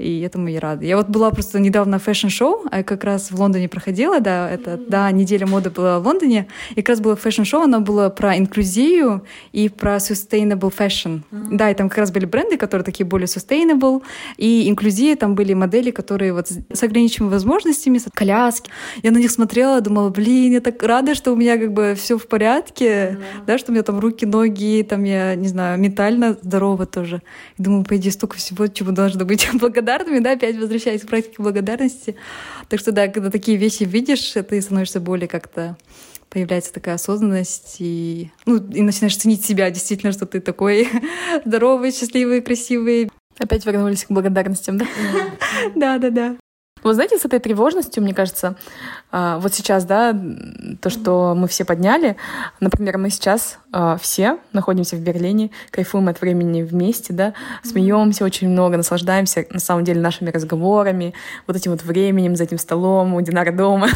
и 0.00 0.20
этому 0.20 0.48
я 0.48 0.60
рада. 0.60 0.84
Я 0.84 0.96
вот 0.96 1.08
была 1.08 1.30
просто 1.30 1.60
недавно 1.60 1.98
в 1.98 2.04
fashion 2.04 2.39
show, 2.39 2.64
а 2.70 2.82
как 2.82 3.04
раз 3.04 3.30
в 3.30 3.38
Лондоне 3.38 3.68
проходила, 3.68 4.20
да, 4.20 4.50
это, 4.50 4.76
да, 4.76 5.10
неделя 5.10 5.46
моды 5.46 5.70
была 5.70 6.00
в 6.00 6.06
Лондоне, 6.06 6.48
и 6.70 6.76
как 6.76 6.90
раз 6.90 7.00
было 7.00 7.16
fashion 7.16 7.43
show, 7.43 7.62
оно 7.62 7.80
было 7.80 8.08
про 8.08 8.36
инклюзию 8.36 9.22
и 9.52 9.68
про 9.68 9.96
sustainable 9.96 10.72
fashion. 10.76 11.20
Mm-hmm. 11.30 11.56
Да, 11.56 11.70
и 11.70 11.74
там 11.74 11.88
как 11.88 11.98
раз 11.98 12.10
были 12.10 12.24
бренды, 12.24 12.56
которые 12.56 12.84
такие 12.84 13.06
более 13.06 13.26
sustainable, 13.26 14.02
и 14.38 14.68
инклюзия, 14.68 15.16
там 15.16 15.34
были 15.34 15.52
модели, 15.54 15.90
которые 15.90 16.32
вот 16.32 16.48
с 16.48 16.82
ограниченными 16.82 17.30
возможностями, 17.30 17.98
с 17.98 18.06
коляски. 18.12 18.70
Я 19.02 19.10
на 19.10 19.18
них 19.18 19.30
смотрела, 19.30 19.80
думала, 19.80 20.08
блин, 20.08 20.52
я 20.52 20.60
так 20.60 20.82
рада, 20.82 21.14
что 21.14 21.32
у 21.32 21.36
меня 21.36 21.58
как 21.58 21.72
бы 21.72 21.94
все 21.96 22.16
в 22.16 22.26
порядке, 22.26 22.86
mm-hmm. 22.86 23.44
да, 23.46 23.58
что 23.58 23.70
у 23.70 23.74
меня 23.74 23.82
там 23.82 23.98
руки, 23.98 24.24
ноги, 24.24 24.86
там 24.88 25.04
я, 25.04 25.34
не 25.34 25.48
знаю, 25.48 25.78
ментально 25.78 26.36
здорова 26.40 26.86
тоже. 26.86 27.22
И 27.58 27.62
думаю, 27.62 27.84
по 27.84 27.96
идее, 27.96 28.12
столько 28.12 28.36
всего, 28.36 28.66
чего 28.66 28.92
должно 28.92 29.24
быть 29.24 29.46
благодарна 29.60 29.89
благодарными, 29.90 30.20
да, 30.20 30.32
опять 30.32 30.56
возвращаясь 30.56 31.02
к 31.02 31.08
практике 31.08 31.36
благодарности. 31.38 32.16
Так 32.68 32.80
что, 32.80 32.92
да, 32.92 33.08
когда 33.08 33.30
такие 33.30 33.56
вещи 33.56 33.84
видишь, 33.84 34.32
ты 34.48 34.60
становишься 34.62 35.00
более 35.00 35.28
как-то 35.28 35.76
появляется 36.28 36.72
такая 36.72 36.94
осознанность, 36.94 37.76
и, 37.80 38.30
ну, 38.46 38.58
и 38.58 38.82
начинаешь 38.82 39.16
ценить 39.16 39.44
себя 39.44 39.68
действительно, 39.70 40.12
что 40.12 40.26
ты 40.26 40.40
такой 40.40 40.88
здоровый, 41.44 41.90
счастливый, 41.90 42.40
красивый. 42.40 43.10
Опять 43.36 43.66
вернулись 43.66 44.04
к 44.04 44.10
благодарностям, 44.10 44.78
да? 44.78 44.86
Да, 45.74 45.98
да, 45.98 46.10
да. 46.10 46.36
Вы 46.84 46.94
знаете, 46.94 47.18
с 47.18 47.24
этой 47.24 47.40
тревожностью, 47.40 48.02
мне 48.02 48.14
кажется, 48.14 48.56
а, 49.10 49.40
вот 49.40 49.52
сейчас, 49.54 49.84
да, 49.84 50.16
то, 50.80 50.88
что 50.88 51.34
мы 51.36 51.48
все 51.48 51.64
подняли, 51.64 52.16
например, 52.60 52.96
мы 52.96 53.10
сейчас 53.10 53.58
все 54.00 54.38
находимся 54.52 54.96
в 54.96 55.00
Берлине, 55.00 55.50
кайфуем 55.70 56.08
от 56.08 56.20
времени 56.20 56.62
вместе, 56.62 57.12
да, 57.12 57.34
смеемся 57.62 58.24
очень 58.24 58.48
много, 58.48 58.76
наслаждаемся, 58.76 59.46
на 59.50 59.60
самом 59.60 59.84
деле, 59.84 60.00
нашими 60.00 60.30
разговорами, 60.30 61.14
вот 61.46 61.56
этим 61.56 61.70
вот 61.70 61.82
временем 61.82 62.36
за 62.36 62.44
этим 62.44 62.58
столом 62.58 63.14
у 63.14 63.20
Динара 63.20 63.52
дома. 63.52 63.88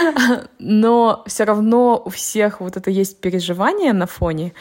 Но 0.58 1.24
все 1.26 1.44
равно 1.44 2.02
у 2.04 2.10
всех 2.10 2.60
вот 2.60 2.76
это 2.76 2.90
есть 2.90 3.20
переживание 3.20 3.92
на 3.92 4.06
фоне, 4.06 4.52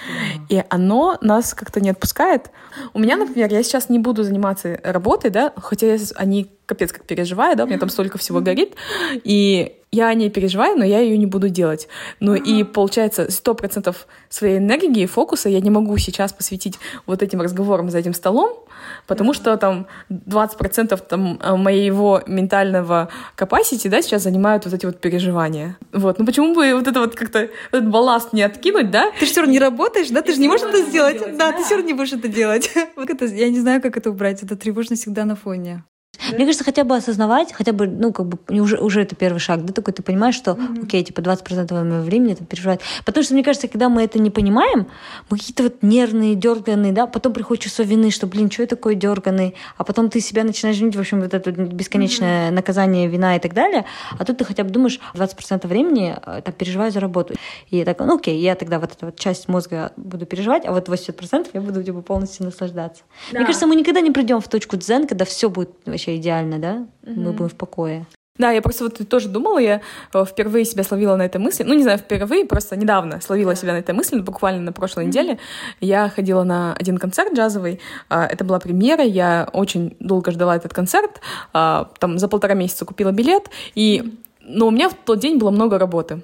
и 0.50 0.64
оно 0.70 1.18
нас 1.22 1.54
как-то 1.54 1.80
не 1.80 1.90
отпускает. 1.90 2.52
У 2.94 3.00
меня, 3.00 3.18
например, 3.18 3.52
я 3.52 3.64
сейчас 3.64 3.90
не 3.90 4.00
буду 4.00 4.24
заниматься 4.24 4.80
работой, 4.84 5.30
да, 5.30 5.54
хотя 5.56 5.98
они 6.16 6.52
капец 6.66 6.92
как 6.92 7.06
переживаю, 7.06 7.56
да, 7.56 7.64
у 7.64 7.68
меня 7.68 7.78
там 7.78 7.90
столько 7.90 8.18
всего 8.18 8.42
горит, 8.42 8.76
и 9.24 9.78
я 9.96 10.08
о 10.10 10.14
ней 10.14 10.30
переживаю, 10.30 10.78
но 10.78 10.86
я 10.86 11.00
ее 11.00 11.18
не 11.18 11.26
буду 11.26 11.50
делать. 11.50 11.88
Ну 12.20 12.36
и 12.36 12.64
получается, 12.64 13.32
сто 13.32 13.56
процентов 13.56 14.08
своей 14.30 14.58
энергии 14.58 15.04
и 15.04 15.06
фокуса 15.06 15.50
я 15.50 15.62
не 15.62 15.70
могу 15.70 15.98
сейчас 15.98 16.34
посвятить 16.34 16.78
вот 17.06 17.24
этим 17.24 17.42
разговорам 17.42 17.90
за 17.90 18.00
этим 18.00 18.14
столом, 18.14 18.66
потому 19.08 19.34
что 19.34 19.56
там 19.58 19.88
20% 20.10 20.98
там 21.08 21.40
э, 21.42 21.56
моего 21.56 22.22
ментального 22.28 23.10
capacity, 23.38 23.90
да, 23.90 24.02
сейчас 24.02 24.24
занимают 24.24 24.66
вот 24.66 24.74
эти 24.74 24.86
вот 24.86 25.00
переживания. 25.00 25.78
Вот, 25.94 26.20
ну 26.20 26.26
почему 26.26 26.54
бы 26.54 26.74
вот 26.76 26.88
это 26.88 27.00
вот 27.00 27.16
как-то 27.16 27.50
этот 27.72 27.90
балласт 27.90 28.34
не 28.34 28.44
откинуть, 28.44 28.92
да? 28.92 29.12
Ты 29.20 29.26
же 29.26 29.32
все 29.32 29.42
равно 29.42 29.54
не 29.54 29.60
работаешь, 29.60 30.10
да? 30.10 30.22
Ты 30.22 30.34
же 30.34 30.42
не 30.42 30.48
можешь 30.48 30.68
это 30.68 30.82
сделать. 30.84 31.38
Да, 31.38 31.52
ты 31.52 31.64
все 31.64 31.76
равно 31.76 31.88
не 31.88 31.94
будешь 31.94 32.14
это 32.14 32.28
делать. 32.28 32.72
Вот 32.96 33.10
это, 33.10 33.26
я 33.26 33.50
не 33.50 33.60
знаю, 33.60 33.82
как 33.82 33.98
это 33.98 34.10
убрать. 34.10 34.42
Это 34.44 34.56
тревожно 34.56 34.96
всегда 34.96 35.26
на 35.26 35.36
фоне. 35.36 35.84
Мне 36.30 36.46
кажется, 36.46 36.64
хотя 36.64 36.84
бы 36.84 36.96
осознавать, 36.96 37.54
хотя 37.54 37.74
бы, 37.74 37.88
ну, 37.88 38.12
как 38.12 38.28
бы, 38.28 38.38
уже, 38.50 38.78
уже 38.78 39.02
это 39.02 39.16
первый 39.16 39.40
шаг, 39.40 39.66
да, 39.66 39.74
такой 39.74 39.94
ты 39.94 40.04
понимаешь, 40.04 40.36
что, 40.36 40.52
mm-hmm. 40.52 40.86
окей, 40.86 41.04
типа, 41.04 41.20
20% 41.22 41.84
моего 41.84 42.04
времени 42.04 42.34
это 42.34 42.46
переживать. 42.46 42.82
Потому 43.06 43.24
что, 43.24 43.34
мне 43.34 43.44
кажется, 43.44 43.68
когда 43.68 43.90
мы 43.90 44.04
это 44.04 44.20
не 44.20 44.30
понимаем, 44.30 44.88
мы 45.30 45.38
какие-то 45.38 45.64
вот 45.64 45.84
нервные, 45.84 46.36
дерганные, 46.36 46.92
да, 46.92 47.08
потом 47.08 47.34
приходит 47.34 47.64
чувство 47.64 47.84
вины, 47.84 48.12
что, 48.12 48.28
блин, 48.28 48.50
что 48.52 48.64
я 48.64 48.68
такой 48.68 48.96
дерганный, 48.96 49.56
а 49.78 49.84
потом 49.84 50.10
ты 50.10 50.20
себя 50.20 50.44
начинаешь 50.44 50.78
винить, 50.78 50.96
в 50.96 51.00
общем, 51.00 51.22
вот 51.22 51.34
это 51.34 51.52
бесконечное 51.52 52.50
mm-hmm. 52.50 52.54
наказание, 52.54 53.08
вина 53.08 53.36
и 53.36 53.40
так 53.40 53.54
далее, 53.54 53.86
а 54.18 54.26
тут 54.26 54.38
ты 54.38 54.46
хотя 54.46 54.64
бы 54.64 54.70
думаешь, 54.70 55.00
20% 55.14 55.68
времени 55.68 56.16
э, 56.26 56.42
так 56.44 56.56
переживаю 56.56 56.92
за 56.92 57.00
работу. 57.00 57.36
И 57.70 57.84
так, 57.84 58.00
ну, 58.00 58.16
окей, 58.16 58.40
я 58.40 58.56
тогда 58.56 58.80
вот 58.80 58.92
эту 58.92 59.08
вот 59.08 59.20
часть 59.20 59.48
мозга 59.48 59.92
буду 59.96 60.26
переживать, 60.26 60.66
а 60.66 60.72
вот 60.72 60.90
80% 60.90 61.50
я 61.54 61.62
буду, 61.62 61.84
типа, 61.84 62.02
полностью 62.02 62.46
наслаждаться. 62.46 63.04
Да. 63.32 63.40
Мне 63.40 63.46
кажется, 63.46 63.68
мы 63.68 63.76
никогда 63.76 64.02
не 64.02 64.12
придем 64.12 64.40
в 64.42 64.48
точку 64.48 64.78
дзен, 64.78 65.08
когда 65.08 65.26
все 65.26 65.50
будет 65.50 65.72
вообще 65.86 66.05
идеально, 66.14 66.60
да, 66.60 66.88
mm-hmm. 67.04 67.16
мы 67.16 67.32
будем 67.32 67.50
в 67.50 67.56
покое. 67.56 68.06
Да, 68.38 68.52
я 68.52 68.62
просто 68.62 68.84
вот 68.84 69.08
тоже 69.08 69.30
думала, 69.30 69.60
я 69.60 69.82
э, 70.14 70.26
впервые 70.26 70.66
себя 70.66 70.84
словила 70.84 71.16
на 71.16 71.24
этой 71.24 71.38
мысли. 71.38 71.64
Ну, 71.64 71.74
не 71.74 71.84
знаю, 71.84 72.00
впервые, 72.00 72.46
просто 72.46 72.76
недавно 72.76 73.22
словила 73.22 73.56
себя 73.56 73.72
на 73.72 73.78
этой 73.78 73.96
мысли, 73.96 74.20
буквально 74.20 74.62
на 74.62 74.74
прошлой 74.74 75.06
mm-hmm. 75.06 75.08
неделе. 75.08 75.40
Я 75.80 76.10
ходила 76.10 76.44
на 76.44 76.74
один 76.74 76.98
концерт 76.98 77.34
джазовый. 77.34 77.80
А, 78.10 78.26
это 78.26 78.44
была 78.44 78.60
премьера, 78.60 79.04
я 79.04 79.48
очень 79.54 79.96
долго 80.02 80.32
ждала 80.32 80.58
этот 80.58 80.74
концерт. 80.74 81.22
А, 81.54 81.90
там 82.00 82.20
за 82.20 82.28
полтора 82.28 82.56
месяца 82.56 82.84
купила 82.84 83.12
билет. 83.12 83.50
И... 83.74 84.20
Но 84.42 84.68
у 84.68 84.72
меня 84.72 84.90
в 84.90 84.94
тот 84.94 85.20
день 85.20 85.38
было 85.38 85.50
много 85.50 85.80
работы. 85.80 86.22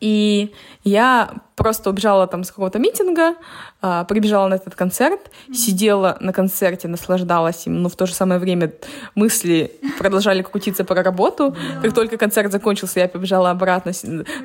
И 0.00 0.54
я 0.84 1.30
просто 1.54 1.88
убежала 1.88 2.26
там 2.26 2.44
с 2.44 2.50
какого-то 2.50 2.78
митинга, 2.78 3.34
а, 3.80 4.04
прибежала 4.04 4.46
на 4.48 4.54
этот 4.54 4.74
концерт, 4.74 5.30
сидела 5.52 6.18
на 6.20 6.34
концерте, 6.34 6.86
наслаждалась 6.86 7.66
им, 7.66 7.82
но 7.82 7.88
в 7.88 7.96
то 7.96 8.04
же 8.06 8.12
самое 8.12 8.38
время 8.38 8.72
мысли 9.14 9.72
продолжали 9.98 10.42
крутиться 10.42 10.84
про 10.84 11.02
работу. 11.02 11.56
Как 11.82 11.94
только 11.94 12.18
концерт 12.18 12.52
закончился, 12.52 13.00
я 13.00 13.08
побежала 13.08 13.50
обратно 13.50 13.92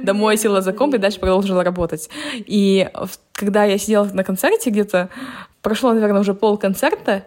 домой, 0.02 0.38
села 0.38 0.62
за 0.62 0.72
комп 0.72 0.96
и 0.96 0.98
дальше 1.00 1.20
продолжила 1.20 1.64
работать. 1.64 2.10
И 2.34 2.90
когда 3.34 3.66
я 3.66 3.78
сидела 3.78 4.06
на 4.06 4.24
концерте 4.24 4.70
где-то, 4.70 5.10
прошло, 5.62 5.94
наверное, 5.94 6.22
уже 6.22 6.34
пол 6.34 6.58
концерта, 6.58 7.26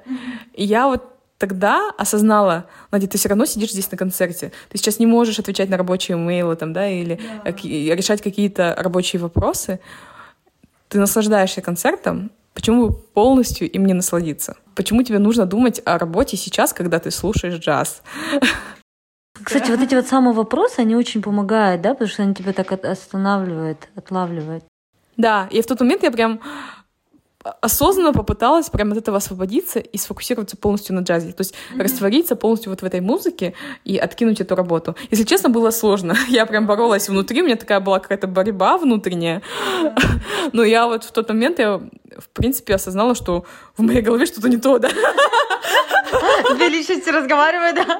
и 0.55 0.65
я 0.65 0.87
вот 0.87 1.14
тогда 1.45 1.91
осознала, 1.99 2.65
Надя, 2.91 3.07
ты 3.07 3.19
все 3.19 3.29
равно 3.29 3.45
сидишь 3.45 3.73
здесь 3.73 3.91
на 3.91 3.99
концерте. 3.99 4.51
Ты 4.71 4.79
сейчас 4.79 4.99
не 4.99 5.05
можешь 5.05 5.39
отвечать 5.39 5.69
на 5.69 5.77
рабочие 5.77 6.17
имейлы 6.17 6.57
там, 6.57 6.73
да, 6.73 6.89
или 6.89 7.21
да. 7.45 7.51
решать 7.95 8.23
какие-то 8.23 8.75
рабочие 8.79 9.21
вопросы. 9.21 9.79
Ты 10.89 10.99
наслаждаешься 10.99 11.61
концертом, 11.61 12.31
почему 12.55 12.91
полностью 12.93 13.71
им 13.71 13.85
не 13.85 13.93
насладиться? 13.93 14.57
Почему 14.75 15.03
тебе 15.03 15.19
нужно 15.19 15.45
думать 15.45 15.83
о 15.85 15.99
работе 15.99 16.39
сейчас, 16.39 16.73
когда 16.73 16.99
ты 16.99 17.11
слушаешь 17.11 17.61
джаз? 17.61 18.03
Кстати, 19.43 19.71
вот 19.71 19.81
эти 19.81 19.95
вот 19.95 20.07
самые 20.07 20.33
вопросы, 20.33 20.79
они 20.79 20.97
очень 20.97 21.21
помогают, 21.21 21.83
да, 21.83 21.91
потому 21.91 22.09
что 22.09 22.23
они 22.23 22.35
тебя 22.35 22.55
так 22.55 22.73
останавливают, 22.73 23.89
отлавливают. 23.97 24.65
Да, 25.19 25.47
и 25.51 25.61
в 25.61 25.67
тот 25.67 25.81
момент 25.81 26.05
я 26.05 26.11
прям 26.11 26.41
осознанно 27.61 28.13
попыталась 28.13 28.71
прямо 28.71 28.93
от 28.93 28.99
этого 28.99 29.19
освободиться 29.19 29.79
и 29.79 29.99
сфокусироваться 29.99 30.57
полностью 30.57 30.95
на 30.95 31.01
джазе. 31.01 31.33
То 31.33 31.43
есть 31.43 31.55
mm-hmm. 31.55 31.83
раствориться 31.83 32.37
полностью 32.37 32.71
вот 32.71 32.83
в 32.83 32.85
этой 32.85 33.01
музыке 33.01 33.55
и 33.85 33.99
откинуть 33.99 34.41
эту 34.41 34.55
работу. 34.55 34.97
Если 35.11 35.25
честно, 35.25 35.51
было 35.51 35.71
сложно. 35.71 36.17
Я 36.29 36.47
прям 36.47 36.67
боролась 36.67 37.09
внутри, 37.09 37.43
у 37.43 37.45
меня 37.45 37.57
такая 37.57 37.81
была 37.81 38.01
какая-то 38.01 38.27
борьба 38.27 38.79
внутренняя. 38.79 39.43
Mm-hmm. 39.83 40.51
Но 40.53 40.65
я 40.65 40.87
вот 40.87 41.05
в 41.05 41.13
тот 41.13 41.29
момент, 41.29 41.59
я, 41.59 41.81
в 42.19 42.29
принципе, 42.33 42.75
осознала, 42.75 43.15
что 43.15 43.45
в 43.77 43.83
моей 43.83 44.03
голове 44.03 44.27
что-то 44.27 44.49
не 44.49 44.57
то, 44.57 44.79
да. 44.79 44.91
Две 46.55 46.69
личности 46.69 47.11
разговаривают, 47.11 47.77
да? 47.87 47.99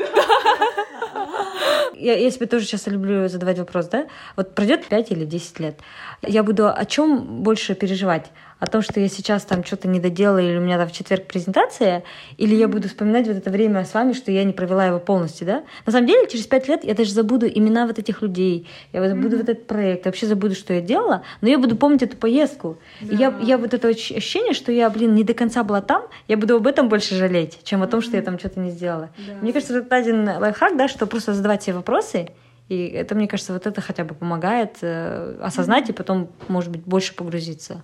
Я, 1.95 2.17
я 2.19 2.31
себе 2.31 2.47
тоже 2.47 2.67
часто 2.67 2.91
люблю 2.91 3.29
задавать 3.29 3.59
вопрос, 3.59 3.87
да? 3.87 4.07
Вот 4.37 4.55
пройдет 4.55 4.87
5 4.87 5.11
или 5.13 5.25
10 5.25 5.61
лет. 5.61 5.79
Я 6.23 6.43
буду 6.43 6.69
о 6.69 6.85
чем 6.85 7.43
больше 7.43 7.75
переживать? 7.75 8.31
О 8.65 8.67
том, 8.67 8.81
что 8.81 8.99
я 8.99 9.09
сейчас 9.09 9.45
там 9.45 9.63
что-то 9.63 9.89
не 9.89 10.01
доделала, 10.01 10.39
или 10.39 10.57
у 10.57 10.61
меня 10.61 10.79
там 10.79 10.89
в 10.89 10.93
четверг 10.93 11.27
презентация, 11.27 12.03
или 12.39 12.55
я 12.55 12.67
буду 12.67 12.89
вспоминать 12.89 13.29
вот 13.29 13.37
это 13.37 13.51
время 13.51 13.85
с 13.85 13.93
вами, 13.93 14.15
что 14.15 14.33
я 14.33 14.43
не 14.45 14.55
провела 14.55 14.87
его 14.87 14.99
полностью, 14.99 15.47
да? 15.47 15.65
На 15.85 15.93
самом 15.93 16.07
деле, 16.07 16.27
через 16.29 16.47
пять 16.47 16.67
лет 16.67 16.83
я 16.83 16.95
даже 16.95 17.13
забуду 17.13 17.47
имена 17.47 17.87
вот 17.87 17.99
этих 17.99 18.23
людей, 18.23 18.67
я 18.93 19.07
забуду 19.07 19.29
mm-hmm. 19.29 19.41
вот 19.41 19.49
этот 19.49 19.67
проект, 19.67 20.07
вообще 20.07 20.27
забуду, 20.27 20.55
что 20.55 20.73
я 20.73 20.81
делала, 20.81 21.23
но 21.43 21.49
я 21.49 21.59
буду 21.59 21.77
помнить 21.77 22.03
эту 22.03 22.17
поездку. 22.17 22.79
Да. 23.03 23.15
И 23.15 23.19
я, 23.19 23.35
я 23.43 23.59
вот 23.59 23.75
это 23.75 23.89
ощущение, 23.89 24.55
что 24.55 24.73
я, 24.73 24.89
блин, 24.89 25.15
не 25.15 25.25
до 25.25 25.35
конца 25.35 25.63
была 25.63 25.83
там, 25.83 26.05
я 26.27 26.39
буду 26.39 26.57
об 26.57 26.67
этом 26.67 26.89
больше 26.89 27.17
жалеть, 27.17 27.59
чем 27.65 27.83
о 27.83 27.87
том, 27.87 28.01
что 28.01 28.17
я 28.17 28.23
там 28.23 28.39
что-то 28.39 28.61
не 28.61 28.71
сделала. 28.71 29.11
Да. 29.19 29.35
Мне 29.43 29.53
кажется, 29.53 29.79
это 29.79 29.95
один 29.95 30.27
лайфхак, 30.27 30.77
да, 30.79 30.89
что 30.89 31.07
просто 31.07 31.35
задавать 31.35 31.63
себе 31.63 31.77
вопросы, 31.77 32.31
и 32.69 32.87
это, 32.87 33.15
мне 33.15 33.29
кажется, 33.29 33.53
вот 33.53 33.67
это 33.67 33.83
хотя 33.83 34.05
бы 34.05 34.15
помогает 34.15 34.79
э, 34.81 35.39
осознать 35.43 35.89
mm-hmm. 35.89 35.93
и 35.93 35.97
потом, 35.97 36.31
может 36.49 36.71
быть, 36.71 36.83
больше 36.85 37.15
погрузиться. 37.15 37.83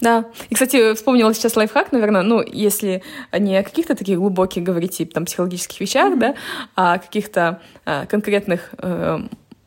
Да. 0.00 0.26
И, 0.50 0.54
кстати, 0.54 0.94
вспомнила 0.94 1.32
сейчас 1.32 1.56
лайфхак, 1.56 1.90
наверное, 1.92 2.22
ну, 2.22 2.42
если 2.42 3.02
не 3.36 3.56
о 3.56 3.62
каких-то 3.62 3.94
таких 3.94 4.18
глубоких 4.18 4.62
говорить, 4.62 4.98
типа, 4.98 5.14
там, 5.14 5.24
психологических 5.24 5.80
вещах, 5.80 6.12
mm-hmm. 6.12 6.18
да, 6.18 6.34
а 6.74 6.94
о 6.94 6.98
каких-то 6.98 7.62
а, 7.86 8.04
конкретных 8.06 8.74
э, 8.78 9.20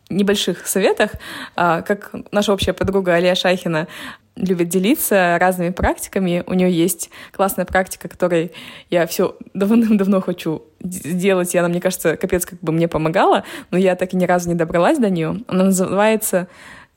небольших 0.09 0.67
советах, 0.67 1.13
а, 1.55 1.81
как 1.81 2.11
наша 2.31 2.53
общая 2.53 2.73
подруга 2.73 3.15
Алия 3.15 3.33
Шайхина 3.33 3.87
любит 4.35 4.69
делиться 4.69 5.37
разными 5.39 5.71
практиками. 5.71 6.43
У 6.45 6.53
нее 6.53 6.71
есть 6.71 7.09
классная 7.31 7.65
практика, 7.65 8.07
которой 8.07 8.51
я 8.89 9.07
все 9.07 9.35
давным-давно 9.53 10.21
хочу 10.21 10.63
сделать, 10.81 11.53
и 11.55 11.57
она, 11.57 11.69
мне 11.69 11.81
кажется, 11.81 12.15
капец 12.17 12.45
как 12.45 12.59
бы 12.59 12.71
мне 12.71 12.87
помогала, 12.87 13.43
но 13.71 13.77
я 13.77 13.95
так 13.95 14.13
и 14.13 14.17
ни 14.17 14.25
разу 14.25 14.47
не 14.47 14.55
добралась 14.55 14.99
до 14.99 15.09
нее. 15.09 15.41
Она 15.47 15.65
называется 15.65 16.47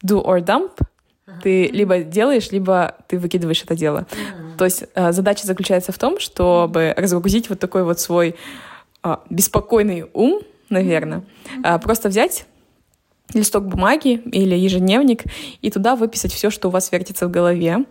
Do 0.04 0.22
or 0.22 0.44
Dump— 0.44 0.72
ты 1.42 1.68
либо 1.68 1.98
делаешь, 1.98 2.50
либо 2.50 2.96
ты 3.08 3.18
выкидываешь 3.18 3.62
это 3.62 3.76
дело. 3.76 4.06
То 4.58 4.64
есть 4.64 4.84
э, 4.94 5.12
задача 5.12 5.46
заключается 5.46 5.92
в 5.92 5.98
том, 5.98 6.18
чтобы 6.18 6.94
разгрузить 6.96 7.48
вот 7.48 7.58
такой 7.58 7.84
вот 7.84 8.00
свой 8.00 8.36
э, 9.04 9.16
беспокойный 9.30 10.06
ум, 10.12 10.42
наверное, 10.68 11.24
э, 11.64 11.78
просто 11.78 12.08
взять 12.08 12.46
листок 13.34 13.66
бумаги 13.66 14.20
или 14.32 14.54
ежедневник 14.54 15.24
и 15.60 15.70
туда 15.70 15.96
выписать 15.96 16.32
все, 16.32 16.50
что 16.50 16.68
у 16.68 16.70
вас 16.70 16.92
вертится 16.92 17.28
в 17.28 17.30
голове, 17.30 17.84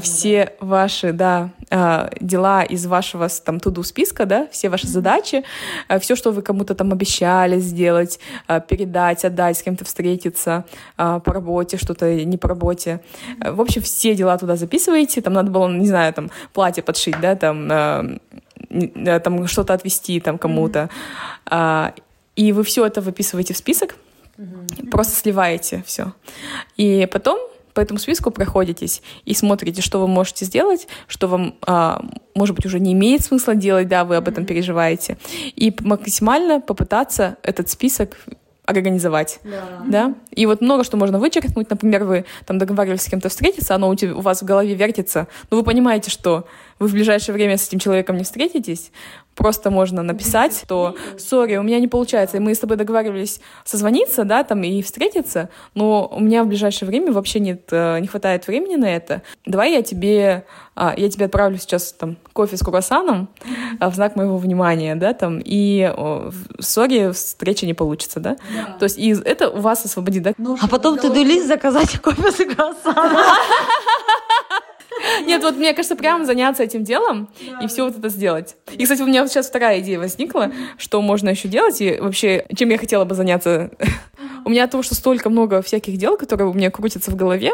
все 0.00 0.54
ваши, 0.60 1.12
да, 1.12 1.50
а, 1.70 2.10
дела 2.20 2.62
из 2.62 2.86
вашего 2.86 3.28
там 3.28 3.60
туду 3.60 3.82
списка, 3.82 4.24
да, 4.24 4.48
все 4.50 4.68
ваши 4.68 4.86
задачи, 4.86 5.44
а, 5.88 5.98
все, 5.98 6.16
что 6.16 6.30
вы 6.30 6.42
кому-то 6.42 6.74
там 6.74 6.92
обещали 6.92 7.58
сделать, 7.60 8.18
а, 8.46 8.60
передать, 8.60 9.24
отдать, 9.24 9.58
с 9.58 9.62
кем-то 9.62 9.84
встретиться 9.84 10.64
по 10.96 11.22
работе, 11.26 11.76
что-то 11.76 12.24
не 12.24 12.36
по 12.36 12.48
работе. 12.48 13.00
В 13.38 13.60
общем, 13.60 13.82
все 13.82 14.14
дела 14.14 14.38
туда 14.38 14.56
записываете. 14.56 15.20
Там 15.20 15.32
надо 15.32 15.50
было, 15.50 15.68
не 15.68 15.86
знаю, 15.86 16.12
там 16.12 16.30
платье 16.52 16.82
подшить, 16.82 17.20
да, 17.20 17.34
там 17.34 18.20
там 19.22 19.46
что-то 19.46 19.74
отвести 19.74 20.20
там 20.20 20.38
кому-то. 20.38 20.90
И 22.36 22.52
вы 22.52 22.62
все 22.64 22.86
это 22.86 23.00
выписываете 23.00 23.54
в 23.54 23.56
список, 23.56 23.96
Угу. 24.38 24.90
Просто 24.90 25.14
сливаете 25.16 25.82
все. 25.86 26.12
И 26.76 27.08
потом 27.12 27.38
по 27.74 27.80
этому 27.80 28.00
списку 28.00 28.30
проходитесь 28.30 29.02
и 29.24 29.34
смотрите, 29.34 29.82
что 29.82 30.00
вы 30.00 30.08
можете 30.08 30.44
сделать, 30.44 30.88
что 31.06 31.28
вам, 31.28 31.54
а, 31.66 32.04
может 32.34 32.56
быть, 32.56 32.66
уже 32.66 32.80
не 32.80 32.92
имеет 32.92 33.22
смысла 33.22 33.54
делать, 33.54 33.86
да, 33.86 34.04
вы 34.04 34.16
об 34.16 34.26
этом 34.26 34.46
переживаете, 34.46 35.16
и 35.54 35.72
максимально 35.80 36.60
попытаться 36.60 37.36
этот 37.42 37.68
список 37.68 38.16
организовать. 38.68 39.40
Да. 39.44 39.62
да. 39.86 40.14
И 40.30 40.44
вот 40.44 40.60
много 40.60 40.84
что 40.84 40.98
можно 40.98 41.18
вычеркнуть. 41.18 41.70
Например, 41.70 42.04
вы 42.04 42.24
там 42.46 42.58
договаривались 42.58 43.02
с 43.02 43.08
кем-то 43.08 43.30
встретиться, 43.30 43.74
оно 43.74 43.88
у, 43.88 43.94
тебя, 43.94 44.14
у 44.14 44.20
вас 44.20 44.42
в 44.42 44.44
голове 44.44 44.74
вертится, 44.74 45.26
но 45.50 45.56
вы 45.56 45.62
понимаете, 45.62 46.10
что 46.10 46.46
вы 46.78 46.88
в 46.88 46.92
ближайшее 46.92 47.34
время 47.34 47.56
с 47.56 47.68
этим 47.68 47.78
человеком 47.78 48.16
не 48.16 48.24
встретитесь, 48.24 48.90
просто 49.38 49.70
можно 49.70 50.02
написать, 50.02 50.60
что 50.64 50.96
«Сори, 51.16 51.56
у 51.56 51.62
меня 51.62 51.78
не 51.78 51.86
получается, 51.86 52.36
и 52.36 52.40
мы 52.40 52.54
с 52.54 52.58
тобой 52.58 52.76
договаривались 52.76 53.40
созвониться, 53.64 54.24
да, 54.24 54.42
там, 54.42 54.64
и 54.64 54.82
встретиться, 54.82 55.48
но 55.74 56.08
у 56.12 56.20
меня 56.20 56.42
в 56.42 56.48
ближайшее 56.48 56.88
время 56.88 57.12
вообще 57.12 57.38
нет, 57.38 57.68
э, 57.70 58.00
не 58.00 58.08
хватает 58.08 58.48
времени 58.48 58.74
на 58.74 58.86
это. 58.86 59.22
Давай 59.46 59.72
я 59.72 59.82
тебе, 59.82 60.44
а, 60.74 60.92
я 60.96 61.08
тебе 61.08 61.26
отправлю 61.26 61.56
сейчас 61.58 61.92
там 61.92 62.16
кофе 62.32 62.56
с 62.56 62.60
круассаном 62.60 63.28
в 63.80 63.94
знак 63.94 64.16
моего 64.16 64.38
внимания, 64.38 64.96
да, 64.96 65.14
там, 65.14 65.40
и 65.44 65.92
сори, 66.58 67.12
встреча 67.12 67.64
не 67.64 67.74
получится, 67.74 68.18
да? 68.18 68.36
да. 68.54 68.76
То 68.78 68.84
есть 68.84 68.98
и 68.98 69.10
это 69.10 69.50
у 69.50 69.60
вас 69.60 69.84
освободит, 69.84 70.22
да? 70.24 70.32
Ну, 70.36 70.58
а 70.60 70.66
потом 70.66 70.98
ты 70.98 71.10
дулись 71.10 71.46
заказать 71.46 72.00
кофе 72.00 72.32
с 72.32 72.36
круассаном. 72.36 73.22
Нет, 75.24 75.42
вот 75.42 75.56
мне 75.56 75.72
кажется, 75.74 75.96
прямо 75.96 76.24
заняться 76.24 76.62
этим 76.62 76.84
делом 76.84 77.28
и 77.62 77.66
все 77.66 77.84
вот 77.84 77.98
это 77.98 78.08
сделать. 78.08 78.56
И, 78.72 78.82
кстати, 78.82 79.02
у 79.02 79.06
меня 79.06 79.22
вот 79.22 79.30
сейчас 79.30 79.48
вторая 79.48 79.80
идея 79.80 79.98
возникла, 79.98 80.52
что 80.76 81.00
можно 81.02 81.30
еще 81.30 81.48
делать, 81.48 81.80
и 81.80 81.98
вообще, 81.98 82.46
чем 82.54 82.68
я 82.70 82.78
хотела 82.78 83.04
бы 83.04 83.14
заняться. 83.14 83.70
У 84.44 84.50
меня 84.50 84.64
от 84.64 84.70
того, 84.70 84.82
что 84.82 84.94
столько 84.94 85.30
много 85.30 85.62
всяких 85.62 85.96
дел, 85.96 86.16
которые 86.16 86.48
у 86.48 86.54
меня 86.54 86.70
крутятся 86.70 87.10
в 87.10 87.16
голове, 87.16 87.52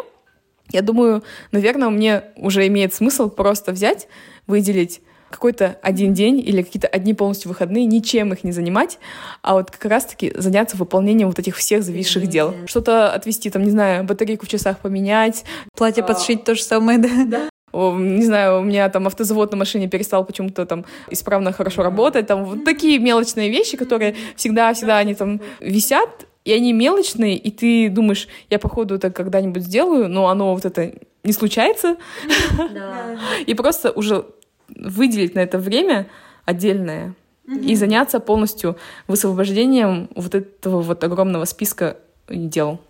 я 0.70 0.82
думаю, 0.82 1.22
наверное, 1.52 1.90
мне 1.90 2.24
уже 2.36 2.66
имеет 2.66 2.94
смысл 2.94 3.28
просто 3.28 3.72
взять, 3.72 4.08
выделить 4.46 5.00
какой-то 5.34 5.76
один 5.82 6.14
день 6.14 6.38
или 6.38 6.62
какие-то 6.62 6.88
одни 6.88 7.12
полностью 7.12 7.48
выходные, 7.48 7.84
ничем 7.84 8.32
их 8.32 8.44
не 8.44 8.52
занимать, 8.52 8.98
а 9.42 9.54
вот 9.54 9.70
как 9.70 9.84
раз-таки 9.90 10.32
заняться 10.36 10.76
выполнением 10.76 11.28
вот 11.28 11.38
этих 11.38 11.56
всех 11.56 11.82
зависших 11.82 12.28
дел. 12.28 12.54
Что-то 12.66 13.12
отвести, 13.12 13.50
там, 13.50 13.64
не 13.64 13.70
знаю, 13.70 14.04
батарейку 14.04 14.46
в 14.46 14.48
часах 14.48 14.78
поменять. 14.78 15.44
Платье 15.76 16.02
а... 16.02 16.06
подшить 16.06 16.44
то 16.44 16.54
же 16.54 16.62
самое, 16.62 16.98
да? 16.98 17.08
Да 17.26 17.48
не 17.74 18.24
знаю, 18.24 18.60
у 18.60 18.62
меня 18.62 18.88
там 18.88 19.08
автозавод 19.08 19.50
на 19.50 19.56
машине 19.56 19.88
перестал 19.88 20.24
почему-то 20.24 20.64
там 20.64 20.84
исправно 21.10 21.52
хорошо 21.52 21.82
работать, 21.82 22.28
там 22.28 22.44
вот 22.44 22.64
такие 22.64 23.00
мелочные 23.00 23.50
вещи, 23.50 23.76
которые 23.76 24.14
всегда-всегда 24.36 24.98
они 24.98 25.16
там 25.16 25.40
висят, 25.58 26.26
и 26.44 26.52
они 26.52 26.72
мелочные, 26.72 27.36
и 27.36 27.50
ты 27.50 27.88
думаешь, 27.88 28.28
я 28.48 28.60
походу 28.60 28.94
это 28.94 29.10
когда-нибудь 29.10 29.64
сделаю, 29.64 30.08
но 30.08 30.28
оно 30.28 30.54
вот 30.54 30.64
это 30.64 30.92
не 31.24 31.32
случается. 31.32 31.96
И 33.46 33.54
просто 33.54 33.90
уже 33.90 34.26
выделить 34.68 35.34
на 35.34 35.40
это 35.40 35.58
время 35.58 36.06
отдельное 36.44 37.14
и 37.46 37.74
заняться 37.74 38.20
полностью 38.20 38.76
высвобождением 39.06 40.08
вот 40.14 40.34
этого 40.34 40.80
вот 40.80 41.04
огромного 41.04 41.44
списка 41.44 41.98
дел. 42.28 42.80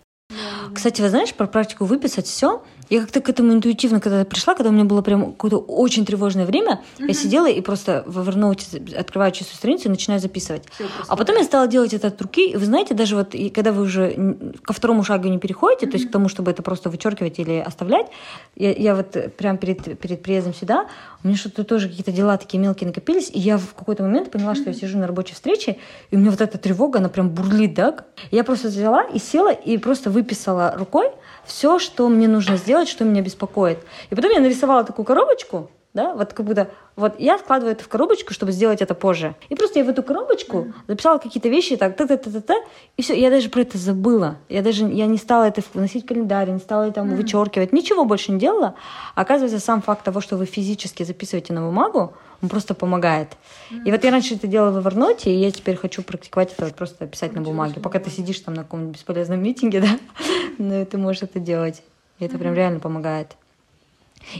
Кстати, 0.73 1.01
вы 1.01 1.09
знаешь, 1.09 1.33
про 1.33 1.47
практику 1.47 1.85
выписать 1.85 2.25
все, 2.25 2.63
я 2.89 3.01
как-то 3.01 3.21
к 3.21 3.29
этому 3.29 3.53
интуитивно 3.53 3.99
когда 3.99 4.25
пришла, 4.25 4.55
когда 4.55 4.69
у 4.69 4.73
меня 4.73 4.85
было 4.85 5.01
прям 5.01 5.31
какое-то 5.31 5.57
очень 5.57 6.05
тревожное 6.05 6.45
время, 6.45 6.81
mm-hmm. 6.97 7.07
я 7.07 7.13
сидела 7.13 7.49
и 7.49 7.61
просто 7.61 8.03
в 8.05 8.19
Evernote 8.19 8.97
открываю 8.97 9.31
чистую 9.31 9.55
страницу 9.55 9.87
и 9.87 9.89
начинаю 9.89 10.19
записывать. 10.19 10.63
а 11.07 11.15
потом 11.15 11.37
я 11.37 11.43
стала 11.43 11.67
делать 11.67 11.93
это 11.93 12.07
от 12.07 12.21
руки, 12.21 12.49
и 12.49 12.55
вы 12.55 12.65
знаете, 12.65 12.93
даже 12.93 13.15
вот 13.15 13.33
и 13.35 13.49
когда 13.49 13.71
вы 13.71 13.83
уже 13.83 14.37
ко 14.63 14.73
второму 14.73 15.03
шагу 15.03 15.27
не 15.27 15.39
переходите, 15.39 15.85
mm-hmm. 15.85 15.89
то 15.89 15.97
есть 15.97 16.09
к 16.09 16.11
тому, 16.11 16.29
чтобы 16.29 16.51
это 16.51 16.61
просто 16.61 16.89
вычеркивать 16.89 17.39
или 17.39 17.59
оставлять, 17.59 18.07
я, 18.55 18.71
я 18.71 18.95
вот 18.95 19.15
прям 19.37 19.57
перед, 19.57 19.99
перед 19.99 20.21
приездом 20.21 20.53
сюда, 20.53 20.87
у 21.23 21.27
меня 21.27 21.37
что-то 21.37 21.63
тоже 21.63 21.89
какие-то 21.89 22.11
дела 22.11 22.37
такие 22.37 22.59
мелкие 22.59 22.87
накопились, 22.87 23.29
и 23.33 23.39
я 23.39 23.57
в 23.57 23.73
какой-то 23.73 24.03
момент 24.03 24.31
поняла, 24.31 24.53
mm-hmm. 24.53 24.61
что 24.61 24.69
я 24.69 24.73
сижу 24.75 24.97
на 24.97 25.07
рабочей 25.07 25.33
встрече, 25.33 25.77
и 26.11 26.15
у 26.15 26.19
меня 26.19 26.31
вот 26.31 26.41
эта 26.41 26.57
тревога, 26.57 26.99
она 26.99 27.09
прям 27.09 27.29
бурлит, 27.29 27.73
да? 27.73 28.05
Я 28.31 28.43
просто 28.43 28.67
взяла 28.67 29.03
и 29.03 29.19
села, 29.19 29.51
и 29.51 29.77
просто 29.77 30.09
выписала 30.09 30.73
рукой, 30.77 31.11
все, 31.45 31.79
что 31.79 32.07
мне 32.09 32.27
нужно 32.27 32.57
сделать, 32.57 32.87
что 32.87 33.05
меня 33.05 33.21
беспокоит. 33.21 33.79
И 34.09 34.15
потом 34.15 34.31
я 34.31 34.39
нарисовала 34.39 34.83
такую 34.83 35.05
коробочку, 35.05 35.69
да, 35.95 36.13
вот 36.13 36.33
как 36.33 36.45
будто, 36.45 36.69
вот 36.97 37.13
я 37.19 37.37
складываю 37.37 37.71
это 37.71 37.83
в 37.85 37.87
коробочку, 37.87 38.33
чтобы 38.33 38.51
сделать 38.51 38.81
это 38.81 38.93
позже. 38.93 39.33
И 39.47 39.55
просто 39.55 39.79
я 39.79 39.85
в 39.85 39.89
эту 39.89 40.03
коробочку 40.03 40.73
записала 40.87 41.19
какие-то 41.19 41.47
вещи, 41.47 41.77
так, 41.77 41.95
та 41.95 42.05
та 42.05 42.17
та 42.17 42.29
та 42.31 42.41
та 42.41 42.55
и 42.97 43.01
все, 43.01 43.17
я 43.17 43.29
даже 43.29 43.49
про 43.49 43.61
это 43.61 43.77
забыла. 43.77 44.35
Я 44.49 44.61
даже, 44.61 44.85
я 44.85 45.05
не 45.05 45.17
стала 45.17 45.45
это 45.45 45.63
вносить 45.73 46.03
в 46.03 46.07
календарь, 46.07 46.49
не 46.49 46.59
стала 46.59 46.83
это 46.83 46.95
там 46.95 47.15
вычеркивать, 47.15 47.71
ничего 47.71 48.03
больше 48.03 48.33
не 48.33 48.39
делала. 48.39 48.75
Оказывается, 49.15 49.59
сам 49.59 49.81
факт 49.81 50.03
того, 50.03 50.19
что 50.19 50.35
вы 50.35 50.45
физически 50.45 51.03
записываете 51.03 51.53
на 51.53 51.61
бумагу, 51.61 52.13
он 52.41 52.49
просто 52.49 52.73
помогает. 52.73 53.29
И 53.71 53.91
вот 53.91 54.03
я 54.03 54.11
раньше 54.11 54.35
это 54.35 54.47
делала 54.47 54.79
в 54.79 54.87
Evernote, 54.87 55.23
и 55.25 55.31
я 55.31 55.51
теперь 55.51 55.75
хочу 55.75 56.03
практиковать 56.03 56.53
это 56.53 56.65
вот 56.65 56.75
просто 56.75 57.07
писать 57.07 57.33
на 57.33 57.41
бумаге. 57.41 57.79
Пока 57.79 57.99
ты 57.99 58.09
сидишь 58.09 58.39
там 58.39 58.53
на 58.53 58.63
каком-нибудь 58.63 58.95
бесполезном 58.95 59.41
митинге, 59.41 59.81
да, 59.81 59.99
но 60.57 60.85
ты 60.85 60.97
можешь 60.97 61.23
это 61.23 61.39
делать. 61.39 61.83
И 62.19 62.25
это 62.25 62.37
прям 62.37 62.53
реально 62.53 62.79
помогает. 62.79 63.35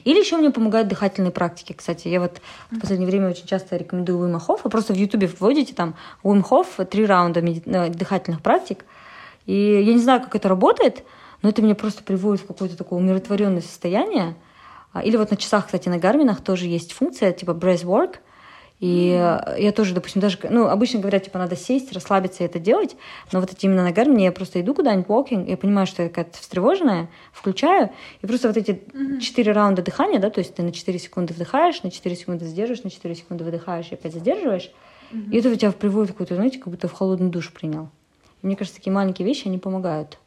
Или 0.04 0.20
еще 0.20 0.38
мне 0.38 0.52
помогают 0.52 0.88
дыхательные 0.88 1.32
практики. 1.32 1.74
Кстати, 1.74 2.08
я 2.08 2.20
вот 2.20 2.42
в 2.72 2.80
последнее 2.80 3.08
время 3.08 3.30
очень 3.30 3.46
часто 3.46 3.78
рекомендую 3.78 4.30
Hof. 4.36 4.62
Вы 4.64 4.70
просто 4.70 4.94
в 4.94 4.98
Ютубе 4.98 5.28
вводите 5.28 5.74
там 5.74 5.96
Wim 6.24 6.44
Hof, 6.48 6.86
три 6.86 7.06
раунда. 7.06 7.42
Э, 7.42 7.90
дыхательных 7.90 8.42
практик. 8.42 8.86
И 9.46 9.84
я 9.86 9.94
не 9.94 10.00
знаю, 10.00 10.22
как 10.22 10.36
это 10.36 10.50
работает, 10.50 11.04
но 11.42 11.50
это 11.50 11.62
меня 11.62 11.76
просто 11.76 12.04
приводит 12.04 12.44
в 12.44 12.48
какое-то 12.48 12.76
такое 12.76 13.00
умиротворенное 13.00 13.62
состояние. 13.62 14.36
А, 14.92 15.04
или 15.04 15.18
вот 15.18 15.30
на 15.30 15.38
часах, 15.38 15.66
кстати, 15.66 15.88
на 15.90 15.98
гарминах 15.98 16.42
тоже 16.42 16.66
есть 16.66 16.94
функция 16.94 17.32
типа 17.32 17.52
breath 17.52 17.84
work. 17.84 18.16
И 18.86 19.10
mm-hmm. 19.10 19.62
я 19.62 19.72
тоже, 19.72 19.96
допустим, 19.96 20.22
даже, 20.22 20.38
ну, 20.48 20.68
обычно 20.68 21.00
говорят, 21.00 21.24
типа, 21.24 21.40
надо 21.40 21.56
сесть, 21.56 21.92
расслабиться 21.92 22.44
и 22.44 22.46
это 22.46 22.60
делать, 22.60 22.96
но 23.32 23.40
вот 23.40 23.52
эти 23.52 23.66
именно 23.66 23.82
на 23.82 23.92
гармине 23.92 24.26
я 24.26 24.32
просто 24.32 24.62
иду 24.62 24.76
куда-нибудь 24.76 25.08
walking, 25.08 25.50
я 25.50 25.58
понимаю, 25.58 25.88
что 25.88 26.04
я 26.04 26.10
какая-то 26.10 26.38
встревоженная, 26.38 27.10
включаю, 27.34 27.90
и 28.22 28.28
просто 28.28 28.48
вот 28.48 28.58
эти 28.58 28.84
четыре 29.20 29.52
mm-hmm. 29.52 29.56
раунда 29.56 29.82
дыхания, 29.82 30.20
да, 30.20 30.30
то 30.30 30.38
есть 30.38 30.54
ты 30.54 30.62
на 30.62 30.72
4 30.72 31.00
секунды 31.00 31.34
вдыхаешь, 31.34 31.82
на 31.82 31.90
4 31.90 32.16
секунды 32.16 32.46
задерживаешь, 32.46 32.84
на 32.84 32.92
4 32.92 33.16
секунды 33.16 33.44
выдыхаешь 33.44 33.88
и 33.90 33.96
опять 33.96 34.14
задерживаешь, 34.14 34.70
mm-hmm. 35.12 35.32
и 35.32 35.38
это 35.40 35.50
у 35.50 35.56
тебя 35.56 35.72
приводит 35.72 36.12
какой-то, 36.12 36.36
знаете, 36.36 36.60
как 36.60 36.68
будто 36.68 36.88
в 36.88 36.94
холодный 36.94 37.32
душ 37.32 37.52
принял. 37.52 37.90
И 38.44 38.46
мне 38.46 38.56
кажется, 38.56 38.78
такие 38.78 38.94
маленькие 38.94 39.26
вещи, 39.26 39.48
они 39.48 39.58
помогают. 39.58 40.20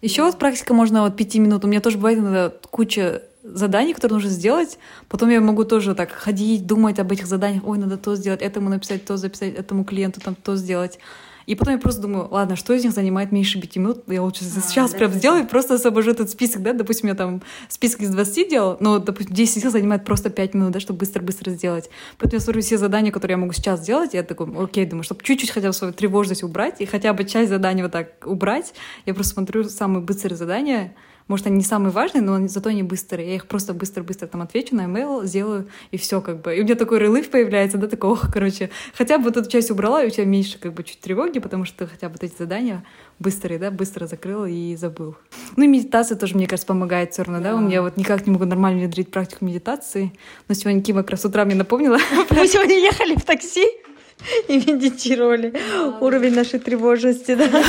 Еще 0.00 0.22
вот 0.22 0.38
практика 0.38 0.72
можно 0.72 1.02
вот 1.02 1.16
пяти 1.16 1.38
минут. 1.38 1.64
У 1.64 1.68
меня 1.68 1.80
тоже 1.80 1.96
бывает 1.96 2.18
иногда 2.18 2.52
куча 2.70 3.22
заданий, 3.54 3.94
которые 3.94 4.16
нужно 4.16 4.30
сделать. 4.30 4.78
Потом 5.08 5.30
я 5.30 5.40
могу 5.40 5.64
тоже 5.64 5.94
так 5.94 6.10
ходить, 6.10 6.66
думать 6.66 6.98
об 6.98 7.12
этих 7.12 7.26
заданиях. 7.26 7.66
Ой, 7.66 7.78
надо 7.78 7.96
то 7.96 8.16
сделать, 8.16 8.42
этому 8.42 8.68
написать, 8.68 9.04
то 9.04 9.16
записать, 9.16 9.54
этому 9.54 9.84
клиенту 9.84 10.20
там 10.20 10.34
то 10.34 10.56
сделать. 10.56 10.98
И 11.46 11.54
потом 11.54 11.74
я 11.74 11.80
просто 11.80 12.02
думаю, 12.02 12.28
ладно, 12.30 12.56
что 12.56 12.74
из 12.74 12.82
них 12.82 12.92
занимает 12.92 13.30
меньше 13.30 13.60
пяти 13.60 13.78
минут, 13.78 14.02
я 14.08 14.20
лучше 14.22 14.44
а, 14.44 14.60
сейчас 14.60 14.90
да, 14.90 14.98
прям 14.98 15.12
да, 15.12 15.18
сделаю, 15.18 15.42
да. 15.42 15.48
просто 15.48 15.74
освобожу 15.74 16.10
этот 16.10 16.28
список, 16.28 16.62
да, 16.62 16.72
допустим, 16.72 17.08
я 17.08 17.14
там 17.14 17.40
список 17.68 18.00
из 18.00 18.10
20 18.10 18.50
делал, 18.50 18.76
но, 18.80 18.98
допустим, 18.98 19.32
10 19.32 19.64
из 19.64 19.72
занимает 19.72 20.04
просто 20.04 20.28
5 20.28 20.54
минут, 20.54 20.72
да, 20.72 20.80
чтобы 20.80 20.98
быстро-быстро 20.98 21.50
сделать. 21.52 21.88
Поэтому 22.18 22.40
я 22.40 22.40
смотрю 22.40 22.62
все 22.62 22.78
задания, 22.78 23.12
которые 23.12 23.34
я 23.34 23.38
могу 23.38 23.52
сейчас 23.52 23.80
сделать, 23.80 24.12
я 24.14 24.24
такой, 24.24 24.48
окей, 24.58 24.86
думаю, 24.86 25.04
чтобы 25.04 25.22
чуть-чуть 25.22 25.50
хотя 25.50 25.68
бы 25.68 25.72
свою 25.72 25.92
тревожность 25.92 26.42
убрать, 26.42 26.80
и 26.80 26.86
хотя 26.86 27.12
бы 27.12 27.24
часть 27.24 27.50
заданий 27.50 27.82
вот 27.82 27.92
так 27.92 28.26
убрать, 28.26 28.74
я 29.06 29.14
просто 29.14 29.34
смотрю 29.34 29.64
самые 29.68 30.02
быстрые 30.02 30.36
задания, 30.36 30.94
может, 31.28 31.46
они 31.46 31.56
не 31.56 31.64
самые 31.64 31.90
важные, 31.90 32.22
но 32.22 32.46
зато 32.46 32.70
они 32.70 32.82
быстрые. 32.82 33.28
Я 33.28 33.34
их 33.34 33.46
просто 33.46 33.74
быстро-быстро 33.74 34.26
там 34.28 34.42
отвечу 34.42 34.76
на 34.76 34.82
email, 34.82 35.26
сделаю, 35.26 35.68
и 35.90 35.96
все 35.96 36.20
как 36.20 36.40
бы. 36.40 36.54
И 36.54 36.60
у 36.60 36.64
меня 36.64 36.76
такой 36.76 37.00
релыв 37.00 37.30
появляется, 37.30 37.78
да, 37.78 37.88
такой, 37.88 38.10
ох, 38.10 38.32
короче, 38.32 38.70
хотя 38.94 39.18
бы 39.18 39.24
вот 39.24 39.36
эту 39.36 39.50
часть 39.50 39.70
убрала, 39.70 40.02
и 40.02 40.06
у 40.06 40.10
тебя 40.10 40.24
меньше 40.24 40.58
как 40.58 40.72
бы 40.72 40.84
чуть 40.84 41.00
тревоги, 41.00 41.40
потому 41.40 41.64
что 41.64 41.78
ты 41.78 41.86
хотя 41.86 42.08
бы 42.08 42.12
вот 42.12 42.22
эти 42.22 42.36
задания 42.38 42.84
быстрые, 43.18 43.58
да, 43.58 43.70
быстро 43.70 44.06
закрыл 44.06 44.44
и 44.44 44.76
забыл. 44.76 45.16
Ну 45.56 45.64
и 45.64 45.66
медитация 45.66 46.16
тоже, 46.16 46.36
мне 46.36 46.46
кажется, 46.46 46.66
помогает 46.66 47.12
все 47.12 47.22
равно, 47.22 47.42
да. 47.42 47.50
да. 47.52 47.56
У 47.56 47.60
меня 47.60 47.82
вот 47.82 47.96
никак 47.96 48.26
не 48.26 48.32
могу 48.32 48.44
нормально 48.44 48.80
внедрить 48.80 49.10
практику 49.10 49.44
медитации. 49.44 50.12
Но 50.48 50.54
сегодня 50.54 50.82
Кима 50.82 51.02
как 51.02 51.12
раз 51.12 51.22
с 51.22 51.24
утра 51.24 51.44
мне 51.44 51.54
напомнила. 51.54 51.98
Мы 52.30 52.46
сегодня 52.46 52.78
ехали 52.78 53.16
в 53.16 53.24
такси, 53.24 53.66
и 54.48 54.56
медитировали. 54.56 55.52
Уровень 56.00 56.34
нашей 56.34 56.58
тревожности, 56.58 57.34
да. 57.34 57.48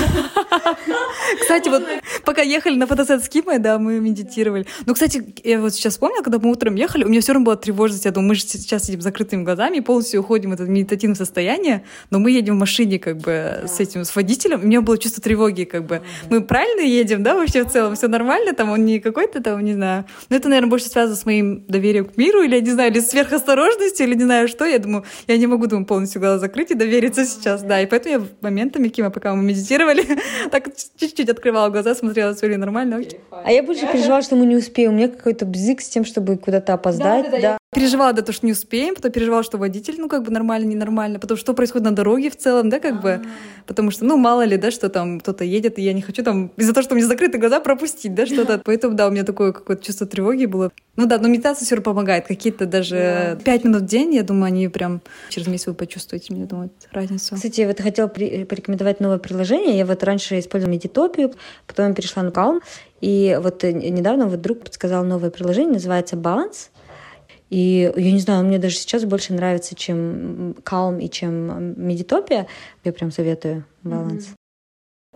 Кстати, 1.42 1.70
вот 1.70 1.84
пока 2.24 2.42
ехали 2.42 2.76
на 2.76 2.88
фотосет 2.88 3.24
с 3.24 3.30
Кимой, 3.30 3.60
да, 3.60 3.80
мы 3.80 4.00
медитировали. 4.00 4.66
Ну, 4.86 4.94
кстати, 4.94 5.24
я 5.44 5.60
вот 5.60 5.74
сейчас 5.74 5.94
вспомнила, 5.94 6.24
когда 6.24 6.40
мы 6.40 6.52
утром 6.52 6.76
ехали, 6.76 7.04
у 7.04 7.10
меня 7.10 7.22
все 7.22 7.34
равно 7.34 7.46
была 7.46 7.56
тревожность. 7.56 8.06
Я 8.06 8.12
думаю, 8.12 8.30
мы 8.30 8.36
же 8.36 8.42
сейчас 8.42 8.86
сидим 8.86 9.02
закрытыми 9.02 9.44
глазами 9.44 9.78
и 9.78 9.82
полностью 9.82 10.22
уходим 10.22 10.52
в 10.52 10.54
это 10.54 10.64
медитативное 10.64 11.16
состояние, 11.16 11.84
но 12.10 12.20
мы 12.20 12.32
едем 12.32 12.56
в 12.56 12.60
машине 12.60 13.00
как 13.00 13.18
бы 13.18 13.64
с 13.66 13.80
этим, 13.80 14.04
с 14.04 14.16
водителем. 14.16 14.62
У 14.62 14.68
меня 14.68 14.82
было 14.82 14.98
чувство 14.98 15.22
тревоги, 15.22 15.64
как 15.64 15.86
бы. 15.86 16.02
Мы 16.30 16.42
правильно 16.42 16.82
едем, 16.82 17.24
да, 17.24 17.36
вообще 17.36 17.64
в 17.64 17.72
целом? 17.72 17.96
Все 17.96 18.08
нормально? 18.08 18.54
Там 18.54 18.70
он 18.70 18.86
не 18.86 19.00
какой-то 19.00 19.42
там, 19.42 19.64
не 19.64 19.74
знаю. 19.74 20.06
Но 20.30 20.36
это, 20.36 20.50
наверное, 20.50 20.70
больше 20.70 20.88
связано 20.88 21.16
с 21.16 21.26
моим 21.26 21.66
доверием 21.68 22.06
к 22.06 22.18
миру, 22.18 22.42
или, 22.42 22.56
я 22.56 22.62
не 22.62 22.72
знаю, 22.72 22.92
или 22.92 23.00
сверхосторожностью, 23.00 24.08
или 24.08 24.16
не 24.16 24.24
знаю 24.24 24.48
что. 24.48 24.66
Я 24.66 24.80
думаю, 24.80 25.04
я 25.28 25.38
не 25.38 25.48
могу, 25.48 25.68
думаю, 25.68 25.86
полностью 25.86 26.22
глаза 26.22 26.47
закрыть 26.48 26.72
и 26.72 26.76
довериться 26.76 27.26
сейчас, 27.26 27.64
да. 27.64 27.82
И 27.82 27.86
поэтому 27.86 28.16
я 28.16 28.28
моментами, 28.42 28.88
Кима, 28.88 29.10
пока 29.10 29.36
мы 29.36 29.44
медитировали, 29.44 30.04
так 30.52 30.70
чуть-чуть 30.98 31.30
открывала 31.30 31.70
глаза, 31.70 31.94
смотрела, 31.96 32.34
смотри, 32.34 32.58
нормально, 32.58 32.98
окей. 32.98 33.20
А 33.32 33.52
я 33.52 33.64
больше 33.64 33.86
переживала, 33.92 34.22
что 34.22 34.36
мы 34.36 34.46
не 34.46 34.56
успеем. 34.56 34.94
У 34.94 34.96
меня 34.96 35.10
какой-то 35.10 35.46
бзик 35.46 35.82
с 35.82 35.90
тем, 35.90 36.06
чтобы 36.06 36.38
куда-то 36.38 36.74
опоздать. 36.74 37.30
Да, 37.42 37.58
Переживала, 37.76 38.14
да, 38.14 38.22
то, 38.22 38.32
что 38.32 38.46
не 38.46 38.54
успеем, 38.54 38.96
потом 38.96 39.12
переживала, 39.12 39.44
что 39.44 39.58
водитель, 39.58 39.96
ну, 39.98 40.08
как 40.08 40.24
бы 40.24 40.32
нормально, 40.32 40.66
ненормально, 40.66 41.20
потом 41.20 41.36
что 41.36 41.54
происходит 41.54 41.84
на 41.84 41.92
дороге 41.94 42.30
в 42.30 42.38
целом, 42.38 42.70
да, 42.70 42.80
как 42.80 43.02
бы, 43.02 43.22
потому 43.66 43.92
что, 43.92 44.06
ну, 44.06 44.16
мало 44.16 44.44
ли, 44.46 44.56
да, 44.56 44.72
что 44.72 44.88
там 44.88 45.20
кто-то 45.20 45.44
едет, 45.44 45.78
и 45.78 45.82
я 45.82 45.92
не 45.92 46.02
хочу 46.02 46.24
там 46.24 46.54
из-за 46.56 46.74
того, 46.74 46.84
что 46.84 46.94
у 46.94 46.98
меня 46.98 47.06
закрыты 47.06 47.38
глаза, 47.38 47.60
пропустить, 47.60 48.16
да, 48.16 48.26
что-то. 48.26 48.62
Поэтому, 48.66 48.96
да, 48.96 49.10
у 49.10 49.12
меня 49.12 49.26
такое 49.26 49.52
какое-то 49.52 49.84
чувство 49.84 50.08
тревоги 50.08 50.46
было. 50.46 50.72
Ну 50.96 51.08
да, 51.08 51.18
но 51.18 51.28
медитация 51.28 51.66
все 51.66 51.76
равно 51.76 51.92
помогает. 51.92 52.26
Какие-то 52.26 52.68
даже 52.68 53.38
пять 53.44 53.66
минут 53.66 53.82
в 53.82 53.86
день, 53.86 54.16
я 54.16 54.24
думаю, 54.24 54.46
они 54.46 54.70
прям 54.70 55.02
через 55.28 55.48
месяц 55.48 55.68
вы 55.68 55.74
почувствуете, 55.74 56.34
мне 56.34 56.46
думаю, 56.46 56.70
разницу. 56.94 57.36
Кстати, 57.36 57.60
я 57.60 57.68
вот 57.68 57.82
хотела 57.82 58.08
при- 58.08 58.46
порекомендовать 58.46 59.02
новое 59.02 59.18
приложение. 59.18 59.78
Я 59.78 59.86
вот 59.86 60.02
раньше 60.04 60.40
использовала 60.40 60.74
Медитопию, 60.74 61.34
потом 61.68 61.94
перешла 61.94 62.24
на 62.24 62.30
Calm. 62.30 62.62
И 63.02 63.38
вот 63.44 63.66
э, 63.66 63.74
недавно 63.74 64.28
вот 64.28 64.42
друг 64.42 64.64
подсказал 64.64 65.04
новое 65.04 65.32
приложение, 65.32 65.74
называется 65.74 66.16
Balance. 66.16 66.70
И 67.50 67.92
я 67.96 68.12
не 68.12 68.20
знаю, 68.20 68.46
мне 68.46 68.60
даже 68.60 68.76
сейчас 68.76 69.06
больше 69.06 69.34
нравится, 69.34 69.76
чем 69.76 70.52
Calm 70.64 71.02
и 71.02 71.10
чем 71.10 71.74
Медитопия. 71.82 72.48
Я 72.84 72.92
прям 72.92 73.12
советую 73.12 73.66
Balance. 73.84 74.37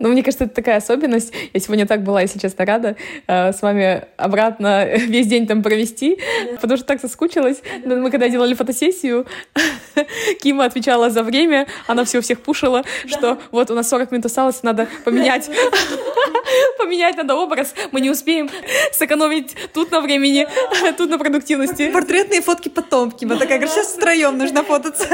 Ну, 0.02 0.08
мне 0.08 0.24
кажется, 0.24 0.44
это 0.44 0.54
такая 0.54 0.78
особенность. 0.78 1.32
Я 1.52 1.60
сегодня 1.60 1.86
так 1.86 2.02
была, 2.02 2.22
если 2.22 2.40
честно, 2.40 2.64
рада 2.64 2.96
э, 3.28 3.52
с 3.52 3.62
вами 3.62 4.04
обратно 4.16 4.84
весь 4.96 5.28
день 5.28 5.46
там 5.46 5.62
провести, 5.62 6.18
потому 6.60 6.76
что 6.76 6.84
так 6.84 7.00
соскучилась. 7.00 7.62
Но 7.84 7.94
Мы 7.96 8.10
когда 8.10 8.28
делали 8.28 8.54
фотосессию, 8.54 9.26
Кима 10.42 10.64
отвечала 10.64 11.08
за 11.08 11.22
время, 11.22 11.68
она 11.86 12.04
все 12.04 12.20
всех 12.20 12.40
пушила, 12.40 12.82
что 13.06 13.38
вот 13.52 13.70
у 13.70 13.74
нас 13.74 13.88
40 13.90 14.10
минут 14.10 14.26
осталось, 14.26 14.64
надо 14.64 14.88
поменять. 15.04 15.48
Поменять 16.78 17.16
надо 17.16 17.36
образ, 17.36 17.72
мы 17.92 18.00
не 18.00 18.10
успеем 18.10 18.50
сэкономить 18.92 19.54
тут 19.72 19.92
на 19.92 20.00
времени, 20.00 20.48
тут 20.98 21.10
на 21.10 21.18
продуктивности. 21.18 21.90
Портретные 21.92 22.42
фотки 22.42 22.68
потом, 22.68 23.12
Кима 23.12 23.36
такая, 23.36 23.58
говорит, 23.58 23.72
сейчас 23.72 23.94
втроем 23.94 24.36
нужно 24.36 24.64
фототься. 24.64 25.06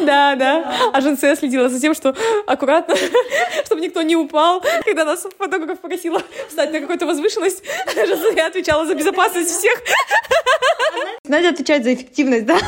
Да, 0.00 0.34
да. 0.34 0.74
А 0.92 1.00
Женсе 1.00 1.36
следила 1.36 1.68
за 1.68 1.80
тем, 1.80 1.94
что 1.94 2.16
аккуратно, 2.46 2.96
чтобы 3.64 3.80
никто 3.80 3.91
не 4.00 4.16
упал. 4.16 4.62
Когда 4.84 5.04
нас 5.04 5.26
фотограф 5.38 5.80
попросила 5.80 6.22
встать 6.48 6.72
на 6.72 6.80
какую-то 6.80 7.06
возвышенность, 7.06 7.62
Женсе 7.94 8.40
отвечала 8.40 8.86
за 8.86 8.94
безопасность 8.94 9.50
всех. 9.50 9.74
Надя 11.28 11.50
отвечает 11.50 11.84
за 11.84 11.94
эффективность, 11.94 12.46
да? 12.46 12.58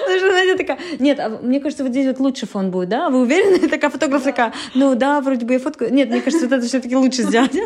Потому 0.00 0.18
что 0.18 0.32
Надя 0.32 0.56
такая, 0.56 0.78
нет, 0.98 1.18
а 1.20 1.28
мне 1.28 1.60
кажется, 1.60 1.82
вот 1.82 1.90
здесь 1.90 2.06
вот 2.06 2.20
лучше 2.20 2.46
фон 2.46 2.70
будет, 2.70 2.88
да? 2.88 3.10
Вы 3.10 3.22
уверены? 3.22 3.68
Такая 3.68 3.90
фотограф 3.90 4.22
такая, 4.22 4.52
ну 4.74 4.94
да, 4.94 5.20
вроде 5.20 5.44
бы 5.44 5.54
я 5.54 5.58
фотку... 5.58 5.84
Нет, 5.86 6.08
мне 6.08 6.20
кажется, 6.20 6.46
вот 6.48 6.58
это 6.58 6.66
все-таки 6.66 6.96
лучше 6.96 7.22
сделать. 7.22 7.56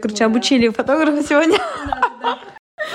Короче, 0.00 0.24
обучили 0.24 0.68
фотографа 0.68 1.22
сегодня. 1.22 1.58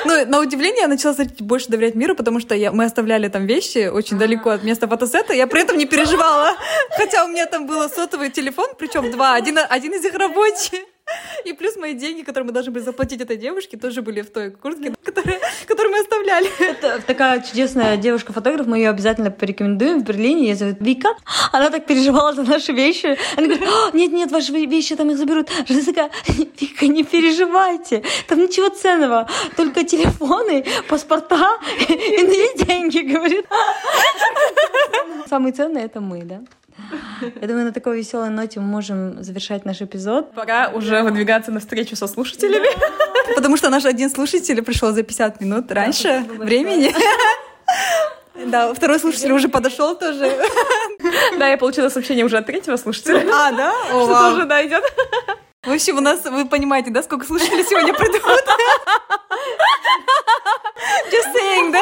Ну, 0.05 0.25
на 0.25 0.39
удивление, 0.39 0.81
я 0.81 0.87
начала 0.87 1.13
смотреть, 1.13 1.41
больше 1.41 1.69
доверять 1.69 1.95
миру, 1.95 2.15
потому 2.15 2.39
что 2.39 2.55
я, 2.55 2.71
мы 2.71 2.85
оставляли 2.85 3.29
там 3.29 3.45
вещи 3.45 3.87
очень 3.87 4.17
далеко 4.17 4.49
от 4.51 4.63
места 4.63 4.87
фотосета, 4.87 5.33
я 5.33 5.47
при 5.47 5.61
этом 5.61 5.77
не 5.77 5.85
переживала. 5.85 6.55
Хотя 6.97 7.25
у 7.25 7.27
меня 7.27 7.45
там 7.45 7.65
был 7.67 7.89
сотовый 7.89 8.29
телефон, 8.29 8.67
причем 8.77 9.11
два, 9.11 9.35
один, 9.35 9.59
один 9.69 9.93
из 9.93 10.03
них 10.03 10.13
рабочий. 10.13 10.92
И 11.45 11.53
плюс 11.53 11.75
мои 11.75 11.93
деньги, 11.93 12.21
которые 12.21 12.47
мы 12.47 12.53
должны 12.53 12.71
были 12.71 12.83
заплатить 12.83 13.21
этой 13.21 13.37
девушке, 13.37 13.77
тоже 13.77 14.01
были 14.01 14.21
в 14.21 14.29
той 14.31 14.51
куртке, 14.51 14.93
которую, 15.03 15.39
которую 15.67 15.91
мы 15.91 15.99
оставляли. 15.99 16.49
Это 16.59 17.01
такая 17.05 17.41
чудесная 17.41 17.97
девушка-фотограф, 17.97 18.67
мы 18.67 18.77
ее 18.77 18.89
обязательно 18.89 19.31
порекомендуем 19.31 20.01
в 20.01 20.03
Берлине. 20.03 20.49
Ее 20.49 20.55
зовут 20.55 20.77
Вика. 20.79 21.09
Она 21.51 21.69
так 21.69 21.85
переживала 21.85 22.33
за 22.33 22.43
наши 22.43 22.71
вещи. 22.71 23.17
Она 23.35 23.47
говорит, 23.47 23.93
нет-нет, 23.93 24.31
ваши 24.31 24.51
вещи 24.51 24.95
там 24.95 25.11
их 25.11 25.17
заберут. 25.17 25.49
Жена 25.67 25.81
такая, 25.83 26.11
Вика, 26.27 26.87
не 26.87 27.03
переживайте. 27.03 28.03
Там 28.27 28.39
ничего 28.39 28.69
ценного. 28.69 29.29
Только 29.55 29.83
телефоны, 29.83 30.65
паспорта 30.87 31.59
и 31.89 31.93
иные 31.93 32.55
деньги, 32.55 32.99
говорит. 32.99 33.45
Самые 35.27 35.53
ценные 35.53 35.85
это 35.85 35.99
мы, 35.99 36.23
да? 36.23 36.41
Я 37.41 37.47
думаю, 37.47 37.65
на 37.65 37.71
такой 37.71 37.97
веселой 37.97 38.29
ноте 38.29 38.59
мы 38.59 38.65
можем 38.67 39.23
завершать 39.23 39.65
наш 39.65 39.81
эпизод. 39.81 40.33
Пора 40.33 40.69
уже 40.73 41.01
выдвигаться 41.03 41.51
на 41.51 41.59
встречу 41.59 41.95
со 41.95 42.07
слушателями. 42.07 42.67
Потому 43.35 43.57
что 43.57 43.69
наш 43.69 43.85
один 43.85 44.09
слушатель 44.09 44.61
пришел 44.61 44.91
за 44.91 45.03
50 45.03 45.41
минут 45.41 45.71
раньше 45.71 46.25
времени. 46.29 46.93
Да, 48.45 48.73
второй 48.73 48.99
слушатель 48.99 49.31
уже 49.31 49.47
подошел 49.47 49.95
тоже. 49.95 50.37
Да, 51.37 51.47
я 51.47 51.57
получила 51.57 51.89
сообщение 51.89 52.25
уже 52.25 52.37
от 52.37 52.45
третьего 52.45 52.77
слушателя. 52.77 53.23
А, 53.31 53.51
да? 53.51 53.73
О, 53.91 54.05
Что 54.05 54.29
тоже, 54.29 54.45
да, 54.45 54.65
идет. 54.65 54.83
В 55.63 55.71
общем, 55.71 55.97
у 55.97 56.01
нас, 56.01 56.25
вы 56.25 56.45
понимаете, 56.47 56.89
да, 56.91 57.03
сколько 57.03 57.25
слушателей 57.25 57.63
сегодня 57.63 57.93
придут? 57.93 58.21
Just 61.11 61.33
saying, 61.35 61.71
да? 61.71 61.81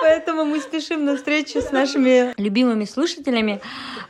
Поэтому 0.00 0.44
мы 0.44 0.60
спешим 0.60 1.04
на 1.04 1.16
встречу 1.16 1.60
с 1.60 1.70
нашими 1.70 2.32
любимыми 2.40 2.84
слушателями. 2.84 3.60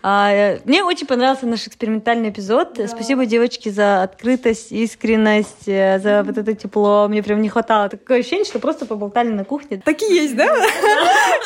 А, 0.02 0.58
Мне 0.64 0.84
очень 0.84 1.06
понравился 1.06 1.46
наш 1.46 1.66
экспериментальный 1.66 2.30
эпизод. 2.30 2.78
Спасибо, 2.88 3.26
девочки, 3.26 3.68
за 3.68 4.02
открытость, 4.02 4.70
искренность, 4.70 5.66
э, 5.66 5.98
за 5.98 6.22
вот 6.22 6.38
это 6.38 6.54
тепло. 6.54 7.08
Мне 7.08 7.22
прям 7.22 7.40
не 7.42 7.48
хватало. 7.48 7.88
Такое 7.88 8.20
ощущение, 8.20 8.44
что 8.44 8.58
просто 8.58 8.86
поболтали 8.86 9.28
на 9.28 9.44
кухне. 9.44 9.82
Так 9.84 10.00
и 10.02 10.14
есть, 10.14 10.36
да? 10.36 10.46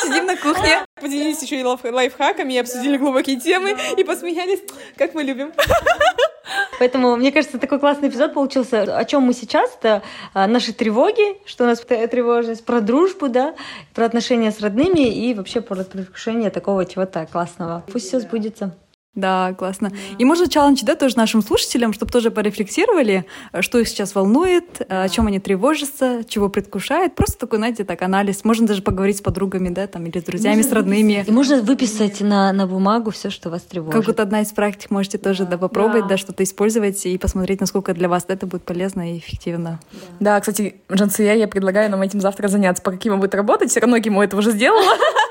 Сидим 0.02 0.26
на 0.26 0.36
кухне. 0.36 0.84
Поделились 1.02 1.42
еще 1.42 1.60
и 1.60 1.62
лайф- 1.64 1.90
лайфхаками, 1.90 2.52
и 2.54 2.58
обсудили 2.58 2.96
глубокие 2.96 3.38
темы, 3.38 3.76
и 3.96 4.04
посмеялись, 4.04 4.60
как 4.96 5.14
мы 5.14 5.24
любим. 5.24 5.52
Поэтому, 6.78 7.16
мне 7.16 7.32
кажется, 7.32 7.58
такой 7.58 7.78
классный 7.78 8.08
эпизод 8.08 8.34
получился. 8.34 8.82
О 8.82 9.04
чем 9.04 9.22
мы 9.22 9.32
сейчас? 9.34 9.70
Это 9.80 10.02
а, 10.34 10.46
наши 10.46 10.72
тревоги, 10.72 11.36
что 11.46 11.64
у 11.64 11.66
нас 11.66 11.80
тревожность, 11.80 12.64
про 12.64 12.80
дружбу, 12.80 13.28
да, 13.28 13.54
про 13.94 14.06
отношения 14.06 14.50
с 14.50 14.60
родными 14.60 15.08
и 15.08 15.34
вообще 15.34 15.60
про 15.60 15.84
предвкушение 15.84 16.50
такого 16.50 16.84
чего-то 16.86 17.26
классного. 17.26 17.84
Пусть 17.92 18.08
все 18.08 18.20
сбудется. 18.20 18.76
Да, 19.14 19.52
классно. 19.58 19.92
И 20.16 20.24
можно 20.24 20.48
челлендж, 20.48 20.80
да, 20.84 20.94
тоже 20.94 21.18
нашим 21.18 21.42
слушателям, 21.42 21.92
чтобы 21.92 22.10
тоже 22.10 22.30
порефлексировали, 22.30 23.26
что 23.60 23.78
их 23.78 23.88
сейчас 23.88 24.14
волнует, 24.14 24.80
э, 24.80 25.02
о 25.04 25.08
чем 25.10 25.26
они 25.26 25.38
тревожатся, 25.38 26.24
чего 26.26 26.48
предвкушают. 26.48 27.14
Просто 27.14 27.38
такой, 27.38 27.58
знаете, 27.58 27.84
так 27.84 28.00
анализ. 28.00 28.42
Можно 28.42 28.66
даже 28.66 28.80
поговорить 28.80 29.18
с 29.18 29.20
подругами, 29.20 29.68
да, 29.68 29.86
там, 29.86 30.06
или 30.06 30.18
с 30.18 30.22
друзьями, 30.22 30.62
с 30.62 30.72
родными. 30.72 31.24
И 31.26 31.30
можно 31.30 31.60
выписать 31.60 32.22
на, 32.22 32.54
на 32.54 32.66
бумагу 32.66 33.10
все, 33.10 33.28
что 33.28 33.50
вас 33.50 33.60
тревожит. 33.62 33.92
Как 33.92 34.06
вот 34.06 34.18
одна 34.18 34.40
из 34.40 34.50
практик 34.52 34.90
можете 34.90 35.18
тоже 35.18 35.44
да, 35.44 35.58
попробовать, 35.58 36.06
да. 36.06 36.16
что-то 36.16 36.42
использовать 36.42 37.04
и 37.04 37.18
посмотреть, 37.18 37.60
насколько 37.60 37.92
для 37.92 38.08
вас 38.08 38.24
это 38.28 38.46
будет 38.46 38.62
полезно 38.62 39.12
и 39.14 39.18
эффективно. 39.18 39.78
Да, 40.20 40.40
кстати, 40.40 40.76
Жансия, 40.88 41.34
я 41.34 41.48
предлагаю 41.48 41.90
нам 41.90 42.00
этим 42.00 42.22
завтра 42.22 42.48
заняться. 42.48 42.82
По 42.82 42.90
каким 42.90 43.12
он 43.12 43.20
будет 43.20 43.34
работать, 43.34 43.70
все 43.70 43.80
равно 43.80 43.98
Кима 44.00 44.24
этого 44.24 44.40
уже 44.40 44.52
сделала. 44.52 44.96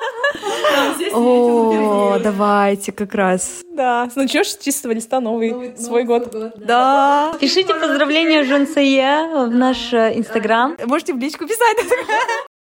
О, 1.13 2.17
давайте 2.19 2.91
как 2.91 3.13
раз. 3.13 3.61
Да, 3.74 4.09
начнешь 4.15 4.51
с 4.51 4.57
чистого 4.57 4.91
листа 4.91 5.19
новый 5.19 5.76
свой 5.78 6.03
год. 6.03 6.34
Да. 6.57 7.34
Пишите 7.39 7.74
поздравления 7.74 8.43
Жансае 8.43 9.47
в 9.47 9.55
наш 9.55 9.93
э, 9.93 10.17
инстаграм. 10.17 10.78
Можете 10.86 11.13
в 11.13 11.17
личку 11.17 11.45
писать. 11.45 11.78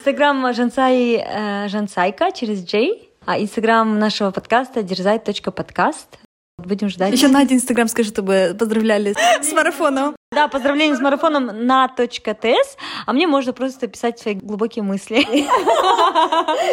Инстаграм 0.00 0.52
Жансай 0.52 1.14
э, 1.16 1.68
Жансайка 1.68 2.32
через 2.32 2.60
J. 2.64 2.98
А 3.24 3.38
инстаграм 3.38 3.98
нашего 3.98 4.30
подкаста 4.30 4.82
дерзай.подкаст. 4.82 6.18
Будем 6.66 6.88
ждать. 6.88 7.12
Еще 7.12 7.28
Надя 7.28 7.54
инстаграм 7.54 7.88
скажи, 7.88 8.10
чтобы 8.10 8.56
поздравляли 8.58 9.14
с 9.42 9.52
марафоном. 9.52 10.16
Да, 10.32 10.48
поздравления 10.48 10.96
с 10.96 11.00
марафоном 11.00 11.66
на 11.66 11.88
.тс, 11.88 12.76
а 13.06 13.12
мне 13.12 13.26
можно 13.26 13.52
просто 13.52 13.86
писать 13.86 14.18
свои 14.18 14.34
глубокие 14.34 14.82
мысли. 14.82 15.22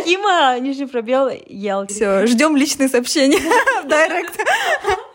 Кима, 0.06 0.58
нижний 0.60 0.86
пробел, 0.86 1.30
ел. 1.48 1.86
Все, 1.88 2.26
ждем 2.26 2.56
личные 2.56 2.88
сообщения 2.88 3.38
в 3.84 3.88
директ. 3.88 4.40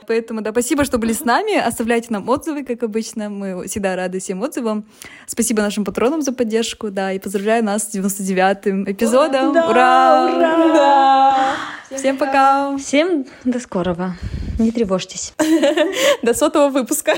Поэтому, 0.06 0.40
да, 0.40 0.50
спасибо, 0.50 0.84
что 0.84 0.98
были 0.98 1.12
с 1.12 1.24
нами. 1.24 1.56
Оставляйте 1.56 2.08
нам 2.10 2.28
отзывы, 2.28 2.64
как 2.64 2.82
обычно. 2.82 3.28
Мы 3.30 3.66
всегда 3.66 3.96
рады 3.96 4.18
всем 4.20 4.42
отзывам. 4.42 4.84
Спасибо 5.26 5.62
нашим 5.62 5.84
патронам 5.84 6.22
за 6.22 6.32
поддержку, 6.32 6.90
да, 6.90 7.12
и 7.12 7.18
поздравляю 7.18 7.64
нас 7.64 7.84
с 7.84 7.94
99-м 7.94 8.90
эпизодом. 8.90 9.52
Да, 9.52 9.68
ура! 9.68 10.28
Да. 10.34 11.96
Всем 11.96 12.16
пока! 12.16 12.76
Всем 12.78 13.26
до 13.44 13.60
скорого. 13.60 14.16
Не 14.58 14.70
тревожьтесь. 14.70 15.34
До 16.22 16.34
сотого 16.34 16.68
выпуска. 16.68 17.14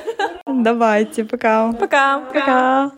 Давайте, 0.46 1.24
пока! 1.24 1.72
Пока. 1.72 2.20
Пока. 2.20 2.92